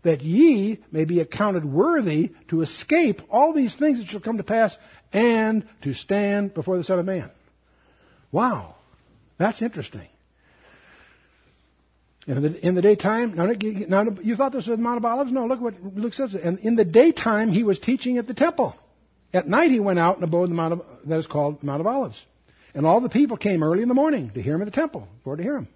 that 0.03 0.23
ye 0.23 0.83
may 0.91 1.05
be 1.05 1.21
accounted 1.21 1.65
worthy 1.65 2.33
to 2.49 2.63
escape 2.63 3.21
all 3.31 3.53
these 3.53 3.75
things 3.75 3.99
that 3.99 4.07
shall 4.07 4.21
come 4.21 4.39
to 4.39 4.45
pass 4.45 4.77
and 5.13 5.69
to 5.83 5.95
stand 5.95 6.55
before 6.55 6.79
the 6.79 6.85
Son 6.85 6.99
of 6.99 7.07
Man. 7.07 7.31
Wow. 8.33 8.77
That's 9.39 9.63
interesting. 9.63 10.09
In 12.27 12.43
the, 12.43 12.67
in 12.67 12.75
the 12.75 12.83
daytime, 12.83 13.35
now, 13.35 13.47
now, 13.47 14.11
you 14.21 14.35
thought 14.35 14.51
this 14.53 14.67
was 14.67 14.77
the 14.77 14.83
Mount 14.83 14.97
of 14.97 15.05
Olives? 15.05 15.31
No, 15.31 15.47
look 15.47 15.61
what 15.61 15.75
Luke 15.81 16.13
says. 16.13 16.35
And 16.35 16.59
in 16.59 16.75
the 16.75 16.85
daytime, 16.85 17.51
he 17.51 17.63
was 17.63 17.79
teaching 17.79 18.19
at 18.19 18.27
the 18.27 18.35
temple. 18.35 18.75
At 19.33 19.47
night, 19.47 19.71
he 19.71 19.79
went 19.79 20.01
out 20.01 20.17
and 20.17 20.25
abode 20.25 20.45
in 20.45 20.51
the 20.51 20.57
Mount 20.57 20.73
of, 20.73 20.83
that 21.05 21.19
is 21.21 21.27
called 21.27 21.63
Mount 21.63 21.81
of 21.81 21.87
Olives. 21.87 22.21
And 22.75 22.85
all 22.85 23.01
the 23.01 23.09
people 23.09 23.37
came 23.37 23.63
early 23.63 23.83
in 23.83 23.89
the 23.89 23.95
morning 23.95 24.31
to 24.35 24.43
hear 24.43 24.57
him 24.57 24.63
at 24.63 24.65
the 24.65 24.73
temple, 24.73 25.07
for 25.23 25.37
to 25.37 25.43
hear 25.43 25.57
him. 25.57 25.69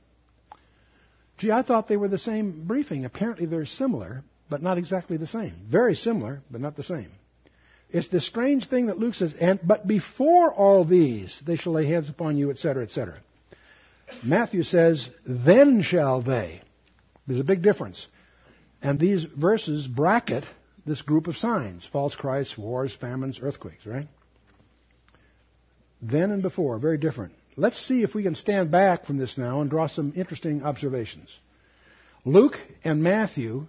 Gee, 1.39 1.53
I 1.53 1.63
thought 1.63 1.89
they 1.89 1.97
were 1.97 2.09
the 2.09 2.19
same 2.19 2.67
briefing. 2.67 3.05
Apparently 3.05 3.47
they're 3.47 3.65
similar, 3.65 4.23
but 4.51 4.61
not 4.61 4.77
exactly 4.77 5.17
the 5.17 5.27
same. 5.27 5.55
Very 5.71 5.95
similar, 5.95 6.41
but 6.51 6.61
not 6.61 6.77
the 6.77 6.83
same. 6.83 7.11
It's 7.91 8.09
the 8.09 8.21
strange 8.21 8.69
thing 8.69 8.87
that 8.87 8.99
Luke 8.99 9.15
says, 9.15 9.35
and 9.41 9.59
but 9.63 9.87
before 9.87 10.53
all 10.53 10.85
these 10.85 11.41
they 11.45 11.57
shall 11.57 11.73
lay 11.73 11.87
hands 11.87 12.09
upon 12.09 12.37
you, 12.37 12.51
etc., 12.51 12.85
etc. 12.85 13.19
Matthew 14.23 14.63
says, 14.63 15.09
then 15.27 15.83
shall 15.83 16.23
they. 16.23 16.61
There's 17.27 17.41
a 17.41 17.45
big 17.45 17.63
difference. 17.63 18.07
And 18.83 18.99
these 18.99 19.25
verses 19.25 19.87
bracket 19.87 20.45
this 20.87 21.03
group 21.03 21.27
of 21.27 21.37
signs 21.37 21.87
false 21.93 22.15
Christs, 22.15 22.57
wars, 22.57 22.97
famines, 23.01 23.39
earthquakes, 23.41 23.87
right? 23.87 24.09
Then 26.03 26.31
and 26.31 26.43
before, 26.43 26.79
very 26.79 26.99
different. 26.99 27.35
Let's 27.57 27.79
see 27.87 28.03
if 28.03 28.15
we 28.15 28.23
can 28.23 28.35
stand 28.35 28.71
back 28.71 29.07
from 29.07 29.19
this 29.19 29.37
now 29.37 29.61
and 29.61 29.69
draw 29.69 29.87
some 29.87 30.15
interesting 30.17 30.63
observations. 30.63 31.29
Luke 32.25 32.59
and 32.85 33.03
Matthew 33.03 33.67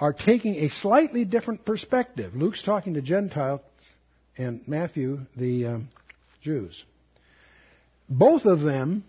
are 0.00 0.12
taking 0.12 0.56
a 0.56 0.68
slightly 0.68 1.24
different 1.24 1.64
perspective. 1.64 2.34
Luke's 2.34 2.62
talking 2.62 2.94
to 2.94 3.02
Gentiles 3.02 3.60
and 4.36 4.66
Matthew, 4.66 5.20
the 5.36 5.66
um, 5.66 5.88
Jews. 6.42 6.84
Both 8.08 8.46
of 8.46 8.60
them 8.60 9.04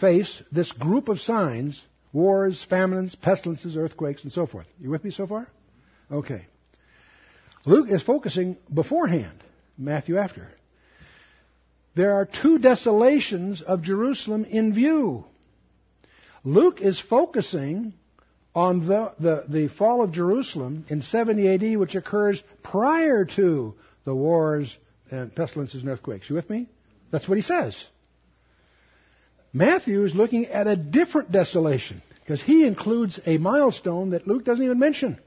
face 0.00 0.42
this 0.52 0.72
group 0.72 1.08
of 1.08 1.20
signs 1.20 1.82
wars, 2.12 2.64
famines, 2.70 3.14
pestilences, 3.14 3.76
earthquakes, 3.76 4.22
and 4.24 4.32
so 4.32 4.46
forth. 4.46 4.66
You 4.78 4.88
with 4.90 5.04
me 5.04 5.10
so 5.10 5.26
far? 5.26 5.46
Okay. 6.10 6.46
Luke 7.66 7.90
is 7.90 8.02
focusing 8.02 8.56
beforehand, 8.72 9.42
Matthew 9.76 10.16
after. 10.16 10.48
There 11.94 12.14
are 12.14 12.24
two 12.24 12.58
desolations 12.58 13.60
of 13.60 13.82
Jerusalem 13.82 14.44
in 14.44 14.72
view. 14.72 15.24
Luke 16.42 16.80
is 16.80 16.98
focusing 16.98 17.92
on 18.54 18.86
the, 18.86 19.12
the, 19.20 19.44
the 19.48 19.68
fall 19.68 20.02
of 20.02 20.12
Jerusalem 20.12 20.86
in 20.88 21.02
70 21.02 21.48
AD, 21.48 21.78
which 21.78 21.94
occurs 21.94 22.42
prior 22.62 23.26
to 23.36 23.74
the 24.04 24.14
wars 24.14 24.74
and 25.10 25.34
pestilences 25.34 25.82
and 25.82 25.90
earthquakes. 25.90 26.30
You 26.30 26.36
with 26.36 26.48
me? 26.48 26.66
That's 27.10 27.28
what 27.28 27.36
he 27.36 27.42
says. 27.42 27.76
Matthew 29.56 30.04
is 30.04 30.14
looking 30.14 30.46
at 30.46 30.66
a 30.66 30.76
different 30.76 31.32
desolation 31.32 32.02
because 32.20 32.42
he 32.42 32.66
includes 32.66 33.18
a 33.24 33.38
milestone 33.38 34.10
that 34.10 34.26
Luke 34.26 34.44
doesn't 34.44 34.62
even 34.62 34.78
mention. 34.78 35.18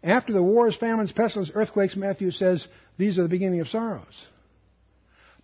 After 0.00 0.32
the 0.32 0.42
wars, 0.42 0.76
famines, 0.76 1.10
pestilence, 1.10 1.50
earthquakes, 1.52 1.96
Matthew 1.96 2.30
says, 2.30 2.64
these 2.96 3.18
are 3.18 3.24
the 3.24 3.28
beginning 3.28 3.58
of 3.58 3.66
sorrows. 3.66 4.26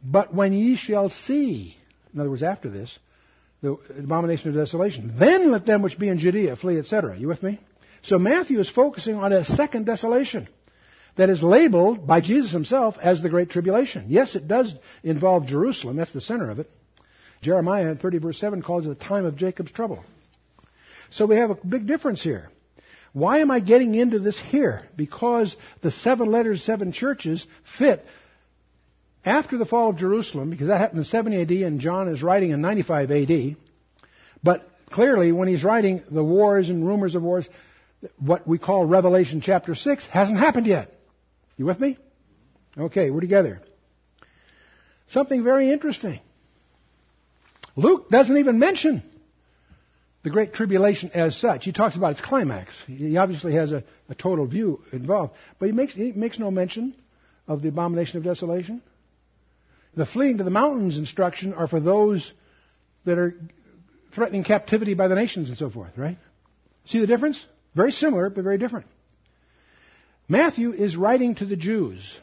But 0.01 0.33
when 0.33 0.53
ye 0.53 0.77
shall 0.77 1.09
see, 1.09 1.77
in 2.13 2.21
other 2.21 2.31
words, 2.31 2.45
after 2.45 2.71
this, 2.71 2.97
the 3.63 3.79
abomination 3.99 4.51
of 4.51 4.55
desolation. 4.55 5.15
Then 5.19 5.51
let 5.51 5.67
them 5.67 5.83
which 5.83 5.99
be 5.99 6.09
in 6.09 6.19
Judea 6.19 6.55
flee, 6.55 6.79
etc. 6.79 7.19
You 7.19 7.27
with 7.27 7.43
me? 7.43 7.59
So 8.03 8.17
Matthew 8.17 8.61
is 8.61 8.71
focusing 8.71 9.17
on 9.17 9.33
a 9.33 9.45
second 9.45 9.87
desolation 9.87 10.49
that 11.17 11.31
is 11.31 11.43
labeled 11.43 12.07
by 12.07 12.21
Jesus 12.21 12.53
himself 12.53 12.97
as 13.03 13.23
the 13.23 13.29
Great 13.29 13.51
Tribulation. 13.51 14.05
Yes, 14.09 14.37
it 14.37 14.47
does 14.47 14.73
involve 15.03 15.47
Jerusalem. 15.47 15.97
That's 15.97 16.13
the 16.13 16.21
center 16.21 16.51
of 16.51 16.61
it. 16.61 16.71
Jeremiah 17.45 17.95
30 17.95 18.19
verse 18.19 18.39
7 18.39 18.63
calls 18.63 18.87
it 18.87 18.91
a 18.91 18.95
time 18.95 19.27
of 19.27 19.37
Jacob's 19.37 19.71
trouble. 19.71 20.03
So 21.11 21.27
we 21.27 21.37
have 21.37 21.51
a 21.51 21.55
big 21.55 21.87
difference 21.87 22.23
here. 22.23 22.49
Why 23.13 23.39
am 23.39 23.51
I 23.51 23.61
getting 23.61 23.95
into 23.95 24.19
this 24.19 24.39
here? 24.39 24.89
Because 24.97 25.55
the 25.83 25.91
seven 25.91 26.31
letters, 26.31 26.65
seven 26.65 26.91
churches 26.91 27.47
fit 27.79 28.05
after 29.25 29.59
the 29.59 29.67
fall 29.67 29.91
of 29.91 29.99
Jerusalem, 29.99 30.51
because 30.51 30.69
that 30.69 30.81
happened 30.81 31.01
in 31.01 31.05
70 31.05 31.43
AD 31.43 31.51
and 31.51 31.81
John 31.81 32.09
is 32.09 32.23
writing 32.23 32.51
in 32.51 32.61
95 32.63 33.11
AD, 33.11 33.57
but 34.43 34.69
clearly 34.91 35.31
when 35.31 35.47
he's 35.47 35.63
writing 35.63 36.03
the 36.11 36.25
wars 36.25 36.71
and 36.71 36.87
rumors 36.87 37.15
of 37.15 37.23
wars, 37.23 37.47
what 38.19 38.49
we 38.49 38.59
call 38.59 38.87
Revelation 38.87 39.43
chapter 39.43 39.75
6 39.75 40.07
hasn't 40.07 40.39
happened 40.39 40.67
yet. 40.67 40.93
You 41.59 41.67
with 41.67 41.79
me? 41.79 41.99
Okay, 42.77 43.11
we're 43.11 43.21
together. 43.21 43.61
Something 45.09 45.45
very 45.45 45.71
interesting. 45.71 46.21
Luke 47.77 48.09
doesn't 48.11 48.37
even 48.37 48.59
mention 48.59 49.03
the 50.23 50.31
Great 50.31 50.55
Tribulation 50.55 51.11
as 51.13 51.37
such. 51.37 51.65
He 51.65 51.73
talks 51.73 51.97
about 51.97 52.13
its 52.13 52.21
climax. 52.21 52.75
He 52.87 53.17
obviously 53.17 53.55
has 53.55 53.73
a, 53.73 53.85
a 54.09 54.15
total 54.15 54.47
view 54.47 54.83
involved. 54.93 55.35
But 55.59 55.67
he 55.67 55.73
makes, 55.73 55.93
he 55.93 56.13
makes 56.13 56.39
no 56.39 56.51
mention 56.51 56.95
of 57.47 57.63
the 57.63 57.69
abomination 57.69 58.19
of 58.19 58.25
desolation. 58.25 58.83
The 59.97 60.07
fleeing 60.07 60.39
to 60.39 60.45
the 60.45 60.51
mountains 60.51 60.97
instruction 60.97 61.53
are 61.53 61.69
for 61.69 61.79
those 61.79 62.33
that 63.05 63.19
are 63.19 63.39
threatening 64.15 64.45
captivity 64.45 64.95
by 64.95 65.09
the 65.09 65.15
nations 65.15 65.51
and 65.51 65.59
so 65.59 65.69
forth, 65.71 65.93
right? 65.97 66.19
See 66.87 67.01
the 67.01 67.07
difference? 67.07 67.45
Very 67.75 67.93
similar, 67.93 68.31
but 68.31 68.45
very 68.45 68.59
different. 68.59 68.87
Matthew 70.29 70.73
is 70.73 70.97
writing 70.97 71.35
to 71.37 71.45
the 71.45 71.57
Jews, 71.57 72.19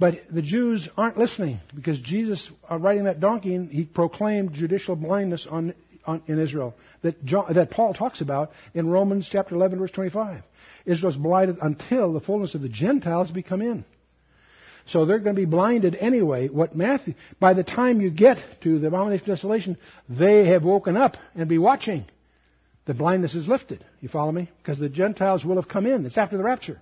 but 0.00 0.22
the 0.30 0.40
Jews 0.40 0.88
aren't 0.96 1.18
listening 1.18 1.60
because 1.74 2.00
Jesus, 2.00 2.50
uh, 2.68 2.78
riding 2.78 3.04
that 3.04 3.20
donkey, 3.20 3.68
he 3.70 3.84
proclaimed 3.84 4.54
judicial 4.54 4.96
blindness 4.96 5.46
on, 5.48 5.74
on, 6.06 6.22
in 6.26 6.40
Israel 6.40 6.74
that, 7.02 7.22
John, 7.22 7.52
that 7.52 7.70
Paul 7.70 7.92
talks 7.92 8.22
about 8.22 8.50
in 8.72 8.88
Romans 8.88 9.28
chapter 9.30 9.54
11, 9.54 9.78
verse 9.78 9.90
25. 9.90 10.42
Israel's 10.86 11.18
blinded 11.18 11.58
until 11.60 12.14
the 12.14 12.20
fullness 12.20 12.54
of 12.54 12.62
the 12.62 12.70
Gentiles 12.70 13.30
be 13.30 13.42
come 13.42 13.60
in. 13.60 13.84
So 14.86 15.04
they're 15.04 15.18
going 15.18 15.36
to 15.36 15.42
be 15.42 15.46
blinded 15.46 15.94
anyway. 15.94 16.48
What 16.48 16.74
Matthew, 16.74 17.12
by 17.38 17.52
the 17.52 17.62
time 17.62 18.00
you 18.00 18.10
get 18.10 18.38
to 18.62 18.78
the 18.78 18.86
abomination 18.86 19.30
of 19.30 19.36
desolation, 19.36 19.76
they 20.08 20.46
have 20.46 20.64
woken 20.64 20.96
up 20.96 21.18
and 21.34 21.46
be 21.46 21.58
watching. 21.58 22.06
The 22.86 22.94
blindness 22.94 23.34
is 23.34 23.46
lifted. 23.46 23.84
You 24.00 24.08
follow 24.08 24.32
me? 24.32 24.50
Because 24.62 24.78
the 24.78 24.88
Gentiles 24.88 25.44
will 25.44 25.56
have 25.56 25.68
come 25.68 25.84
in. 25.84 26.06
It's 26.06 26.16
after 26.16 26.38
the 26.38 26.42
rapture. 26.42 26.80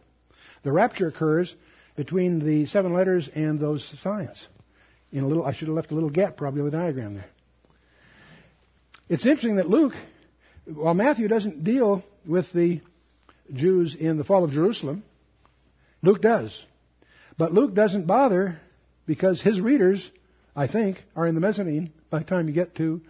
The 0.62 0.70
rapture 0.70 1.08
occurs 1.08 1.52
between 1.98 2.38
the 2.38 2.64
seven 2.66 2.94
letters 2.94 3.28
and 3.34 3.58
those 3.58 3.84
signs. 4.04 4.46
In 5.10 5.24
a 5.24 5.26
little, 5.26 5.44
I 5.44 5.52
should 5.52 5.66
have 5.66 5.74
left 5.74 5.90
a 5.90 5.94
little 5.94 6.10
gap 6.10 6.36
probably 6.36 6.60
in 6.60 6.66
the 6.66 6.70
diagram 6.70 7.14
there. 7.14 7.26
It's 9.08 9.26
interesting 9.26 9.56
that 9.56 9.68
Luke, 9.68 9.94
while 10.64 10.94
Matthew 10.94 11.26
doesn't 11.26 11.64
deal 11.64 12.04
with 12.24 12.52
the 12.52 12.80
Jews 13.52 13.96
in 13.98 14.16
the 14.16 14.22
fall 14.22 14.44
of 14.44 14.52
Jerusalem, 14.52 15.02
Luke 16.00 16.22
does. 16.22 16.56
But 17.36 17.52
Luke 17.52 17.74
doesn't 17.74 18.06
bother 18.06 18.60
because 19.04 19.42
his 19.42 19.60
readers, 19.60 20.08
I 20.54 20.68
think, 20.68 21.02
are 21.16 21.26
in 21.26 21.34
the 21.34 21.40
mezzanine 21.40 21.92
by 22.10 22.20
the 22.20 22.26
time 22.26 22.46
you 22.46 22.54
get 22.54 22.76
to 22.76 23.00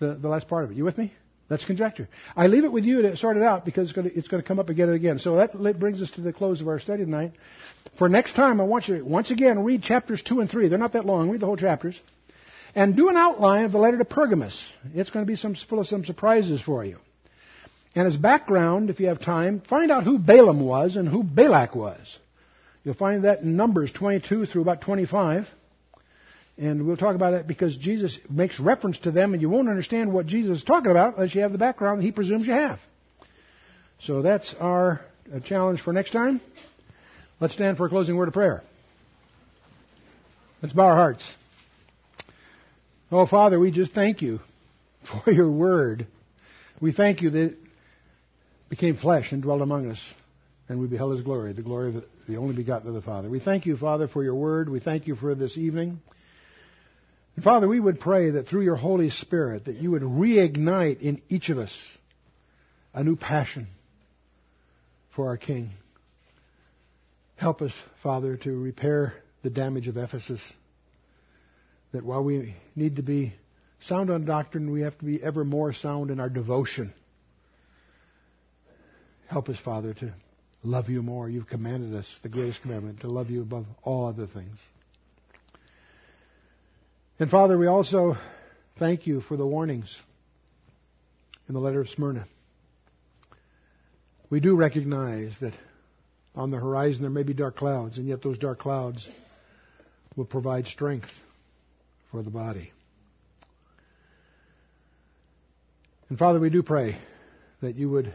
the, 0.00 0.14
the 0.14 0.28
last 0.28 0.48
part 0.48 0.64
of 0.64 0.72
it. 0.72 0.76
You 0.76 0.84
with 0.84 0.98
me? 0.98 1.12
That's 1.48 1.64
conjecture. 1.66 2.08
I 2.34 2.48
leave 2.48 2.64
it 2.64 2.72
with 2.72 2.84
you 2.84 3.02
to 3.02 3.16
sort 3.16 3.36
it 3.36 3.44
out 3.44 3.64
because 3.64 3.84
it's 3.84 3.92
going, 3.92 4.08
to, 4.08 4.16
it's 4.16 4.26
going 4.26 4.42
to 4.42 4.48
come 4.48 4.58
up 4.58 4.70
again 4.70 4.88
and 4.88 4.96
again. 4.96 5.20
So 5.20 5.36
that 5.36 5.78
brings 5.78 6.02
us 6.02 6.10
to 6.12 6.20
the 6.20 6.32
close 6.32 6.60
of 6.60 6.66
our 6.66 6.80
study 6.80 7.04
tonight. 7.04 7.34
For 7.98 8.08
next 8.08 8.34
time, 8.34 8.60
I 8.60 8.64
want 8.64 8.88
you 8.88 8.98
to 8.98 9.02
once 9.02 9.30
again 9.30 9.64
read 9.64 9.82
chapters 9.82 10.22
2 10.22 10.40
and 10.40 10.50
3. 10.50 10.68
They're 10.68 10.78
not 10.78 10.94
that 10.94 11.06
long. 11.06 11.30
Read 11.30 11.40
the 11.40 11.46
whole 11.46 11.56
chapters. 11.56 12.00
And 12.74 12.96
do 12.96 13.10
an 13.10 13.16
outline 13.16 13.64
of 13.64 13.72
the 13.72 13.78
letter 13.78 13.98
to 13.98 14.04
Pergamus. 14.04 14.58
It's 14.94 15.10
going 15.10 15.26
to 15.26 15.30
be 15.30 15.36
some, 15.36 15.54
full 15.54 15.80
of 15.80 15.86
some 15.86 16.04
surprises 16.04 16.62
for 16.62 16.84
you. 16.84 16.96
And 17.94 18.06
as 18.06 18.16
background, 18.16 18.88
if 18.88 18.98
you 18.98 19.08
have 19.08 19.20
time, 19.20 19.60
find 19.68 19.90
out 19.90 20.04
who 20.04 20.18
Balaam 20.18 20.60
was 20.60 20.96
and 20.96 21.06
who 21.06 21.22
Balak 21.22 21.74
was. 21.74 22.18
You'll 22.84 22.94
find 22.94 23.24
that 23.24 23.40
in 23.40 23.56
Numbers 23.56 23.92
22 23.92 24.46
through 24.46 24.62
about 24.62 24.80
25. 24.80 25.46
And 26.56 26.86
we'll 26.86 26.96
talk 26.96 27.14
about 27.14 27.34
it 27.34 27.46
because 27.46 27.76
Jesus 27.76 28.18
makes 28.28 28.58
reference 28.58 28.98
to 29.00 29.10
them, 29.10 29.34
and 29.34 29.42
you 29.42 29.50
won't 29.50 29.68
understand 29.68 30.12
what 30.12 30.26
Jesus 30.26 30.58
is 30.58 30.64
talking 30.64 30.90
about 30.90 31.16
unless 31.16 31.34
you 31.34 31.42
have 31.42 31.52
the 31.52 31.58
background 31.58 31.98
that 31.98 32.04
he 32.04 32.12
presumes 32.12 32.46
you 32.46 32.54
have. 32.54 32.78
So 34.00 34.22
that's 34.22 34.54
our 34.58 35.00
uh, 35.34 35.40
challenge 35.40 35.80
for 35.80 35.92
next 35.92 36.12
time. 36.12 36.40
Let's 37.42 37.54
stand 37.54 37.76
for 37.76 37.86
a 37.86 37.88
closing 37.88 38.14
word 38.14 38.28
of 38.28 38.34
prayer. 38.34 38.62
Let's 40.62 40.72
bow 40.72 40.86
our 40.86 40.94
hearts. 40.94 41.24
Oh, 43.10 43.26
Father, 43.26 43.58
we 43.58 43.72
just 43.72 43.92
thank 43.92 44.22
you 44.22 44.38
for 45.24 45.32
your 45.32 45.50
word. 45.50 46.06
We 46.80 46.92
thank 46.92 47.20
you 47.20 47.30
that 47.30 47.46
it 47.46 47.58
became 48.68 48.96
flesh 48.96 49.32
and 49.32 49.42
dwelt 49.42 49.60
among 49.60 49.90
us, 49.90 50.00
and 50.68 50.78
we 50.78 50.86
beheld 50.86 51.16
his 51.16 51.22
glory, 51.22 51.52
the 51.52 51.62
glory 51.62 51.96
of 51.96 52.04
the 52.28 52.36
only 52.36 52.54
begotten 52.54 52.86
of 52.86 52.94
the 52.94 53.02
Father. 53.02 53.28
We 53.28 53.40
thank 53.40 53.66
you, 53.66 53.76
Father, 53.76 54.06
for 54.06 54.22
your 54.22 54.36
word. 54.36 54.68
We 54.68 54.78
thank 54.78 55.08
you 55.08 55.16
for 55.16 55.34
this 55.34 55.58
evening. 55.58 55.98
And 57.34 57.42
Father, 57.42 57.66
we 57.66 57.80
would 57.80 57.98
pray 57.98 58.30
that 58.30 58.46
through 58.46 58.62
your 58.62 58.76
Holy 58.76 59.10
Spirit 59.10 59.64
that 59.64 59.78
you 59.78 59.90
would 59.90 60.02
reignite 60.02 61.00
in 61.00 61.20
each 61.28 61.48
of 61.48 61.58
us 61.58 61.76
a 62.94 63.02
new 63.02 63.16
passion 63.16 63.66
for 65.16 65.26
our 65.26 65.36
King. 65.36 65.72
Help 67.42 67.60
us, 67.60 67.72
Father, 68.04 68.36
to 68.36 68.56
repair 68.56 69.14
the 69.42 69.50
damage 69.50 69.88
of 69.88 69.96
Ephesus. 69.96 70.40
That 71.90 72.04
while 72.04 72.22
we 72.22 72.54
need 72.76 72.94
to 72.96 73.02
be 73.02 73.34
sound 73.80 74.10
on 74.10 74.24
doctrine, 74.24 74.70
we 74.70 74.82
have 74.82 74.96
to 74.98 75.04
be 75.04 75.20
ever 75.20 75.44
more 75.44 75.72
sound 75.72 76.12
in 76.12 76.20
our 76.20 76.28
devotion. 76.28 76.94
Help 79.26 79.48
us, 79.48 79.56
Father, 79.64 79.92
to 79.92 80.14
love 80.62 80.88
you 80.88 81.02
more. 81.02 81.28
You've 81.28 81.48
commanded 81.48 81.98
us, 81.98 82.06
the 82.22 82.28
greatest 82.28 82.62
commandment, 82.62 83.00
to 83.00 83.08
love 83.08 83.28
you 83.28 83.42
above 83.42 83.66
all 83.82 84.06
other 84.06 84.28
things. 84.28 84.56
And 87.18 87.28
Father, 87.28 87.58
we 87.58 87.66
also 87.66 88.16
thank 88.78 89.08
you 89.08 89.20
for 89.20 89.36
the 89.36 89.44
warnings 89.44 89.92
in 91.48 91.54
the 91.54 91.60
letter 91.60 91.80
of 91.80 91.88
Smyrna. 91.88 92.24
We 94.30 94.38
do 94.38 94.54
recognize 94.54 95.32
that 95.40 95.54
on 96.34 96.50
the 96.50 96.58
horizon 96.58 97.02
there 97.02 97.10
may 97.10 97.22
be 97.22 97.34
dark 97.34 97.56
clouds, 97.56 97.98
and 97.98 98.06
yet 98.06 98.22
those 98.22 98.38
dark 98.38 98.58
clouds 98.58 99.06
will 100.16 100.24
provide 100.24 100.66
strength 100.66 101.10
for 102.10 102.22
the 102.22 102.30
body. 102.30 102.72
And 106.08 106.18
Father, 106.18 106.38
we 106.38 106.50
do 106.50 106.62
pray 106.62 106.98
that 107.62 107.76
you 107.76 107.88
would 107.88 108.12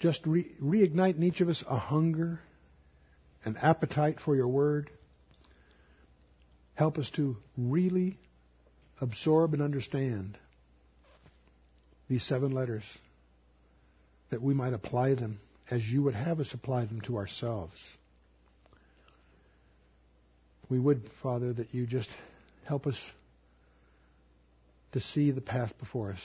just 0.00 0.26
re- 0.26 0.50
reignite 0.60 1.16
in 1.16 1.22
each 1.22 1.40
of 1.40 1.48
us 1.48 1.62
a 1.68 1.78
hunger, 1.78 2.40
an 3.44 3.56
appetite 3.56 4.18
for 4.20 4.34
your 4.34 4.48
word. 4.48 4.90
Help 6.74 6.98
us 6.98 7.08
to 7.10 7.36
really 7.56 8.18
absorb 9.00 9.54
and 9.54 9.62
understand 9.62 10.36
these 12.08 12.24
seven 12.24 12.50
letters, 12.50 12.84
that 14.30 14.42
we 14.42 14.54
might 14.54 14.72
apply 14.72 15.14
them 15.14 15.38
as 15.72 15.82
you 15.88 16.02
would 16.02 16.14
have 16.14 16.38
us 16.38 16.52
apply 16.52 16.84
them 16.84 17.00
to 17.00 17.16
ourselves. 17.16 17.72
We 20.68 20.78
would, 20.78 21.00
Father, 21.22 21.50
that 21.54 21.72
you 21.72 21.86
just 21.86 22.10
help 22.66 22.86
us 22.86 22.98
to 24.92 25.00
see 25.00 25.30
the 25.30 25.40
path 25.40 25.72
before 25.78 26.12
us, 26.12 26.20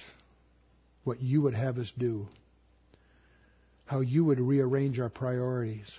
what 1.05 1.21
you 1.21 1.43
would 1.43 1.53
have 1.53 1.77
us 1.77 1.89
do, 1.97 2.27
how 3.85 4.01
you 4.01 4.25
would 4.25 4.41
rearrange 4.41 4.99
our 4.99 5.07
priorities, 5.07 5.89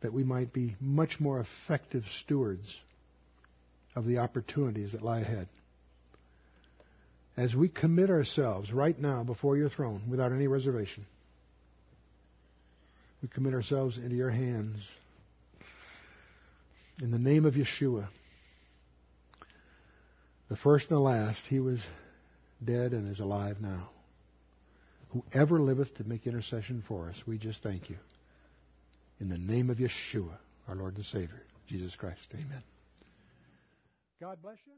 that 0.00 0.12
we 0.12 0.24
might 0.24 0.52
be 0.52 0.74
much 0.80 1.20
more 1.20 1.38
effective 1.38 2.02
stewards 2.22 2.66
of 3.94 4.06
the 4.06 4.18
opportunities 4.18 4.90
that 4.90 5.02
lie 5.02 5.20
ahead. 5.20 5.46
As 7.36 7.54
we 7.54 7.68
commit 7.68 8.10
ourselves 8.10 8.72
right 8.72 8.98
now 8.98 9.22
before 9.22 9.56
your 9.56 9.70
throne 9.70 10.02
without 10.10 10.32
any 10.32 10.48
reservation, 10.48 11.06
we 13.24 13.28
commit 13.28 13.54
ourselves 13.54 13.96
into 13.96 14.14
your 14.14 14.28
hands. 14.28 14.76
In 17.00 17.10
the 17.10 17.18
name 17.18 17.46
of 17.46 17.54
Yeshua, 17.54 18.06
the 20.50 20.56
first 20.56 20.90
and 20.90 20.98
the 20.98 21.00
last, 21.00 21.40
he 21.46 21.58
was 21.58 21.80
dead 22.62 22.92
and 22.92 23.10
is 23.10 23.20
alive 23.20 23.62
now. 23.62 23.88
Whoever 25.08 25.58
liveth 25.58 25.94
to 25.96 26.04
make 26.04 26.26
intercession 26.26 26.84
for 26.86 27.08
us, 27.08 27.16
we 27.26 27.38
just 27.38 27.62
thank 27.62 27.88
you. 27.88 27.96
In 29.20 29.30
the 29.30 29.38
name 29.38 29.70
of 29.70 29.78
Yeshua, 29.78 30.36
our 30.68 30.74
Lord 30.74 30.96
and 30.96 31.06
Savior, 31.06 31.40
Jesus 31.66 31.96
Christ. 31.96 32.26
Amen. 32.34 32.62
God 34.20 34.36
bless 34.42 34.58
you. 34.66 34.74